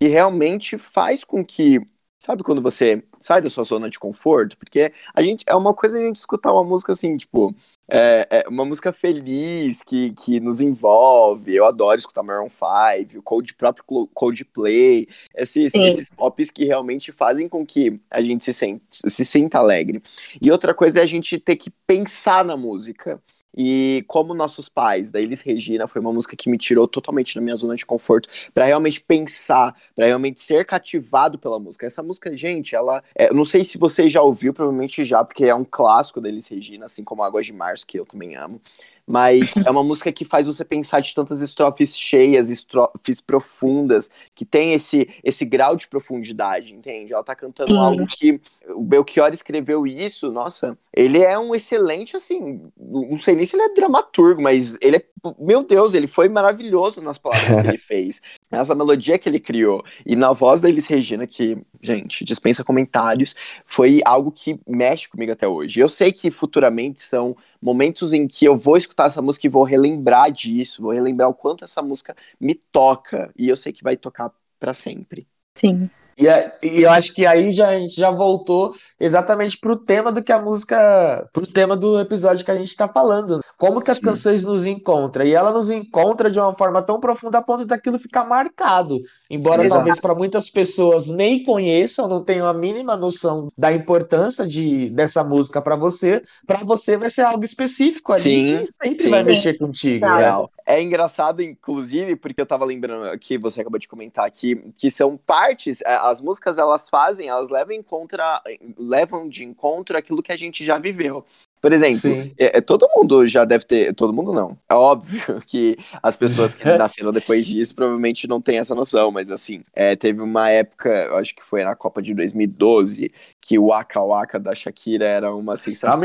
que 0.00 0.08
realmente 0.08 0.78
faz 0.78 1.24
com 1.24 1.44
que. 1.44 1.80
Sabe 2.18 2.42
quando 2.42 2.62
você 2.62 3.04
sai 3.20 3.42
da 3.42 3.50
sua 3.50 3.64
zona 3.64 3.90
de 3.90 3.98
conforto? 3.98 4.56
Porque 4.56 4.90
a 5.14 5.22
gente 5.22 5.44
é 5.46 5.54
uma 5.54 5.74
coisa 5.74 5.98
a 5.98 6.00
gente 6.00 6.16
escutar 6.16 6.54
uma 6.54 6.64
música 6.64 6.92
assim, 6.92 7.18
tipo, 7.18 7.54
é, 7.86 8.26
é 8.30 8.48
uma 8.48 8.64
música 8.64 8.92
feliz 8.92 9.82
que, 9.82 10.12
que 10.12 10.40
nos 10.40 10.60
envolve. 10.60 11.54
Eu 11.54 11.66
adoro 11.66 11.98
escutar 11.98 12.22
Maroon 12.22 12.48
5, 12.48 13.18
o 13.18 13.22
Cold, 13.22 13.54
próprio 13.54 14.08
Coldplay, 14.14 15.06
esses, 15.34 15.74
esses 15.74 16.10
pops 16.10 16.50
que 16.50 16.64
realmente 16.64 17.12
fazem 17.12 17.48
com 17.48 17.64
que 17.64 17.94
a 18.10 18.22
gente 18.22 18.42
se, 18.44 18.54
sente, 18.54 18.82
se 18.90 19.24
sinta 19.24 19.58
alegre. 19.58 20.02
E 20.40 20.50
outra 20.50 20.72
coisa 20.72 21.00
é 21.00 21.02
a 21.02 21.06
gente 21.06 21.38
ter 21.38 21.56
que 21.56 21.70
pensar 21.86 22.44
na 22.44 22.56
música. 22.56 23.20
E 23.56 24.04
como 24.08 24.34
nossos 24.34 24.68
pais, 24.68 25.10
da 25.10 25.20
Elis 25.20 25.40
Regina, 25.40 25.86
foi 25.86 26.00
uma 26.00 26.12
música 26.12 26.36
que 26.36 26.48
me 26.48 26.58
tirou 26.58 26.88
totalmente 26.88 27.34
da 27.34 27.40
minha 27.40 27.56
zona 27.56 27.76
de 27.76 27.86
conforto 27.86 28.28
para 28.52 28.64
realmente 28.64 29.00
pensar, 29.00 29.74
para 29.94 30.06
realmente 30.06 30.40
ser 30.40 30.64
cativado 30.64 31.38
pela 31.38 31.58
música. 31.58 31.86
Essa 31.86 32.02
música, 32.02 32.36
gente, 32.36 32.74
ela, 32.74 33.02
é, 33.14 33.32
não 33.32 33.44
sei 33.44 33.64
se 33.64 33.78
você 33.78 34.08
já 34.08 34.22
ouviu, 34.22 34.52
provavelmente 34.52 35.04
já, 35.04 35.24
porque 35.24 35.44
é 35.44 35.54
um 35.54 35.64
clássico 35.64 36.20
da 36.20 36.28
Elis 36.28 36.48
Regina, 36.48 36.86
assim 36.86 37.04
como 37.04 37.22
Águas 37.22 37.46
de 37.46 37.52
Março, 37.52 37.86
que 37.86 37.98
eu 37.98 38.04
também 38.04 38.36
amo 38.36 38.60
mas 39.06 39.56
é 39.56 39.70
uma 39.70 39.82
música 39.82 40.10
que 40.10 40.24
faz 40.24 40.46
você 40.46 40.64
pensar 40.64 41.00
de 41.00 41.14
tantas 41.14 41.42
estrofes 41.42 41.96
cheias, 41.96 42.50
estrofes 42.50 43.20
profundas, 43.20 44.10
que 44.34 44.44
tem 44.44 44.72
esse, 44.72 45.08
esse 45.22 45.44
grau 45.44 45.76
de 45.76 45.86
profundidade, 45.86 46.72
entende? 46.72 47.12
Ela 47.12 47.22
tá 47.22 47.34
cantando 47.34 47.76
algo 47.76 48.06
que 48.06 48.40
o 48.68 48.82
Belchior 48.82 49.30
escreveu 49.32 49.86
isso, 49.86 50.32
nossa, 50.32 50.76
ele 50.92 51.22
é 51.22 51.38
um 51.38 51.54
excelente, 51.54 52.16
assim, 52.16 52.62
não 52.78 53.18
sei 53.18 53.34
nem 53.34 53.44
se 53.44 53.56
ele 53.56 53.64
é 53.64 53.74
dramaturgo, 53.74 54.40
mas 54.40 54.76
ele 54.80 54.96
é, 54.96 55.04
meu 55.38 55.62
Deus, 55.62 55.94
ele 55.94 56.06
foi 56.06 56.28
maravilhoso 56.28 57.00
nas 57.00 57.18
palavras 57.18 57.60
que 57.60 57.66
ele 57.68 57.78
fez. 57.78 58.22
Essa 58.50 58.74
melodia 58.74 59.18
que 59.18 59.28
ele 59.28 59.40
criou, 59.40 59.84
e 60.06 60.14
na 60.14 60.32
voz 60.32 60.60
da 60.60 60.68
Elis 60.68 60.86
Regina, 60.86 61.26
que, 61.26 61.58
gente, 61.82 62.24
dispensa 62.24 62.62
comentários, 62.62 63.34
foi 63.66 64.00
algo 64.04 64.30
que 64.30 64.60
mexe 64.66 65.08
comigo 65.08 65.32
até 65.32 65.48
hoje. 65.48 65.80
Eu 65.80 65.88
sei 65.88 66.12
que 66.12 66.30
futuramente 66.30 67.00
são 67.00 67.36
momentos 67.60 68.12
em 68.12 68.28
que 68.28 68.44
eu 68.44 68.56
vou 68.56 68.76
escutar 68.76 69.06
essa 69.06 69.22
música 69.22 69.46
e 69.46 69.50
vou 69.50 69.64
relembrar 69.64 70.30
disso, 70.30 70.82
vou 70.82 70.92
relembrar 70.92 71.28
o 71.28 71.34
quanto 71.34 71.64
essa 71.64 71.82
música 71.82 72.14
me 72.38 72.54
toca, 72.54 73.32
e 73.36 73.48
eu 73.48 73.56
sei 73.56 73.72
que 73.72 73.82
vai 73.82 73.96
tocar 73.96 74.30
para 74.60 74.72
sempre. 74.72 75.26
Sim. 75.56 75.90
E, 76.16 76.26
e, 76.66 76.82
eu 76.82 76.90
acho 76.90 77.12
que 77.12 77.26
aí 77.26 77.52
já, 77.52 77.68
a 77.68 77.78
gente 77.78 77.94
já 77.94 78.10
voltou 78.10 78.74
exatamente 78.98 79.58
pro 79.58 79.76
tema 79.76 80.12
do 80.12 80.22
que 80.22 80.32
a 80.32 80.40
música. 80.40 81.28
pro 81.32 81.46
tema 81.46 81.76
do 81.76 82.00
episódio 82.00 82.44
que 82.44 82.50
a 82.50 82.56
gente 82.56 82.68
está 82.68 82.88
falando. 82.88 83.40
Como 83.58 83.80
que 83.80 83.90
as 83.90 83.98
Sim. 83.98 84.04
canções 84.04 84.44
nos 84.44 84.64
encontram. 84.64 85.24
E 85.24 85.34
ela 85.34 85.50
nos 85.50 85.70
encontra 85.70 86.30
de 86.30 86.38
uma 86.38 86.54
forma 86.54 86.82
tão 86.82 87.00
profunda 87.00 87.38
a 87.38 87.42
ponto 87.42 87.66
daquilo 87.66 87.98
ficar 87.98 88.24
marcado. 88.24 89.00
Embora 89.28 89.62
Exato. 89.62 89.76
talvez 89.76 90.00
para 90.00 90.14
muitas 90.14 90.48
pessoas 90.48 91.08
nem 91.08 91.42
conheçam, 91.42 92.08
não 92.08 92.22
tenham 92.22 92.46
a 92.46 92.54
mínima 92.54 92.96
noção 92.96 93.50
da 93.56 93.72
importância 93.72 94.46
de, 94.46 94.90
dessa 94.90 95.24
música 95.24 95.60
para 95.60 95.76
você, 95.76 96.22
para 96.46 96.58
você 96.58 96.96
vai 96.96 97.10
ser 97.10 97.22
algo 97.22 97.44
específico 97.44 98.12
ali 98.12 98.20
sim, 98.20 98.58
que 98.58 98.88
sempre 98.88 99.02
sim. 99.04 99.10
vai 99.10 99.22
mexer 99.22 99.54
contigo. 99.54 100.06
Né? 100.06 100.46
É 100.66 100.80
engraçado, 100.80 101.42
inclusive, 101.42 102.16
porque 102.16 102.40
eu 102.40 102.46
tava 102.46 102.64
lembrando 102.64 103.06
aqui, 103.08 103.36
você 103.36 103.60
acabou 103.60 103.78
de 103.78 103.86
comentar 103.86 104.24
aqui, 104.24 104.56
que 104.78 104.90
são 104.90 105.14
partes, 105.16 105.82
é, 105.82 105.94
as 105.94 106.22
músicas 106.22 106.56
elas 106.56 106.88
fazem, 106.88 107.28
elas 107.28 107.50
levam, 107.50 107.74
em 107.74 107.82
contra, 107.82 108.42
levam 108.78 109.28
de 109.28 109.44
encontro 109.44 109.96
aquilo 109.96 110.22
que 110.22 110.32
a 110.32 110.36
gente 110.36 110.64
já 110.64 110.78
viveu. 110.78 111.24
Por 111.64 111.72
exemplo, 111.72 112.10
é, 112.38 112.58
é, 112.58 112.60
todo 112.60 112.86
mundo 112.94 113.26
já 113.26 113.46
deve 113.46 113.64
ter. 113.64 113.94
Todo 113.94 114.12
mundo 114.12 114.34
não. 114.34 114.54
É 114.68 114.74
óbvio 114.74 115.40
que 115.48 115.78
as 116.02 116.14
pessoas 116.14 116.54
que 116.54 116.62
nasceram 116.76 117.10
depois 117.10 117.46
disso 117.46 117.74
provavelmente 117.74 118.28
não 118.28 118.38
têm 118.38 118.58
essa 118.58 118.74
noção, 118.74 119.10
mas 119.10 119.30
assim, 119.30 119.64
é, 119.74 119.96
teve 119.96 120.20
uma 120.20 120.50
época, 120.50 120.90
eu 120.90 121.16
acho 121.16 121.34
que 121.34 121.42
foi 121.42 121.64
na 121.64 121.74
Copa 121.74 122.02
de 122.02 122.12
2012, 122.12 123.10
que 123.40 123.58
o 123.58 123.68
Waka 123.68 123.98
Waka 123.98 124.38
da 124.38 124.54
Shakira 124.54 125.06
era 125.06 125.34
uma 125.34 125.56
sensação. 125.56 125.98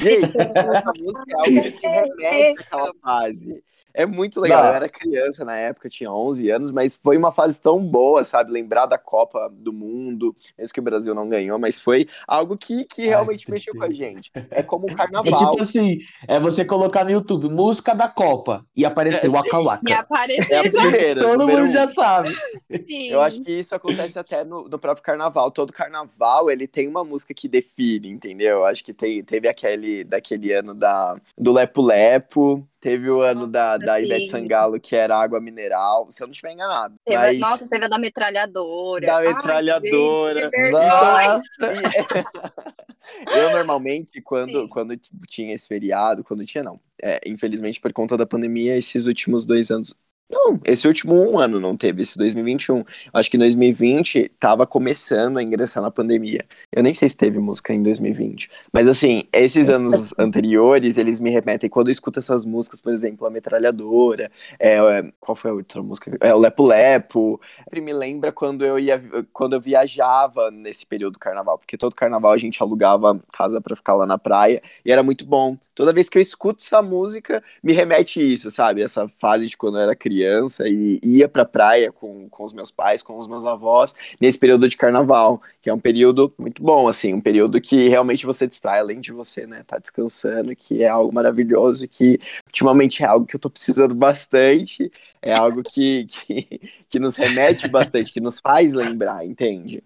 Gente, 0.00 0.32
essa 0.34 0.92
música 0.98 1.24
é 1.28 1.34
algo 1.34 1.72
que 1.78 1.84
remete 1.86 2.62
àquela 2.62 2.94
fase. 3.02 3.62
É 3.94 4.06
muito 4.06 4.40
legal. 4.40 4.66
Eu 4.66 4.72
era 4.72 4.88
criança 4.88 5.44
na 5.44 5.56
época, 5.56 5.88
tinha 5.88 6.12
11 6.12 6.50
anos, 6.50 6.70
mas 6.70 6.96
foi 6.96 7.16
uma 7.16 7.32
fase 7.32 7.60
tão 7.60 7.78
boa, 7.84 8.24
sabe? 8.24 8.52
Lembrar 8.52 8.86
da 8.86 8.98
Copa 8.98 9.50
do 9.52 9.72
Mundo, 9.72 10.34
mesmo 10.56 10.72
que 10.72 10.80
o 10.80 10.82
Brasil 10.82 11.14
não 11.14 11.28
ganhou, 11.28 11.58
mas 11.58 11.80
foi 11.80 12.06
algo 12.26 12.56
que, 12.56 12.84
que 12.84 13.06
realmente 13.06 13.46
Ai, 13.48 13.52
mexeu 13.52 13.74
com 13.74 13.84
a 13.84 13.90
gente. 13.90 14.30
É 14.50 14.62
como 14.62 14.86
o 14.86 14.94
carnaval. 14.94 15.32
É 15.32 15.36
tipo 15.36 15.62
assim, 15.62 15.98
é 16.26 16.38
você 16.38 16.64
colocar 16.64 17.04
no 17.04 17.10
YouTube 17.10 17.48
música 17.48 17.94
da 17.94 18.08
Copa 18.08 18.64
e 18.76 18.84
aparecer 18.84 19.26
é, 19.26 19.30
o 19.30 19.32
Waka 19.32 19.58
Waka. 19.60 19.84
E 19.88 19.92
aparecer. 19.92 20.52
É 20.52 20.58
a 20.58 20.70
primeira, 20.70 21.20
Todo 21.20 21.48
mundo 21.48 21.64
um. 21.64 21.72
já 21.72 21.86
sabe. 21.86 22.34
Sim. 22.70 23.08
Eu 23.08 23.20
acho 23.20 23.40
que 23.42 23.52
isso 23.52 23.74
acontece 23.74 24.18
até 24.18 24.44
no, 24.44 24.68
no 24.68 24.78
próprio 24.78 25.04
carnaval. 25.04 25.50
Todo 25.50 25.72
carnaval, 25.72 26.50
ele 26.50 26.66
tem 26.66 26.88
uma 26.88 27.04
música 27.04 27.34
que 27.34 27.48
define, 27.48 28.08
entendeu? 28.08 28.64
Acho 28.64 28.84
que 28.84 28.92
tem, 28.92 29.22
teve 29.22 29.48
aquele 29.48 30.04
daquele 30.04 30.52
ano 30.52 30.74
da, 30.74 31.16
do 31.36 31.52
Lepo 31.52 31.82
Lepo, 31.82 32.66
Teve 32.80 33.10
o 33.10 33.20
ano 33.20 33.46
da, 33.46 33.76
da 33.76 34.00
Ivete 34.00 34.28
Sangalo, 34.28 34.80
que 34.80 34.96
era 34.96 35.14
água 35.14 35.38
mineral, 35.38 36.10
se 36.10 36.22
eu 36.22 36.26
não 36.26 36.32
estiver 36.32 36.52
enganado. 36.52 36.94
Teve, 37.04 37.18
mas... 37.18 37.38
Nossa, 37.38 37.68
teve 37.68 37.84
a 37.84 37.88
da 37.88 37.98
metralhadora. 37.98 39.06
Da 39.06 39.20
metralhadora. 39.20 40.50
Ai, 40.80 41.40
eu 43.36 43.50
normalmente, 43.52 44.22
quando, 44.22 44.66
quando 44.68 44.96
tinha 45.28 45.52
esse 45.52 45.68
feriado, 45.68 46.24
quando 46.24 46.44
tinha, 46.46 46.64
não. 46.64 46.80
É, 47.02 47.20
infelizmente, 47.26 47.80
por 47.80 47.92
conta 47.92 48.16
da 48.16 48.26
pandemia, 48.26 48.76
esses 48.76 49.06
últimos 49.06 49.44
dois 49.44 49.70
anos 49.70 49.94
não, 50.30 50.60
esse 50.64 50.86
último 50.86 51.14
um 51.14 51.38
ano 51.38 51.58
não 51.58 51.76
teve, 51.76 52.02
esse 52.02 52.16
2021. 52.16 52.84
Acho 53.12 53.30
que 53.30 53.36
2020 53.36 54.30
tava 54.38 54.66
começando 54.66 55.38
a 55.38 55.42
ingressar 55.42 55.82
na 55.82 55.90
pandemia. 55.90 56.44
Eu 56.72 56.82
nem 56.82 56.94
sei 56.94 57.08
se 57.08 57.16
teve 57.16 57.38
música 57.38 57.74
em 57.74 57.82
2020. 57.82 58.48
Mas 58.72 58.86
assim, 58.86 59.24
esses 59.32 59.68
anos 59.68 60.14
anteriores, 60.18 60.98
eles 60.98 61.18
me 61.20 61.30
remetem. 61.30 61.68
Quando 61.68 61.88
eu 61.88 61.92
escuto 61.92 62.18
essas 62.18 62.44
músicas, 62.44 62.80
por 62.80 62.92
exemplo, 62.92 63.26
a 63.26 63.30
Metralhadora, 63.30 64.30
é, 64.58 64.78
qual 65.18 65.34
foi 65.34 65.50
a 65.50 65.54
outra 65.54 65.82
música? 65.82 66.16
É 66.20 66.34
o 66.34 66.38
Lepo 66.38 66.66
Lepo. 66.66 67.40
Me 67.72 67.92
lembra 67.92 68.30
quando 68.30 68.64
eu 68.64 68.78
ia 68.78 69.02
quando 69.32 69.54
eu 69.54 69.60
viajava 69.60 70.50
nesse 70.50 70.86
período 70.86 71.14
do 71.14 71.18
carnaval, 71.18 71.58
porque 71.58 71.76
todo 71.76 71.94
carnaval 71.96 72.32
a 72.32 72.38
gente 72.38 72.62
alugava 72.62 73.18
casa 73.32 73.60
para 73.60 73.74
ficar 73.74 73.94
lá 73.94 74.06
na 74.06 74.18
praia 74.18 74.62
e 74.84 74.92
era 74.92 75.02
muito 75.02 75.24
bom. 75.26 75.56
Toda 75.80 75.94
vez 75.94 76.10
que 76.10 76.18
eu 76.18 76.20
escuto 76.20 76.62
essa 76.62 76.82
música, 76.82 77.42
me 77.62 77.72
remete 77.72 78.20
isso, 78.20 78.50
sabe? 78.50 78.82
Essa 78.82 79.08
fase 79.18 79.48
de 79.48 79.56
quando 79.56 79.78
eu 79.78 79.82
era 79.84 79.96
criança 79.96 80.68
e 80.68 81.00
ia 81.02 81.26
pra 81.26 81.42
praia 81.42 81.90
com, 81.90 82.28
com 82.28 82.44
os 82.44 82.52
meus 82.52 82.70
pais, 82.70 83.02
com 83.02 83.16
os 83.16 83.26
meus 83.26 83.46
avós, 83.46 83.94
nesse 84.20 84.38
período 84.38 84.68
de 84.68 84.76
carnaval, 84.76 85.40
que 85.62 85.70
é 85.70 85.72
um 85.72 85.80
período 85.80 86.34
muito 86.38 86.62
bom, 86.62 86.86
assim, 86.86 87.14
um 87.14 87.20
período 87.20 87.58
que 87.62 87.88
realmente 87.88 88.26
você 88.26 88.46
distrai, 88.46 88.80
além 88.80 89.00
de 89.00 89.10
você, 89.10 89.46
né, 89.46 89.64
tá 89.66 89.78
descansando, 89.78 90.54
que 90.54 90.82
é 90.82 90.88
algo 90.88 91.14
maravilhoso, 91.14 91.88
que 91.88 92.20
ultimamente 92.46 93.02
é 93.02 93.06
algo 93.06 93.24
que 93.24 93.36
eu 93.36 93.40
tô 93.40 93.48
precisando 93.48 93.94
bastante, 93.94 94.92
é 95.22 95.32
algo 95.32 95.62
que, 95.62 96.04
que, 96.12 96.60
que 96.90 96.98
nos 96.98 97.16
remete 97.16 97.66
bastante, 97.68 98.12
que 98.12 98.20
nos 98.20 98.38
faz 98.38 98.74
lembrar, 98.74 99.24
entende? 99.24 99.82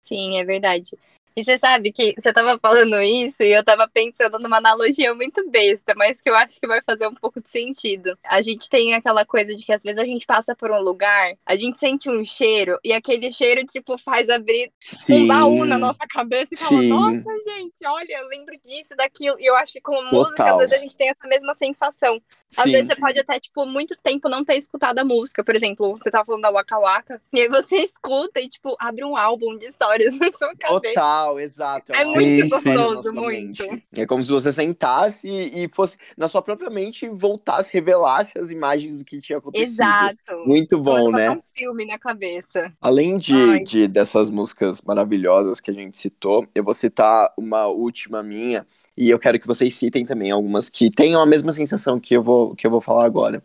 Sim, 0.00 0.38
é 0.38 0.44
verdade. 0.46 0.96
E 1.36 1.44
você 1.44 1.56
sabe 1.58 1.92
que 1.92 2.14
você 2.18 2.32
tava 2.32 2.58
falando 2.58 3.00
isso 3.00 3.42
e 3.42 3.52
eu 3.52 3.64
tava 3.64 3.88
pensando 3.88 4.38
numa 4.38 4.58
analogia 4.58 5.14
muito 5.14 5.48
besta, 5.48 5.94
mas 5.96 6.20
que 6.20 6.28
eu 6.28 6.34
acho 6.34 6.60
que 6.60 6.66
vai 6.66 6.80
fazer 6.82 7.06
um 7.06 7.14
pouco 7.14 7.40
de 7.40 7.50
sentido. 7.50 8.18
A 8.24 8.42
gente 8.42 8.68
tem 8.68 8.94
aquela 8.94 9.24
coisa 9.24 9.54
de 9.54 9.64
que 9.64 9.72
às 9.72 9.82
vezes 9.82 9.98
a 9.98 10.04
gente 10.04 10.26
passa 10.26 10.54
por 10.54 10.70
um 10.70 10.80
lugar, 10.80 11.34
a 11.46 11.56
gente 11.56 11.78
sente 11.78 12.10
um 12.10 12.24
cheiro 12.24 12.78
e 12.84 12.92
aquele 12.92 13.30
cheiro, 13.32 13.64
tipo, 13.64 13.96
faz 13.98 14.28
abrir 14.28 14.72
Sim. 14.80 15.24
um 15.24 15.26
baú 15.26 15.64
na 15.64 15.78
nossa 15.78 16.06
cabeça 16.08 16.48
e 16.52 16.56
fala, 16.56 16.80
Sim. 16.80 16.88
nossa, 16.88 17.34
gente, 17.46 17.74
olha, 17.84 18.18
eu 18.18 18.28
lembro 18.28 18.56
disso, 18.64 18.96
daquilo. 18.96 19.36
E 19.38 19.46
eu 19.46 19.56
acho 19.56 19.72
que 19.72 19.80
com 19.80 20.02
música, 20.04 20.36
Total. 20.36 20.52
às 20.52 20.58
vezes 20.58 20.72
a 20.72 20.78
gente 20.78 20.96
tem 20.96 21.08
essa 21.08 21.26
mesma 21.26 21.54
sensação. 21.54 22.20
Às 22.56 22.64
Sim. 22.64 22.72
vezes 22.72 22.86
você 22.88 22.96
pode 22.96 23.18
até, 23.18 23.38
tipo, 23.38 23.64
muito 23.64 23.96
tempo 24.02 24.28
não 24.28 24.44
ter 24.44 24.56
escutado 24.56 24.98
a 24.98 25.04
música. 25.04 25.44
Por 25.44 25.54
exemplo, 25.54 25.96
você 25.96 26.10
tava 26.10 26.24
falando 26.24 26.42
da 26.42 26.50
Waka 26.50 26.78
Waka, 26.78 27.22
e 27.32 27.42
aí 27.42 27.48
você 27.48 27.76
escuta 27.78 28.40
e, 28.40 28.48
tipo, 28.48 28.76
abre 28.78 29.04
um 29.04 29.16
álbum 29.16 29.56
de 29.56 29.66
histórias 29.66 30.12
na 30.18 30.30
sua 30.32 30.54
cabeça. 30.56 30.94
Total, 30.94 31.19
exato. 31.38 31.92
É 31.92 32.04
uma 32.04 32.14
muito 32.14 32.48
gostoso, 32.48 33.12
muito. 33.12 33.62
mente. 33.62 33.84
É 33.96 34.06
como 34.06 34.22
se 34.22 34.30
você 34.30 34.52
sentasse 34.52 35.28
e, 35.28 35.64
e 35.64 35.68
fosse 35.68 35.96
na 36.16 36.28
sua 36.28 36.42
própria 36.42 36.70
mente 36.70 37.06
e 37.06 37.08
voltasse, 37.08 37.72
revelasse 37.72 38.38
as 38.38 38.50
imagens 38.50 38.96
do 38.96 39.04
que 39.04 39.20
tinha 39.20 39.38
acontecido. 39.38 39.68
Exato. 39.68 40.18
Muito 40.46 40.78
bom, 40.78 41.10
né? 41.10 41.30
um 41.30 41.42
filme 41.54 41.86
na 41.86 41.98
cabeça. 41.98 42.72
Além 42.80 43.16
de, 43.16 43.62
de 43.64 43.88
dessas 43.88 44.30
músicas 44.30 44.82
maravilhosas 44.82 45.60
que 45.60 45.70
a 45.70 45.74
gente 45.74 45.98
citou, 45.98 46.46
eu 46.54 46.64
vou 46.64 46.74
citar 46.74 47.32
uma 47.36 47.66
última 47.66 48.22
minha 48.22 48.66
e 48.96 49.08
eu 49.08 49.18
quero 49.18 49.40
que 49.40 49.46
vocês 49.46 49.74
citem 49.74 50.04
também 50.04 50.30
algumas 50.30 50.68
que 50.68 50.90
tenham 50.90 51.22
a 51.22 51.26
mesma 51.26 51.52
sensação 51.52 51.98
que 51.98 52.14
eu 52.14 52.22
vou, 52.22 52.54
que 52.54 52.66
eu 52.66 52.70
vou 52.70 52.80
falar 52.80 53.06
agora. 53.06 53.42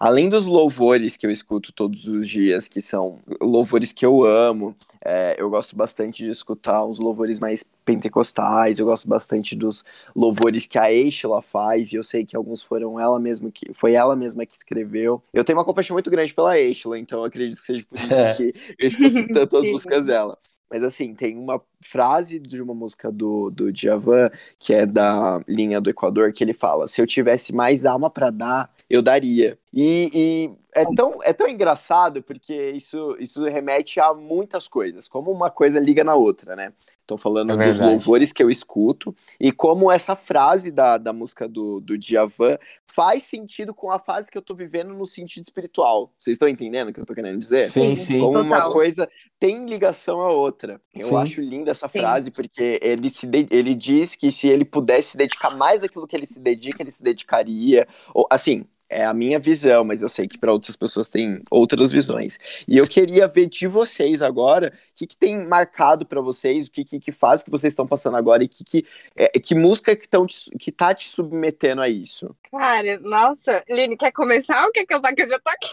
Além 0.00 0.28
dos 0.28 0.46
louvores 0.46 1.16
que 1.16 1.26
eu 1.26 1.30
escuto 1.30 1.72
todos 1.72 2.06
os 2.06 2.28
dias, 2.28 2.68
que 2.68 2.80
são 2.80 3.18
louvores 3.40 3.92
que 3.92 4.06
eu 4.06 4.24
amo, 4.24 4.76
é, 5.04 5.34
eu 5.38 5.50
gosto 5.50 5.74
bastante 5.74 6.24
de 6.24 6.30
escutar 6.30 6.84
uns 6.84 6.98
louvores 6.98 7.38
mais 7.38 7.64
pentecostais, 7.84 8.78
eu 8.78 8.86
gosto 8.86 9.08
bastante 9.08 9.56
dos 9.56 9.84
louvores 10.14 10.66
que 10.66 10.78
a 10.78 10.92
Eichela 10.92 11.42
faz, 11.42 11.92
e 11.92 11.96
eu 11.96 12.02
sei 12.04 12.24
que 12.24 12.36
alguns 12.36 12.62
foram 12.62 12.98
ela 12.98 13.18
mesma 13.18 13.50
que 13.50 13.72
foi 13.74 13.94
ela 13.94 14.14
mesma 14.14 14.46
que 14.46 14.54
escreveu. 14.54 15.22
Eu 15.32 15.42
tenho 15.44 15.58
uma 15.58 15.64
compaixão 15.64 15.94
muito 15.94 16.10
grande 16.10 16.32
pela 16.32 16.58
Eichela, 16.58 16.98
então 16.98 17.20
eu 17.20 17.24
acredito 17.24 17.58
que 17.58 17.64
seja 17.66 17.84
por 17.88 17.98
isso 17.98 18.14
É. 18.14 18.30
que 18.32 18.54
eu 18.78 18.86
escuto 18.86 19.26
tanto 19.32 19.56
as 19.56 19.68
músicas 19.68 20.06
dela. 20.06 20.38
Mas 20.70 20.84
assim, 20.84 21.14
tem 21.14 21.36
uma 21.38 21.60
frase 21.80 22.38
de 22.38 22.60
uma 22.60 22.74
música 22.74 23.10
do, 23.10 23.50
do 23.50 23.72
Djavan, 23.72 24.30
que 24.58 24.74
é 24.74 24.84
da 24.84 25.40
linha 25.48 25.80
do 25.80 25.88
Equador, 25.88 26.32
que 26.32 26.44
ele 26.44 26.52
fala: 26.52 26.86
Se 26.86 27.00
eu 27.00 27.06
tivesse 27.06 27.54
mais 27.54 27.86
alma 27.86 28.10
pra 28.10 28.28
dar, 28.28 28.70
eu 28.88 29.02
daria. 29.02 29.58
E, 29.72 30.10
e 30.14 30.50
é, 30.72 30.84
tão, 30.86 31.12
é 31.22 31.32
tão 31.32 31.48
engraçado 31.48 32.22
porque 32.22 32.70
isso, 32.70 33.16
isso 33.18 33.44
remete 33.44 34.00
a 34.00 34.14
muitas 34.14 34.68
coisas, 34.68 35.08
como 35.08 35.30
uma 35.30 35.50
coisa 35.50 35.78
liga 35.80 36.04
na 36.04 36.14
outra, 36.14 36.56
né? 36.56 36.72
Tô 37.06 37.16
falando 37.16 37.54
É 37.54 37.56
dos 37.56 37.80
louvores 37.80 38.34
que 38.34 38.42
eu 38.42 38.50
escuto 38.50 39.16
e 39.40 39.50
como 39.50 39.90
essa 39.90 40.14
frase 40.14 40.70
da, 40.70 40.98
da 40.98 41.10
música 41.10 41.48
do, 41.48 41.80
do 41.80 41.96
Djavan 41.96 42.58
faz 42.86 43.22
sentido 43.22 43.72
com 43.72 43.90
a 43.90 43.98
fase 43.98 44.30
que 44.30 44.36
eu 44.36 44.42
tô 44.42 44.54
vivendo 44.54 44.92
no 44.92 45.06
sentido 45.06 45.44
espiritual. 45.44 46.12
Vocês 46.18 46.34
estão 46.34 46.46
entendendo 46.48 46.88
o 46.88 46.92
que 46.92 47.00
eu 47.00 47.06
tô 47.06 47.14
querendo 47.14 47.38
dizer? 47.38 47.66
Sim, 47.70 47.94
Sim. 47.94 47.96
sim. 47.96 48.06
Como 48.18 48.38
uma 48.40 48.60
Total. 48.60 48.72
coisa 48.72 49.08
tem 49.38 49.64
ligação 49.66 50.20
à 50.20 50.30
outra. 50.30 50.80
Eu 50.94 51.06
Sim. 51.08 51.16
acho 51.16 51.40
linda 51.40 51.70
essa 51.70 51.88
Sim. 51.92 52.00
frase, 52.00 52.30
porque 52.30 52.78
ele, 52.82 53.08
se 53.08 53.26
de- 53.26 53.46
ele 53.50 53.74
diz 53.74 54.14
que 54.14 54.30
se 54.30 54.48
ele 54.48 54.64
pudesse 54.64 55.12
se 55.12 55.16
dedicar 55.16 55.56
mais 55.56 55.80
daquilo 55.80 56.06
que 56.06 56.16
ele 56.16 56.26
se 56.26 56.40
dedica, 56.40 56.82
ele 56.82 56.90
se 56.90 57.02
dedicaria. 57.02 57.86
Ou, 58.12 58.26
assim, 58.30 58.66
é 58.88 59.04
a 59.04 59.12
minha 59.12 59.38
visão, 59.38 59.84
mas 59.84 60.02
eu 60.02 60.08
sei 60.08 60.26
que 60.26 60.38
para 60.38 60.52
outras 60.52 60.76
pessoas 60.76 61.08
tem 61.08 61.42
outras 61.50 61.90
visões. 61.90 62.38
E 62.66 62.76
eu 62.76 62.86
queria 62.86 63.28
ver 63.28 63.46
de 63.46 63.66
vocês 63.66 64.22
agora 64.22 64.72
o 64.74 64.96
que, 64.96 65.06
que 65.06 65.16
tem 65.16 65.44
marcado 65.44 66.06
para 66.06 66.20
vocês, 66.20 66.66
o 66.66 66.70
que, 66.70 66.84
que, 66.84 66.98
que 66.98 67.12
faz 67.12 67.42
que 67.42 67.50
vocês 67.50 67.72
estão 67.72 67.86
passando 67.86 68.16
agora 68.16 68.42
e 68.42 68.48
que, 68.48 68.64
que, 68.64 68.86
é, 69.14 69.28
que 69.38 69.54
música 69.54 69.94
que, 69.94 70.08
tão 70.08 70.26
te- 70.26 70.50
que 70.58 70.72
tá 70.72 70.94
te 70.94 71.08
submetendo 71.08 71.82
a 71.82 71.88
isso. 71.88 72.34
Cara, 72.50 72.98
nossa. 73.00 73.64
Line, 73.68 73.96
quer 73.96 74.12
começar 74.12 74.64
ou 74.64 74.72
quer 74.72 74.86
que 74.86 74.94
eu? 74.94 75.02
Que 75.02 75.22
eu 75.22 75.28
já 75.28 75.38
tô 75.38 75.50
aqui. 75.50 75.68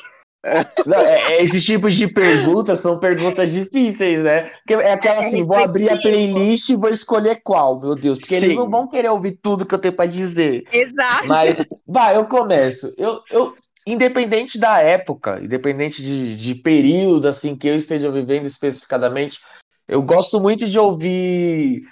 Não, 0.85 0.97
é- 0.97 1.33
é 1.33 1.43
esses 1.43 1.63
tipos 1.63 1.95
de 1.95 2.07
perguntas 2.07 2.79
são 2.79 2.99
perguntas 2.99 3.51
difíceis, 3.51 4.21
né? 4.21 4.43
Porque 4.43 4.73
é 4.73 4.93
aquela 4.93 5.23
É 5.23 5.27
assim, 5.27 5.43
vou 5.43 5.57
abrir 5.57 5.89
a 5.89 5.97
playlist 5.97 6.69
e 6.69 6.75
vou 6.75 6.89
escolher 6.89 7.41
qual, 7.43 7.79
meu 7.79 7.95
Deus. 7.95 8.19
Porque 8.19 8.35
eles 8.35 8.51
Sim. 8.51 8.55
não 8.57 8.69
vão 8.69 8.87
querer 8.87 9.09
ouvir 9.09 9.39
tudo 9.41 9.65
que 9.65 9.73
eu 9.73 9.79
tenho 9.79 9.93
pra 9.95 10.05
dizer. 10.05 10.63
Exato. 10.71 11.27
Mas, 11.27 11.65
vai, 11.87 12.15
eu 12.15 12.25
começo. 12.25 12.93
Eu, 12.97 13.21
eu, 13.31 13.53
independente 13.87 14.57
da 14.57 14.79
época, 14.79 15.39
independente 15.41 16.01
de, 16.01 16.35
de 16.35 16.55
período, 16.55 17.27
assim, 17.27 17.55
que 17.55 17.67
eu 17.67 17.75
esteja 17.75 18.11
vivendo 18.11 18.45
especificadamente, 18.45 19.39
eu 19.87 20.01
gosto 20.01 20.39
muito 20.39 20.67
de 20.67 20.79
ouvir 20.79 21.83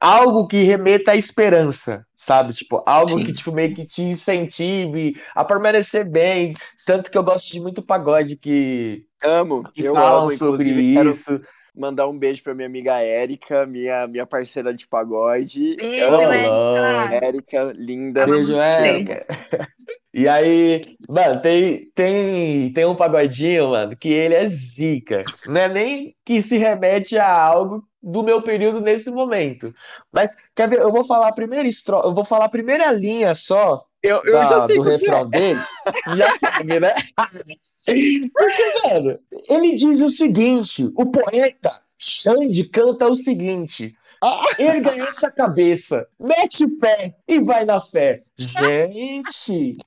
algo 0.00 0.46
que 0.46 0.62
remeta 0.62 1.12
à 1.12 1.16
esperança, 1.16 2.06
sabe? 2.14 2.52
Tipo, 2.52 2.82
algo 2.86 3.18
Sim. 3.18 3.24
que, 3.24 3.32
tipo, 3.32 3.52
meio 3.52 3.74
que 3.74 3.86
te 3.86 4.02
incentive 4.02 5.20
a 5.34 5.44
permanecer 5.44 6.08
bem. 6.08 6.54
Tanto 6.86 7.10
que 7.10 7.16
eu 7.16 7.22
gosto 7.22 7.50
de 7.52 7.60
muito 7.60 7.82
pagode 7.82 8.36
que, 8.36 9.04
Amo, 9.22 9.62
que 9.62 9.84
eu 9.84 9.94
falam 9.94 10.28
amo, 10.28 10.36
sobre 10.36 10.70
isso. 10.70 11.40
mandar 11.74 12.08
um 12.08 12.18
beijo 12.18 12.42
pra 12.42 12.54
minha 12.54 12.66
amiga 12.66 12.98
Érica, 13.00 13.66
minha, 13.66 14.06
minha 14.06 14.26
parceira 14.26 14.74
de 14.74 14.86
pagode. 14.86 15.76
Beijo, 15.76 16.04
Amo 16.04 16.32
Érica. 16.32 17.26
Érica, 17.26 17.72
linda. 17.76 18.26
Beijo. 18.26 18.58
Érica. 18.58 19.26
E 20.12 20.26
aí, 20.26 20.96
mano, 21.08 21.40
tem, 21.40 21.88
tem, 21.94 22.72
tem 22.72 22.84
um 22.84 22.96
pagodinho, 22.96 23.70
mano, 23.70 23.96
que 23.96 24.08
ele 24.08 24.34
é 24.34 24.48
zica. 24.48 25.22
Não 25.46 25.60
é 25.60 25.68
nem 25.68 26.16
que 26.24 26.42
se 26.42 26.58
remete 26.58 27.16
a 27.16 27.32
algo 27.32 27.84
do 28.02 28.22
meu 28.22 28.40
período 28.42 28.80
nesse 28.80 29.10
momento. 29.10 29.74
Mas, 30.12 30.34
quer 30.54 30.68
ver, 30.68 30.78
eu 30.80 30.90
vou 30.90 31.04
falar 31.04 31.28
a 31.28 31.32
primeira 31.32 31.68
estro... 31.68 31.96
eu 32.04 32.14
vou 32.14 32.24
falar 32.24 32.46
a 32.46 32.50
primeira 32.50 32.90
linha 32.92 33.34
só 33.34 33.84
Eu, 34.02 34.22
eu 34.24 34.32
da- 34.32 34.44
já 34.44 34.60
sei 34.60 34.76
do 34.78 34.88
é. 34.88 34.92
refrão 34.96 35.26
dele. 35.28 35.60
Já 36.16 36.32
sabe, 36.38 36.80
né? 36.80 36.94
Porque, 38.32 38.88
mano, 38.88 39.18
ele 39.48 39.76
diz 39.76 40.00
o 40.00 40.10
seguinte: 40.10 40.90
o 40.96 41.10
poeta 41.10 41.80
Xande 41.98 42.64
canta 42.64 43.06
o 43.08 43.14
seguinte. 43.14 43.94
Erga 44.58 44.90
essa 45.08 45.30
cabeça, 45.30 46.06
mete 46.18 46.64
o 46.64 46.78
pé 46.78 47.14
e 47.26 47.40
vai 47.40 47.64
na 47.64 47.80
fé. 47.80 48.22
Gente, 48.36 49.78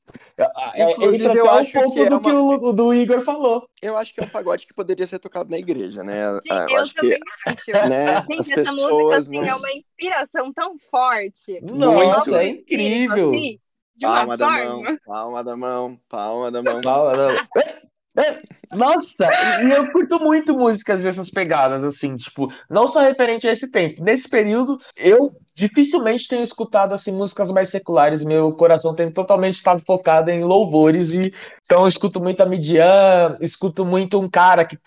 é, 0.76 0.92
Inclusive, 0.92 1.24
entra 1.26 1.38
eu 1.38 1.46
até 1.46 1.54
um 1.54 1.58
acho 1.62 1.74
pouco 1.74 1.94
que 1.94 2.00
é 2.02 2.10
do 2.10 2.18
uma- 2.18 2.22
que 2.30 2.36
o 2.66 2.74
do 2.74 2.94
Igor 2.94 3.22
falou. 3.22 3.68
Eu 3.82 3.96
acho 3.98 4.14
que 4.14 4.22
é 4.22 4.24
um 4.24 4.30
pagode 4.30 4.66
que 4.66 4.74
poderia 4.74 5.06
ser 5.06 5.20
tocado 5.20 5.50
na 5.52 5.58
igreja, 5.60 6.04
né? 6.04 6.34
Gente, 6.36 6.52
Ah, 6.52 6.66
eu, 6.70 6.78
acho 6.82 6.94
também 6.96 7.20
que, 7.20 7.50
acho. 7.50 7.90
né, 7.90 8.10
as 8.18 8.26
Gente, 8.26 8.60
essa 8.60 8.72
música, 8.72 8.88
pessoas 8.90 9.28
assim, 9.28 9.40
não... 9.42 9.48
é 9.48 9.56
uma 9.56 9.72
inspiração 9.72 10.54
tão 10.54 10.76
forte. 10.90 11.60
Nossa, 11.62 12.44
é 12.44 12.48
espírito, 12.50 12.62
incrível. 12.74 13.30
assim, 13.32 13.60
de 13.96 14.06
uma 14.08 14.16
Palma 14.16 14.38
da 14.38 14.46
forma. 14.50 14.82
mão, 14.84 14.98
palma 15.06 15.44
da 15.44 15.56
mão, 15.56 16.00
palma 16.10 16.52
da 16.52 16.64
mão. 16.64 16.82
Fala, 16.84 17.16
não. 17.16 17.62
É, 17.62 17.82
é, 18.16 18.42
Nossa, 18.76 19.28
e 19.64 19.72
eu 19.72 19.92
curto 19.92 20.20
muito 20.20 20.56
músicas 20.56 21.00
dessas 21.00 21.32
pegadas, 21.32 21.84
assim, 21.84 22.16
tipo, 22.16 22.54
não 22.70 22.88
só 22.88 23.00
referente 23.00 23.48
a 23.48 23.52
esse 23.52 23.68
tempo. 23.68 24.04
Nesse 24.04 24.30
período, 24.30 24.80
eu 24.96 25.36
dificilmente 25.56 26.28
tenho 26.28 26.44
escutado, 26.44 26.94
assim, 26.94 27.12
músicas 27.12 27.52
mais 27.52 27.70
seculares. 27.70 28.24
Meu 28.24 28.52
coração 28.54 28.96
tem 28.96 29.12
totalmente 29.12 29.56
estado 29.56 29.82
focado 29.84 30.30
em 30.30 30.44
louvores, 30.44 31.12
e 31.12 31.34
então 31.66 31.82
eu 31.82 31.88
escuto 31.88 32.22
muito 32.22 32.42
a 32.42 32.46
Midian, 32.46 33.36
escuto 33.42 33.84
muito 33.84 34.20
um 34.20 34.30
cara 34.30 34.64
que, 34.64 34.78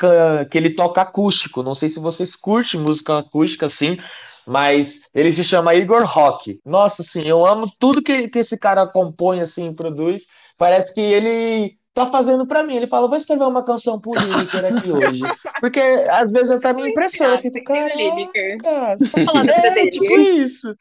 que 0.51 0.57
ele 0.57 0.71
toca 0.71 1.01
acústico. 1.01 1.65
Não 1.65 1.75
sei 1.75 1.89
se 1.89 1.99
vocês 1.99 2.37
curtem 2.37 2.81
música 2.81 3.19
acústica, 3.19 3.67
assim, 3.67 3.99
mas 4.47 5.01
ele 5.13 5.33
se 5.33 5.43
chama 5.43 5.75
Igor 5.75 6.05
Rock. 6.05 6.61
Nossa, 6.65 7.03
assim, 7.03 7.23
eu 7.23 7.45
amo 7.45 7.69
tudo 7.81 8.03
que, 8.03 8.29
que 8.29 8.39
esse 8.39 8.57
cara 8.57 8.87
compõe, 8.87 9.41
assim, 9.41 9.75
produz. 9.75 10.23
Parece 10.57 10.95
que 10.95 11.01
ele 11.01 11.77
tá 11.97 12.07
fazendo 12.07 12.47
pra 12.47 12.63
mim. 12.63 12.77
Ele 12.77 12.87
fala, 12.87 13.09
vou 13.09 13.17
escrever 13.17 13.45
uma 13.45 13.65
canção 13.65 13.99
pro 13.99 14.13
Lineker 14.13 14.77
aqui 14.77 14.93
hoje. 14.93 15.23
Porque 15.61 15.81
às 15.81 16.31
vezes 16.31 16.51
até 16.51 16.73
me 16.75 16.91
impressiona. 16.91 17.37
Eu 17.37 17.39
fico, 17.43 17.65
caraca. 18.59 18.99
É, 19.81 19.87
tipo 19.87 20.21
isso. 20.21 20.77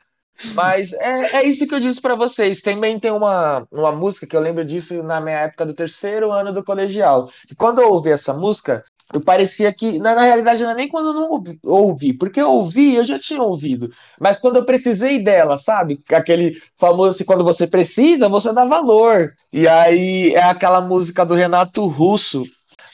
Mas 0.53 0.91
é, 0.91 1.37
é 1.37 1.47
isso 1.47 1.65
que 1.65 1.73
eu 1.73 1.79
disse 1.79 2.01
pra 2.01 2.15
vocês. 2.15 2.61
Também 2.61 2.99
tem 2.99 3.11
uma, 3.11 3.65
uma 3.71 3.93
música 3.93 4.27
que 4.27 4.35
eu 4.35 4.41
lembro 4.41 4.65
disso 4.65 5.01
na 5.01 5.21
minha 5.21 5.39
época 5.39 5.65
do 5.65 5.73
terceiro 5.73 6.33
ano 6.33 6.51
do 6.51 6.63
colegial. 6.63 7.29
E 7.49 7.55
quando 7.55 7.79
eu 7.81 7.89
ouvi 7.89 8.11
essa 8.11 8.33
música, 8.33 8.83
eu 9.13 9.21
parecia 9.21 9.71
que, 9.73 9.99
na, 9.99 10.15
na 10.15 10.23
realidade, 10.23 10.63
não 10.63 10.71
é 10.71 10.75
nem 10.75 10.89
quando 10.89 11.09
eu 11.09 11.13
não 11.13 11.29
ouvi, 11.31 11.59
ouvi, 11.63 12.13
porque 12.13 12.41
eu 12.41 12.49
ouvi, 12.49 12.95
eu 12.95 13.05
já 13.05 13.19
tinha 13.19 13.41
ouvido. 13.41 13.89
Mas 14.19 14.39
quando 14.39 14.57
eu 14.57 14.65
precisei 14.65 15.21
dela, 15.23 15.57
sabe? 15.57 16.01
Aquele 16.09 16.59
famoso, 16.75 17.11
assim, 17.11 17.23
quando 17.23 17.43
você 17.43 17.67
precisa, 17.67 18.27
você 18.27 18.51
dá 18.53 18.65
valor. 18.65 19.33
E 19.53 19.67
aí 19.67 20.33
é 20.33 20.43
aquela 20.43 20.81
música 20.81 21.25
do 21.25 21.35
Renato 21.35 21.85
Russo, 21.87 22.43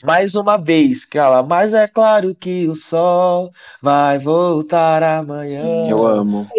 mais 0.04 0.36
uma 0.36 0.58
vez, 0.58 1.06
que 1.06 1.18
ela, 1.18 1.44
mas 1.44 1.74
é 1.74 1.88
claro 1.88 2.36
que 2.36 2.68
o 2.68 2.76
sol 2.76 3.52
vai 3.82 4.20
voltar 4.20 5.04
amanhã. 5.04 5.84
Eu 5.88 6.06
amo. 6.06 6.50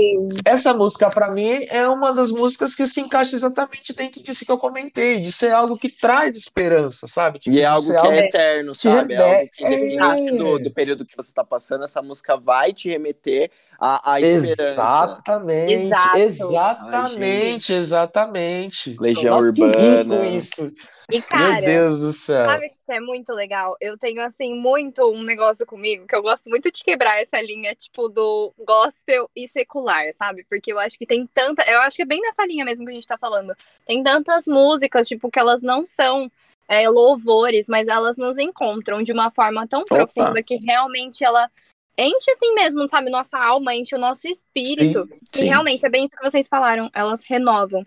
Essa 0.45 0.73
música, 0.73 1.11
pra 1.11 1.31
mim, 1.31 1.67
é 1.69 1.87
uma 1.89 2.13
das 2.13 2.31
músicas 2.31 2.75
que 2.75 2.87
se 2.87 3.01
encaixa 3.01 3.37
exatamente 3.37 3.93
dentro 3.93 4.23
disso 4.23 4.45
que 4.45 4.53
eu 4.53 4.59
comentei, 4.59 5.21
de 5.21 5.31
ser 5.33 5.53
algo 5.53 5.77
que 5.77 5.89
traz 5.89 6.37
esperança, 6.37 7.07
sabe? 7.07 7.39
Tipo, 7.39 7.57
E 7.57 7.61
é 7.61 7.65
algo 7.65 7.87
que 7.89 8.07
é 8.07 8.19
eterno, 8.19 8.73
te 8.73 8.83
sabe? 8.83 9.15
É 9.15 9.19
algo 9.19 9.51
que, 9.53 9.65
independente 9.65 10.35
É. 10.35 10.37
do, 10.37 10.59
do 10.59 10.71
período 10.71 11.05
que 11.05 11.17
você 11.17 11.33
tá 11.33 11.45
passando, 11.45 11.85
essa 11.85 12.03
música 12.03 12.37
vai 12.37 12.73
te 12.73 12.89
remeter 12.89 13.51
à 13.83 14.21
esperança. 14.21 14.63
Exatamente, 14.63 15.73
Exato. 15.73 16.19
exatamente, 16.19 17.73
exatamente. 17.73 18.97
Legião 19.01 19.35
Nossa, 19.35 19.47
Urbana. 19.49 20.27
isso. 20.29 20.73
E, 21.11 21.21
cara, 21.21 21.61
Meu 21.61 21.63
Deus 21.63 21.99
do 21.99 22.13
céu. 22.13 22.45
Sabe 22.45 22.67
o 22.67 22.71
que 22.71 22.93
é 22.93 23.01
muito 23.01 23.33
legal? 23.33 23.77
Eu 23.81 23.99
tenho, 23.99 24.23
assim, 24.23 24.55
muito 24.55 25.03
um 25.11 25.25
negócio 25.25 25.67
comigo 25.67 26.07
que 26.07 26.15
eu 26.15 26.23
gosto 26.23 26.49
muito 26.49 26.71
de 26.71 26.85
quebrar 26.85 27.21
essa 27.21 27.41
linha, 27.41 27.75
tipo, 27.75 28.09
do 28.09 28.53
gospel 28.65 29.29
e 29.35 29.49
secular, 29.49 30.13
sabe? 30.13 30.47
Porque 30.49 30.73
eu 30.73 30.79
acho 30.79 30.97
que 30.97 31.05
tem 31.05 31.27
tanta. 31.27 31.69
Eu 31.69 31.81
acho 31.81 31.97
que 31.97 32.03
é 32.03 32.07
bem 32.07 32.21
nessa 32.21 32.47
linha 32.47 32.65
mesmo 32.65 32.85
que 32.85 32.93
a 32.93 32.95
gente 32.95 33.07
tá 33.07 33.19
falando. 33.19 33.53
Tem 33.85 34.01
tantas 34.03 34.47
músicas, 34.47 35.09
tipo, 35.09 35.29
que 35.29 35.41
elas 35.41 35.61
não 35.61 35.85
são 35.85 36.31
é, 36.69 36.89
louvores, 36.89 37.67
mas 37.69 37.89
elas 37.89 38.17
nos 38.17 38.39
encontram 38.39 39.03
de 39.03 39.13
uma 39.13 39.29
forma 39.31 39.67
tão 39.67 39.81
Opa. 39.81 39.97
profunda 39.97 40.41
que 40.41 40.57
realmente 40.57 41.25
ela 41.25 41.51
enche 41.99 42.31
assim 42.31 42.55
mesmo, 42.55 42.89
sabe? 42.89 43.11
Nossa 43.11 43.39
alma, 43.39 43.75
enche 43.75 43.95
o 43.95 43.99
nosso 43.99 44.29
espírito. 44.29 45.09
E 45.35 45.39
Sim. 45.39 45.45
realmente 45.45 45.85
é 45.85 45.89
bem 45.89 46.05
isso 46.05 46.15
que 46.15 46.23
vocês 46.23 46.49
falaram, 46.49 46.91
elas 46.95 47.23
renovam. 47.25 47.87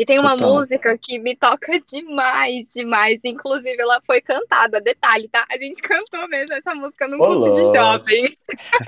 E 0.00 0.04
tem 0.06 0.18
uma 0.18 0.34
Total. 0.34 0.54
música 0.54 0.96
que 0.96 1.18
me 1.18 1.36
toca 1.36 1.78
demais, 1.86 2.72
demais. 2.72 3.22
Inclusive, 3.22 3.76
ela 3.78 4.00
foi 4.00 4.22
cantada. 4.22 4.80
Detalhe, 4.80 5.28
tá? 5.28 5.44
A 5.50 5.58
gente 5.58 5.82
cantou 5.84 6.26
mesmo 6.26 6.54
essa 6.54 6.74
música 6.74 7.06
num 7.06 7.18
culto 7.18 7.54
de 7.54 7.76
jovens. 7.76 8.34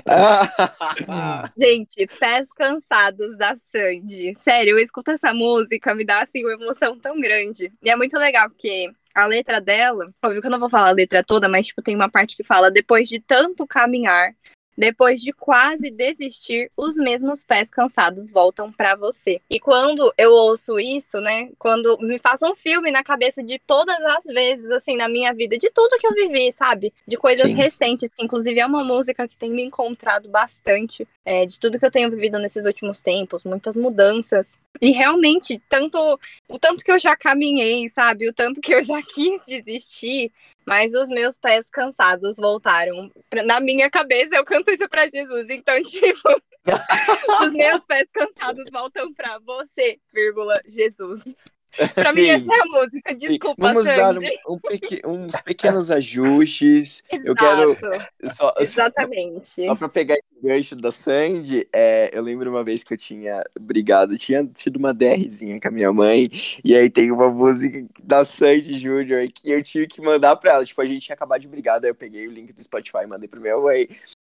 Gente, 1.55 2.07
Pés 2.19 2.51
Cansados 2.51 3.37
da 3.37 3.55
Sandy. 3.55 4.33
Sério, 4.33 4.71
eu 4.71 4.79
escuto 4.79 5.11
essa 5.11 5.35
música, 5.35 5.93
me 5.93 6.03
dá 6.03 6.23
assim 6.23 6.43
uma 6.43 6.53
emoção 6.53 6.97
tão 6.97 7.19
grande. 7.21 7.71
E 7.83 7.91
é 7.91 7.95
muito 7.95 8.17
legal, 8.17 8.49
porque 8.49 8.89
a 9.13 9.25
letra 9.25 9.61
dela, 9.61 10.13
óbvio 10.23 10.41
que 10.41 10.47
eu 10.47 10.51
não 10.51 10.59
vou 10.59 10.69
falar 10.69 10.89
a 10.89 10.93
letra 10.93 11.23
toda, 11.23 11.47
mas 11.47 11.67
tipo, 11.67 11.81
tem 11.81 11.95
uma 11.95 12.09
parte 12.09 12.35
que 12.35 12.43
fala: 12.43 12.71
depois 12.71 13.07
de 13.07 13.19
tanto 13.19 13.67
caminhar, 13.67 14.33
depois 14.77 15.21
de 15.21 15.31
quase 15.31 15.89
desistir, 15.91 16.71
os 16.75 16.95
mesmos 16.97 17.43
pés 17.43 17.69
cansados 17.69 18.31
voltam 18.31 18.71
pra 18.71 18.95
você. 18.95 19.41
E 19.49 19.59
quando 19.59 20.13
eu 20.17 20.31
ouço 20.31 20.79
isso, 20.79 21.19
né? 21.19 21.49
Quando 21.57 21.97
me 21.99 22.17
faça 22.17 22.49
um 22.49 22.55
filme 22.55 22.91
na 22.91 23.03
cabeça 23.03 23.43
de 23.43 23.59
todas 23.59 23.99
as 24.01 24.25
vezes, 24.25 24.69
assim, 24.71 24.95
na 24.95 25.07
minha 25.07 25.33
vida, 25.33 25.57
de 25.57 25.69
tudo 25.71 25.97
que 25.97 26.07
eu 26.07 26.13
vivi, 26.13 26.51
sabe? 26.51 26.93
De 27.07 27.17
coisas 27.17 27.51
Sim. 27.51 27.57
recentes, 27.57 28.13
que 28.13 28.23
inclusive 28.23 28.59
é 28.59 28.65
uma 28.65 28.83
música 28.83 29.27
que 29.27 29.37
tem 29.37 29.49
me 29.49 29.63
encontrado 29.63 30.29
bastante 30.29 31.07
é, 31.25 31.45
de 31.45 31.59
tudo 31.59 31.79
que 31.79 31.85
eu 31.85 31.91
tenho 31.91 32.09
vivido 32.09 32.39
nesses 32.39 32.65
últimos 32.65 33.01
tempos, 33.01 33.45
muitas 33.45 33.75
mudanças. 33.75 34.59
E 34.81 34.91
realmente, 34.91 35.61
tanto 35.69 36.19
o 36.49 36.59
tanto 36.59 36.83
que 36.83 36.91
eu 36.91 36.99
já 36.99 37.15
caminhei, 37.15 37.87
sabe? 37.89 38.27
O 38.27 38.33
tanto 38.33 38.59
que 38.59 38.73
eu 38.73 38.83
já 38.83 39.01
quis 39.03 39.45
desistir, 39.45 40.31
mas 40.65 40.93
os 40.93 41.09
meus 41.09 41.37
pés 41.37 41.69
cansados 41.69 42.37
voltaram. 42.37 43.11
Na 43.45 43.59
minha 43.59 43.89
cabeça, 43.89 44.35
eu 44.35 44.45
canto 44.45 44.71
isso 44.71 44.87
pra 44.87 45.07
Jesus. 45.07 45.49
Então, 45.49 45.81
tipo, 45.83 46.29
os 47.43 47.51
meus 47.51 47.85
pés 47.85 48.07
cansados 48.11 48.65
voltam 48.71 49.13
pra 49.13 49.39
você, 49.39 49.99
vírgula, 50.13 50.61
Jesus. 50.65 51.23
Pra 51.95 52.13
mim, 52.13 52.21
Sim. 52.23 52.29
essa 52.29 52.45
é 52.45 52.61
a 52.61 52.65
música. 52.65 53.11
sim. 53.11 53.17
Desculpa, 53.17 53.67
Vamos 53.67 53.85
dar 53.85 54.17
um, 54.17 54.21
um 54.53 54.59
peque- 54.59 55.01
uns 55.05 55.39
pequenos 55.41 55.89
ajustes. 55.91 57.03
Eu 57.23 57.35
quero 57.35 57.77
só, 58.29 58.53
Exatamente. 58.59 59.65
Só 59.65 59.75
pra 59.75 59.89
pegar 59.89 60.15
esse 60.15 60.23
gancho 60.41 60.75
da 60.75 60.91
Sandy, 60.91 61.67
é, 61.73 62.09
eu 62.13 62.21
lembro 62.21 62.49
uma 62.49 62.63
vez 62.63 62.83
que 62.83 62.93
eu 62.93 62.97
tinha 62.97 63.43
brigado, 63.59 64.17
tinha 64.17 64.45
tido 64.45 64.77
uma 64.77 64.93
DRzinha 64.93 65.59
com 65.59 65.67
a 65.67 65.71
minha 65.71 65.91
mãe, 65.91 66.29
e 66.63 66.75
aí 66.75 66.89
tem 66.89 67.11
uma 67.11 67.31
música 67.31 67.85
da 68.03 68.23
Sandy 68.23 68.77
Júnior 68.77 69.27
que 69.33 69.49
eu 69.51 69.61
tive 69.63 69.87
que 69.87 70.01
mandar 70.01 70.35
pra 70.35 70.51
ela. 70.53 70.65
Tipo, 70.65 70.81
a 70.81 70.85
gente 70.85 71.03
tinha 71.05 71.15
acabado 71.15 71.41
de 71.41 71.47
brigar, 71.47 71.79
daí 71.79 71.89
eu 71.91 71.95
peguei 71.95 72.27
o 72.27 72.31
link 72.31 72.53
do 72.53 72.63
Spotify 72.63 72.99
e 73.03 73.07
mandei 73.07 73.27
pra 73.27 73.39
minha 73.39 73.57
mãe. 73.57 73.87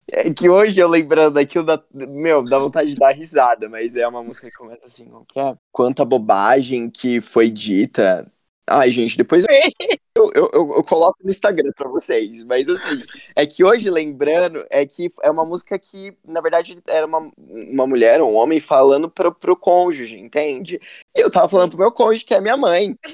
É 0.08 0.34
que 0.34 0.50
hoje 0.50 0.82
eu 0.82 0.88
lembrando 0.90 1.36
daquilo, 1.36 1.66
dá, 1.66 1.82
meu, 1.94 2.44
dá 2.44 2.60
vontade 2.60 2.90
de 2.90 2.96
dar 2.96 3.12
risada, 3.12 3.70
mas 3.70 3.96
é 3.96 4.08
uma 4.08 4.24
música 4.24 4.50
que 4.50 4.58
começa 4.58 4.86
assim, 4.86 5.10
que 5.28 5.40
é? 5.40 5.56
Quanta 5.72 6.04
bobagem 6.04 6.90
que 6.90 7.22
foi 7.22 7.50
dita. 7.50 8.32
Ai, 8.72 8.90
gente, 8.90 9.18
depois 9.18 9.46
eu, 10.16 10.32
eu, 10.34 10.50
eu, 10.54 10.72
eu 10.76 10.84
coloco 10.84 11.18
no 11.24 11.30
Instagram 11.30 11.72
pra 11.76 11.90
vocês, 11.90 12.44
mas 12.44 12.70
assim, 12.70 13.00
é 13.36 13.46
que 13.46 13.64
hoje, 13.64 13.90
lembrando, 13.90 14.66
é 14.70 14.86
que 14.86 15.12
é 15.22 15.30
uma 15.30 15.46
música 15.46 15.78
que, 15.78 16.16
na 16.26 16.40
verdade, 16.40 16.82
era 16.88 17.06
uma, 17.06 17.30
uma 17.38 17.86
mulher, 17.86 18.22
um 18.22 18.36
homem 18.36 18.60
falando 18.60 19.10
pro, 19.10 19.34
pro 19.34 19.58
cônjuge, 19.58 20.18
entende? 20.20 20.80
E 21.16 21.20
eu 21.20 21.30
tava 21.30 21.50
falando 21.50 21.72
pro 21.72 21.80
meu 21.80 21.92
cônjuge, 21.92 22.26
que 22.26 22.34
é 22.34 22.40
minha 22.42 22.56
mãe. 22.56 22.96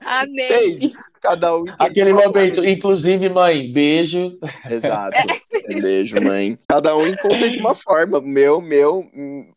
Amém. 0.00 0.44
Entende? 0.44 0.92
Cada 1.20 1.56
um 1.56 1.64
Aquele 1.78 2.12
momento, 2.12 2.64
inclusive, 2.64 3.28
mãe, 3.28 3.70
beijo. 3.72 4.38
Exato. 4.68 5.16
Beijo, 5.68 6.20
mãe. 6.22 6.58
Cada 6.68 6.96
um 6.96 7.06
encontra 7.06 7.48
de 7.50 7.58
uma 7.58 7.74
forma. 7.74 8.20
Meu, 8.20 8.60
meu, 8.60 9.04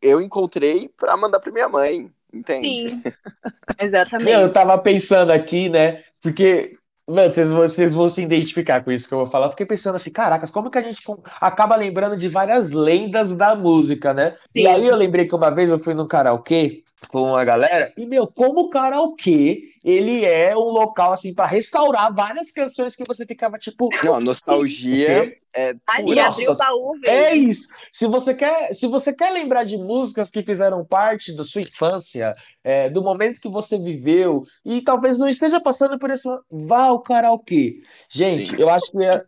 eu 0.02 0.22
encontrei 0.22 0.90
pra 0.98 1.16
mandar 1.16 1.40
pra 1.40 1.52
minha 1.52 1.70
mãe. 1.70 2.12
Entende? 2.34 2.90
Sim. 2.90 3.04
Exatamente. 3.80 4.26
Meu, 4.26 4.42
eu 4.42 4.54
tava 4.54 4.78
pensando 4.78 5.32
aqui, 5.32 5.70
né? 5.70 6.04
Porque, 6.22 6.78
mano, 7.08 7.32
vocês, 7.32 7.52
vão- 7.52 7.62
vocês 7.62 7.96
vão 7.96 8.08
se 8.10 8.22
identificar 8.22 8.84
com 8.84 8.92
isso 8.92 9.08
que 9.08 9.14
eu 9.14 9.20
vou 9.20 9.28
falar. 9.28 9.48
Eu 9.48 9.52
fiquei 9.52 9.66
pensando 9.66 9.96
assim, 9.96 10.12
caracas, 10.12 10.52
como 10.52 10.70
que 10.72 10.78
a 10.78 10.82
gente 10.82 11.02
acaba 11.42 11.76
lembrando 11.76 12.16
de 12.16 12.30
várias 12.30 12.72
lendas 12.72 13.36
da 13.36 13.56
música, 13.56 14.14
né? 14.14 14.38
E 14.56 14.62
Sim. 14.62 14.68
aí 14.68 14.88
eu 14.88 14.96
lembrei 14.96 15.28
que 15.28 15.36
uma 15.36 15.50
vez 15.54 15.70
eu 15.70 15.80
fui 15.80 15.94
num 15.94 16.08
karaokê 16.08 16.83
com 17.10 17.22
uma 17.24 17.44
galera, 17.46 17.94
e, 17.98 18.06
meu, 18.06 18.26
como 18.28 18.62
o 18.62 18.70
karaokê, 18.70 19.64
ele 19.84 20.24
é 20.26 20.56
um 20.56 20.70
local, 20.70 21.12
assim, 21.12 21.34
pra 21.34 21.46
restaurar 21.46 22.14
várias 22.14 22.52
canções 22.52 22.96
que 22.96 23.04
você 23.08 23.26
ficava, 23.26 23.58
tipo, 23.58 23.90
Não, 24.04 24.20
nostalgia 24.20 25.38
é 25.56 25.74
Ali 25.86 26.20
abriu 26.20 26.52
o 26.52 26.56
baú, 26.56 26.98
velho. 27.00 27.14
É 27.14 27.36
isso. 27.36 27.68
Se 27.92 28.08
você 28.08 28.34
quer, 28.34 28.74
se 28.74 28.88
você 28.88 29.14
quer 29.14 29.32
lembrar 29.32 29.64
de 29.66 29.78
músicas 29.78 30.32
que 30.32 30.42
fizeram 30.42 30.84
parte 30.84 31.36
da 31.36 31.44
sua 31.44 31.62
infância, 31.62 32.34
é, 32.64 32.90
do 32.90 33.04
momento 33.04 33.40
que 33.40 33.50
você 33.50 33.78
viveu, 33.78 34.44
e 34.66 34.82
talvez 34.82 35.18
não 35.20 35.28
esteja 35.30 35.60
passando 35.60 36.00
por 36.00 36.10
esse, 36.10 36.28
vá 36.50 36.84
ao 36.86 37.00
karaokê. 37.02 37.82
Gente, 38.10 38.50
Sim. 38.52 38.56
eu 38.58 38.70
acho 38.70 38.90
que 38.92 39.04
é- 39.04 39.24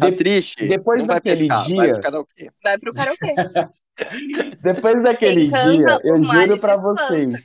Tá 0.00 0.08
de- 0.10 0.16
triste? 0.16 0.66
depois 0.66 1.00
não 1.02 1.06
vai 1.08 1.16
daquele 1.16 1.36
pescar, 1.36 1.58
vai 1.58 1.66
dia- 1.66 1.92
pro 1.92 2.02
karaokê. 2.02 2.50
Vai 2.64 2.78
pro 2.78 2.92
karaokê. 2.92 3.34
depois 4.62 5.02
daquele 5.02 5.48
dia, 5.48 6.00
eu 6.04 6.22
juro 6.22 6.58
pra 6.58 6.74
espanta, 6.74 7.06
vocês 7.06 7.44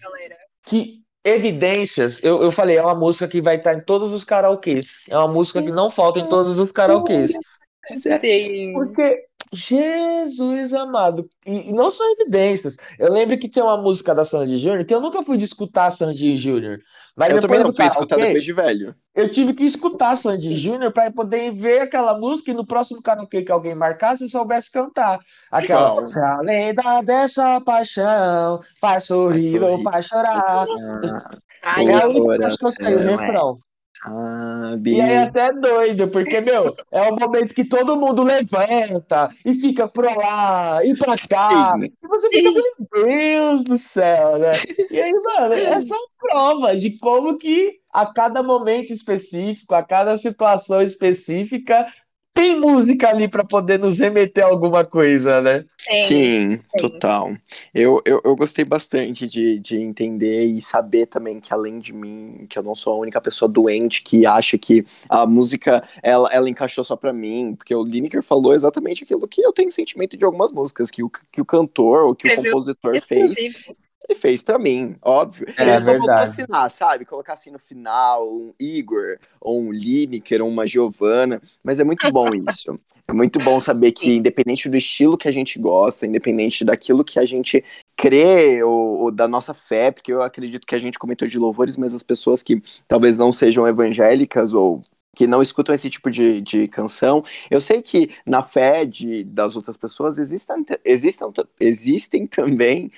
que 0.66 1.04
Evidências, 1.26 2.22
eu, 2.22 2.44
eu 2.44 2.52
falei, 2.52 2.76
é 2.76 2.84
uma 2.84 2.96
música 2.96 3.30
que 3.30 3.42
vai 3.42 3.56
estar 3.56 3.74
em 3.74 3.80
todos 3.80 4.12
os 4.12 4.26
karaokês. 4.26 5.00
É 5.10 5.18
uma 5.18 5.30
música 5.30 5.64
que 5.64 5.72
não 5.72 5.90
falta 5.90 6.20
em 6.20 6.28
todos 6.28 6.60
os 6.60 6.70
karaokês. 6.74 7.32
É. 7.90 8.18
Sim. 8.18 8.74
Porque, 8.74 9.26
Jesus 9.56 10.74
amado, 10.74 11.28
e, 11.46 11.70
e 11.70 11.74
não 11.74 11.90
só 11.92 12.04
evidências. 12.12 12.76
Eu 13.00 13.12
lembro 13.12 13.38
que 13.38 13.48
tinha 13.50 13.64
uma 13.66 13.78
música 13.78 14.14
da 14.14 14.26
Sandy 14.26 14.58
Júnior 14.58 14.86
que 14.86 14.94
eu 14.94 15.00
nunca 15.02 15.24
fui 15.24 15.38
de 15.38 15.46
escutar 15.46 15.92
Sandy 15.92 16.36
Júnior. 16.38 16.80
Mas 17.16 17.30
eu 17.30 17.40
também 17.40 17.60
não 17.60 17.74
fui 17.74 17.86
escutar 17.86 18.08
karaokê, 18.16 18.28
depois 18.28 18.44
de 18.46 18.54
velho. 18.54 18.96
eu 19.16 19.30
tive 19.30 19.54
que 19.54 19.64
escutar 19.64 20.16
Sandy 20.16 20.56
Júnior 20.56 20.92
para 20.92 21.12
poder 21.12 21.52
ver 21.52 21.82
aquela 21.82 22.18
música 22.18 22.52
e 22.52 22.54
no 22.54 22.66
próximo 22.66 23.02
karaokê 23.02 23.44
que 23.44 23.52
alguém 23.52 23.76
marcasse 23.76 24.24
eu 24.24 24.30
soubesse 24.30 24.72
cantar. 24.72 25.20
Aquela. 25.52 26.10
Se 26.10 26.20
a 26.20 26.40
lenda 26.42 27.02
dessa 27.02 27.62
paixão 27.62 28.60
faz 28.82 29.04
sorrir 29.06 29.62
ou 29.62 29.80
faz 29.84 30.08
chorar. 30.08 30.66
Ai, 31.64 31.86
É 31.86 31.94
a 31.94 32.02
eu- 32.04 32.10
única 32.10 32.38
que 32.38 32.66
eu 32.66 32.70
sei, 32.70 32.96
o 32.96 32.98
coração, 32.98 33.12
é. 33.20 33.26
refrão. 33.26 33.58
Sabe? 34.04 34.96
E 34.96 35.02
aí 35.02 35.16
até 35.16 35.46
é 35.48 35.54
doido, 35.54 36.10
porque, 36.10 36.42
meu, 36.42 36.76
é 36.92 37.02
o 37.10 37.16
momento 37.16 37.56
que 37.56 37.64
todo 37.64 37.96
mundo 37.96 38.22
levanta 38.22 39.30
e 39.46 39.54
fica 39.54 39.88
pra 39.88 40.14
lá 40.14 40.86
e 40.86 40.94
pra 40.96 41.14
cá. 41.30 41.74
Sim. 41.76 41.86
E 42.04 42.08
você 42.08 42.30
fica, 42.30 42.52
meu 42.52 43.06
Deus 43.06 43.64
do 43.64 43.78
céu, 43.78 44.38
né? 44.38 44.52
E 44.92 45.00
aí, 45.00 45.14
mano, 45.14 45.54
é 45.54 45.80
só 45.82 45.96
prova 46.20 46.76
de 46.76 46.98
como 47.00 47.38
que 47.38 47.80
a 47.94 48.06
cada 48.06 48.44
momento 48.44 48.92
específico, 48.92 49.74
a 49.74 49.84
cada 49.84 50.18
situação 50.18 50.82
específica, 50.82 51.88
tem 52.34 52.60
música 52.60 53.10
ali 53.10 53.28
pra 53.28 53.44
poder 53.44 53.78
nos 53.78 54.00
remeter 54.00 54.44
a 54.44 54.48
alguma 54.48 54.84
coisa, 54.84 55.40
né? 55.40 55.64
Tem. 55.86 56.00
Sim, 56.00 56.60
total. 56.78 57.36
Eu, 57.74 58.02
eu, 58.06 58.20
eu 58.24 58.36
gostei 58.36 58.66
bastante 58.66 59.28
de, 59.28 59.60
de 59.60 59.78
entender 59.78 60.46
e 60.46 60.62
saber 60.62 61.06
também 61.06 61.40
que 61.40 61.54
além 61.54 61.80
de 61.80 61.94
mim, 61.94 62.46
que 62.50 62.58
eu 62.58 62.64
não 62.64 62.74
sou 62.74 62.94
a 62.94 62.98
única 62.98 63.22
pessoa 63.22 63.48
doente 63.48 64.02
que 64.02 64.26
acha 64.26 64.58
que 64.58 64.84
a 65.08 65.28
música 65.28 65.84
ela, 66.02 66.30
ela 66.34 66.50
encaixou 66.50 66.84
só 66.84 66.96
pra 66.96 67.14
mim, 67.14 67.54
porque 67.56 67.76
o 67.76 67.84
Lineker 67.84 68.24
falou 68.24 68.54
exatamente 68.54 69.04
aquilo 69.04 69.28
que 69.28 69.42
eu 69.42 69.54
tenho 69.54 69.72
sentimento 69.72 70.18
de 70.18 70.26
algumas 70.26 70.52
músicas, 70.52 70.90
que 70.90 71.04
o, 71.04 71.10
que 71.10 71.42
o 71.42 71.46
cantor 71.46 72.08
ou 72.08 72.16
que 72.16 72.28
o 72.28 72.36
compositor 72.36 73.00
fez. 73.02 73.38
Ele 74.08 74.20
fez 74.20 74.42
pra 74.42 74.60
mim, 74.60 74.96
óbvio. 75.02 75.48
É, 75.58 75.62
ele 75.62 75.80
só 75.80 75.92
verdade. 75.92 75.98
voltou 75.98 76.16
a 76.16 76.22
assinar, 76.22 76.70
sabe? 76.70 77.06
Colocar 77.06 77.34
assim 77.34 77.52
no 77.52 77.60
final 77.60 78.28
um 78.28 78.54
Igor, 78.60 79.18
ou 79.40 79.62
um 79.62 79.72
Lineker, 79.72 80.42
ou 80.42 80.50
uma 80.50 80.68
Giovanna. 80.68 81.42
Mas 81.64 81.80
é 81.80 81.84
muito 81.84 82.12
bom 82.12 82.30
isso. 82.34 82.80
É 83.08 83.14
muito 83.14 83.38
bom 83.40 83.60
saber 83.60 83.92
que, 83.92 84.16
independente 84.16 84.70
do 84.70 84.78
estilo 84.78 85.18
que 85.18 85.28
a 85.28 85.32
gente 85.32 85.60
gosta, 85.60 86.06
independente 86.06 86.64
daquilo 86.64 87.04
que 87.04 87.20
a 87.20 87.26
gente 87.26 87.64
crê 87.98 88.64
ou, 88.64 89.02
ou 89.02 89.12
da 89.12 89.28
nossa 89.28 89.54
fé, 89.54 89.92
porque 89.92 90.12
eu 90.12 90.22
acredito 90.22 90.66
que 90.66 90.76
a 90.76 90.80
gente 90.80 90.98
comentou 90.98 91.28
de 91.28 91.38
louvores, 91.38 91.76
mas 91.76 91.94
as 91.94 92.02
pessoas 92.02 92.42
que 92.42 92.62
talvez 92.88 93.18
não 93.18 93.32
sejam 93.32 93.68
evangélicas 93.68 94.54
ou 94.54 94.82
que 95.16 95.28
não 95.28 95.42
escutam 95.42 95.76
esse 95.76 95.90
tipo 95.90 96.10
de, 96.10 96.42
de 96.42 96.68
canção, 96.68 97.24
eu 97.52 97.62
sei 97.62 97.82
que 97.82 98.10
na 98.26 98.42
fé 98.42 98.84
de, 98.84 99.24
das 99.26 99.56
outras 99.56 99.78
pessoas 99.78 100.18
existem, 100.18 100.66
existem, 100.84 101.28
existem 101.60 102.26
também 102.26 102.92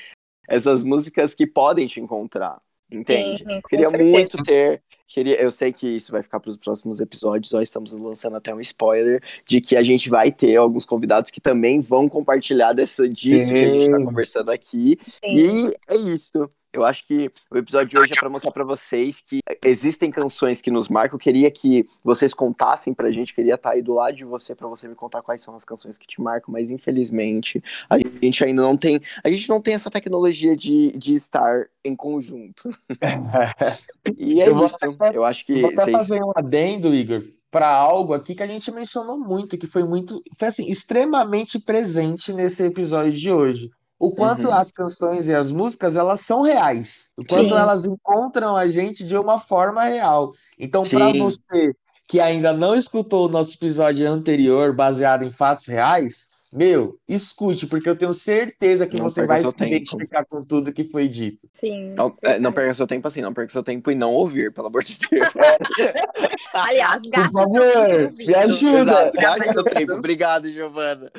essas 0.47 0.83
músicas 0.83 1.33
que 1.33 1.45
podem 1.47 1.87
te 1.87 1.99
encontrar, 1.99 2.61
entende? 2.91 3.43
Sim, 3.43 3.61
Queria 3.67 3.89
certeza. 3.89 4.09
muito 4.09 4.43
ter. 4.43 4.81
Queria, 5.07 5.41
eu 5.41 5.51
sei 5.51 5.71
que 5.71 5.87
isso 5.87 6.11
vai 6.11 6.23
ficar 6.23 6.39
para 6.39 6.49
os 6.49 6.57
próximos 6.57 6.99
episódios, 6.99 7.53
ó, 7.53 7.61
estamos 7.61 7.93
lançando 7.93 8.35
até 8.35 8.53
um 8.53 8.59
spoiler 8.59 9.21
de 9.47 9.61
que 9.61 9.75
a 9.75 9.83
gente 9.83 10.09
vai 10.09 10.31
ter 10.31 10.55
alguns 10.55 10.85
convidados 10.85 11.31
que 11.31 11.39
também 11.39 11.79
vão 11.79 12.09
compartilhar 12.09 12.73
dessa, 12.73 13.07
disso 13.07 13.51
que 13.51 13.57
a 13.57 13.69
gente 13.69 13.83
está 13.83 13.97
Sim. 13.97 14.05
conversando 14.05 14.51
aqui. 14.51 14.97
Sim. 15.23 15.67
E 15.69 15.77
é 15.87 15.95
isso. 15.95 16.49
Eu 16.75 16.83
acho 16.83 17.07
que 17.07 17.31
o 17.49 17.57
episódio 17.57 17.87
de 17.87 17.97
hoje 17.97 18.11
é 18.11 18.19
para 18.19 18.29
mostrar 18.29 18.51
para 18.51 18.65
vocês 18.65 19.21
que 19.21 19.39
existem 19.63 20.11
canções 20.11 20.61
que 20.61 20.69
nos 20.69 20.89
marcam. 20.89 21.15
Eu 21.15 21.19
queria 21.19 21.49
que 21.49 21.87
vocês 22.03 22.33
contassem 22.33 22.93
pra 22.93 23.09
gente, 23.11 23.33
queria 23.33 23.55
estar 23.55 23.71
aí 23.71 23.81
do 23.81 23.93
lado 23.93 24.13
de 24.13 24.25
você 24.25 24.53
para 24.53 24.67
você 24.67 24.85
me 24.85 24.93
contar 24.93 25.21
quais 25.21 25.41
são 25.41 25.55
as 25.55 25.63
canções 25.63 25.97
que 25.97 26.05
te 26.05 26.21
marcam, 26.21 26.51
mas 26.51 26.69
infelizmente 26.69 27.63
a 27.89 27.97
gente 27.97 28.43
ainda 28.43 28.61
não 28.61 28.75
tem, 28.75 28.99
a 29.23 29.29
gente 29.29 29.47
não 29.47 29.61
tem 29.61 29.73
essa 29.73 29.89
tecnologia 29.89 30.53
de, 30.53 30.91
de 30.97 31.13
estar 31.13 31.65
em 31.83 31.95
conjunto. 31.95 32.69
E 34.17 34.39
é 34.39 34.47
Eu 34.47 34.55
vou 34.55 34.67
até- 34.99 35.15
Eu 35.17 35.23
acho 35.23 35.45
que 35.45 35.61
Vou 35.61 35.69
até 35.71 35.83
vocês 35.83 35.91
fazer 35.97 36.23
um 36.23 36.31
adendo, 36.35 36.93
Igor, 36.93 37.23
para 37.51 37.67
algo 37.69 38.13
aqui 38.13 38.35
que 38.35 38.43
a 38.43 38.47
gente 38.47 38.69
mencionou 38.71 39.17
muito, 39.17 39.57
que 39.57 39.67
foi 39.67 39.83
muito, 39.83 40.21
foi 40.37 40.47
assim, 40.47 40.65
extremamente 40.69 41.59
presente 41.59 42.33
nesse 42.33 42.63
episódio 42.63 43.13
de 43.13 43.31
hoje. 43.31 43.69
O 43.97 44.11
quanto 44.11 44.49
Uhum. 44.49 44.53
as 44.53 44.71
canções 44.73 45.29
e 45.29 45.33
as 45.33 45.51
músicas, 45.51 45.95
elas 45.95 46.19
são 46.21 46.41
reais. 46.41 47.11
O 47.17 47.25
quanto 47.25 47.49
Sim. 47.53 47.59
elas 47.59 47.85
encontram 47.85 48.55
a 48.55 48.67
gente 48.67 49.05
de 49.05 49.17
uma 49.17 49.39
forma 49.39 49.83
real. 49.85 50.33
Então, 50.59 50.81
para 50.83 51.13
você 51.13 51.71
que 52.07 52.19
ainda 52.19 52.51
não 52.53 52.75
escutou 52.75 53.25
o 53.25 53.31
nosso 53.31 53.55
episódio 53.55 54.07
anterior, 54.07 54.75
baseado 54.75 55.23
em 55.23 55.31
fatos 55.31 55.65
reais, 55.65 56.27
meu, 56.55 56.97
escute, 57.07 57.67
porque 57.67 57.89
eu 57.89 57.95
tenho 57.97 58.13
certeza 58.13 58.87
que 58.87 58.95
Não 58.97 59.03
você 59.09 59.25
vai 59.25 59.39
se 59.39 59.53
tempo. 59.55 59.65
identificar 59.75 60.23
com 60.23 60.41
tudo 60.41 60.71
que 60.71 60.85
foi 60.85 61.07
dito. 61.09 61.49
Sim. 61.51 61.93
não, 61.95 62.15
é, 62.23 62.39
não 62.39 62.53
perca 62.53 62.73
seu 62.73 62.87
tempo 62.87 63.05
assim, 63.07 63.21
não 63.21 63.33
perca 63.33 63.51
seu 63.51 63.61
tempo 63.61 63.91
e 63.91 63.95
não 63.95 64.13
ouvir, 64.13 64.53
pelo 64.53 64.67
amor 64.67 64.81
de 64.81 64.97
Deus. 65.11 65.27
Aliás, 66.53 67.01
Por 67.01 67.09
gaste 67.11 67.31
seu 67.33 67.41
favor, 67.41 67.87
tempo 67.87 68.15
me 68.15 68.35
ajuda. 68.35 68.77
Exato, 68.79 69.17
gaste 69.19 69.53
seu 69.53 69.63
tempo. 69.65 69.93
Obrigado, 69.93 70.49
Giovana. 70.49 71.11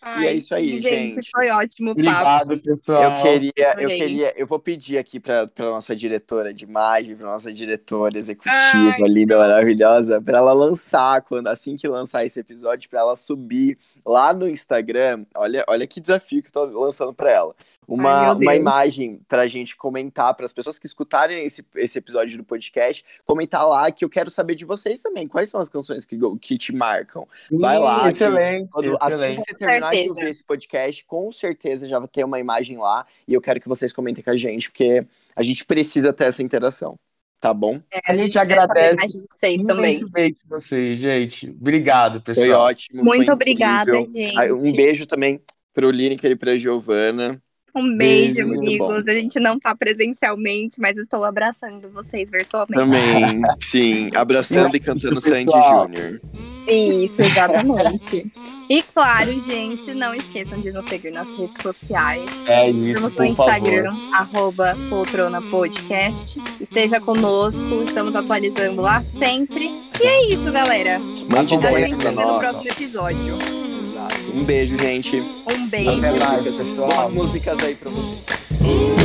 Ai, 0.00 0.24
E 0.24 0.26
é 0.28 0.34
isso 0.34 0.54
aí, 0.54 0.80
gente. 0.80 1.14
gente. 1.16 1.30
Foi 1.30 1.50
ótimo 1.50 1.90
o 1.90 1.94
papo. 1.94 2.00
Obrigado, 2.00 2.58
pessoal. 2.60 3.02
Eu 3.02 3.22
queria, 3.22 3.76
eu 3.78 3.88
queria, 3.88 4.32
eu 4.40 4.46
vou 4.46 4.58
pedir 4.58 4.96
aqui 4.98 5.20
para 5.20 5.46
para 5.46 5.66
nossa 5.66 5.94
diretora 5.94 6.54
de 6.54 6.64
imagem, 6.64 7.16
para 7.16 7.26
nossa 7.26 7.52
diretora 7.52 8.16
executiva, 8.16 8.52
Ai, 8.54 9.08
linda, 9.08 9.36
maravilhosa, 9.36 10.20
para 10.22 10.38
ela 10.38 10.52
lançar 10.52 11.20
quando 11.22 11.48
assim 11.48 11.76
que 11.76 11.86
lançar 11.86 12.24
esse 12.24 12.40
episódio, 12.40 12.88
para 12.88 13.00
ela 13.00 13.16
subir 13.16 13.76
lá 14.04 14.21
no 14.32 14.48
Instagram. 14.48 15.24
Olha, 15.34 15.64
olha 15.66 15.86
que 15.86 16.00
desafio 16.00 16.42
que 16.42 16.48
eu 16.48 16.52
tô 16.52 16.64
lançando 16.66 17.14
para 17.14 17.30
ela. 17.30 17.54
Uma, 17.86 18.28
Ai, 18.28 18.34
uma 18.36 18.54
imagem 18.54 19.20
pra 19.28 19.48
gente 19.48 19.76
comentar, 19.76 20.34
para 20.34 20.46
as 20.46 20.52
pessoas 20.52 20.78
que 20.78 20.86
escutarem 20.86 21.44
esse, 21.44 21.66
esse 21.74 21.98
episódio 21.98 22.38
do 22.38 22.44
podcast, 22.44 23.04
comentar 23.26 23.66
lá 23.68 23.90
que 23.90 24.04
eu 24.04 24.08
quero 24.08 24.30
saber 24.30 24.54
de 24.54 24.64
vocês 24.64 25.00
também. 25.00 25.26
Quais 25.26 25.50
são 25.50 25.60
as 25.60 25.68
canções 25.68 26.06
que, 26.06 26.16
que 26.40 26.56
te 26.56 26.74
marcam? 26.74 27.26
Vai 27.50 27.78
lá, 27.78 28.02
que 28.02 28.08
Excelente, 28.08 28.70
Quando, 28.70 28.96
assim 29.00 29.06
que 29.08 29.14
excelente. 29.14 29.42
você 29.42 29.54
terminar 29.54 29.90
de 29.90 30.08
ouvir 30.08 30.28
esse 30.28 30.44
podcast, 30.44 31.04
com 31.04 31.32
certeza 31.32 31.88
já 31.88 31.98
vai 31.98 32.08
ter 32.08 32.24
uma 32.24 32.38
imagem 32.38 32.78
lá 32.78 33.04
e 33.26 33.34
eu 33.34 33.40
quero 33.40 33.60
que 33.60 33.68
vocês 33.68 33.92
comentem 33.92 34.22
com 34.22 34.30
a 34.30 34.36
gente, 34.36 34.70
porque 34.70 35.04
a 35.34 35.42
gente 35.42 35.64
precisa 35.64 36.12
ter 36.12 36.26
essa 36.26 36.42
interação, 36.42 36.96
tá 37.42 37.52
bom? 37.52 37.82
É, 37.92 38.00
A 38.06 38.16
gente 38.16 38.38
agradece 38.38 38.94
mais 38.94 39.12
de 39.12 39.18
vocês 39.28 39.64
também. 39.64 39.96
Imensamente 39.98 40.40
vocês, 40.48 40.98
gente. 40.98 41.50
Obrigado, 41.50 42.20
pessoal. 42.22 42.46
Foi 42.46 42.54
ótimo. 42.54 43.02
Muito 43.04 43.24
foi 43.26 43.34
obrigada, 43.34 43.90
incrível. 43.98 44.08
gente. 44.12 44.38
Ah, 44.38 44.54
Um 44.54 44.72
beijo 44.72 45.06
também 45.06 45.42
pro 45.74 45.90
Lineker 45.90 46.30
e 46.30 46.36
pra 46.36 46.56
Giovana. 46.56 47.42
Um 47.74 47.96
beijo, 47.96 48.34
Beijo, 48.46 48.54
amigos. 48.54 49.08
A 49.08 49.14
gente 49.14 49.40
não 49.40 49.58
tá 49.58 49.74
presencialmente, 49.74 50.78
mas 50.78 50.98
estou 50.98 51.24
abraçando 51.24 51.90
vocês 51.90 52.30
virtualmente. 52.30 52.74
Também, 52.74 53.40
sim, 53.60 54.10
abraçando 54.14 54.76
e 54.76 54.80
cantando 54.80 55.20
Sandy. 55.20 55.50
Júnior. 55.50 56.20
Isso, 56.68 57.22
exatamente. 57.22 58.30
e 58.68 58.82
claro, 58.82 59.32
gente, 59.40 59.94
não 59.94 60.14
esqueçam 60.14 60.60
de 60.60 60.70
nos 60.70 60.84
seguir 60.84 61.10
nas 61.10 61.28
redes 61.36 61.60
sociais. 61.62 62.30
É 62.46 62.68
isso, 62.70 62.88
Estamos 62.88 63.12
no 63.14 63.16
por 63.18 63.26
Instagram, 63.26 63.94
favor. 63.96 64.14
arroba 64.14 64.76
Poltrona 64.90 65.40
Podcast. 65.42 66.40
Esteja 66.60 67.00
conosco, 67.00 67.82
estamos 67.86 68.14
atualizando 68.14 68.82
lá 68.82 69.00
sempre. 69.02 69.70
E 70.00 70.06
é 70.06 70.32
isso, 70.34 70.52
galera. 70.52 71.00
Mande 71.30 71.54
A 71.54 71.58
ideias 71.58 71.88
gente 71.90 72.00
pra 72.00 72.10
se 72.10 72.16
vê 72.16 72.22
no 72.22 72.28
nós. 72.32 72.38
próximo 72.38 72.70
episódio. 72.70 73.61
Um 74.32 74.42
beijo, 74.44 74.78
gente. 74.78 75.20
Um 75.20 75.68
beijo. 75.68 76.06
Até 76.06 76.42
pessoal. 76.42 76.88
Boas 76.88 77.12
músicas 77.12 77.58
aí 77.60 77.74
pra 77.74 77.90
vocês. 77.90 79.01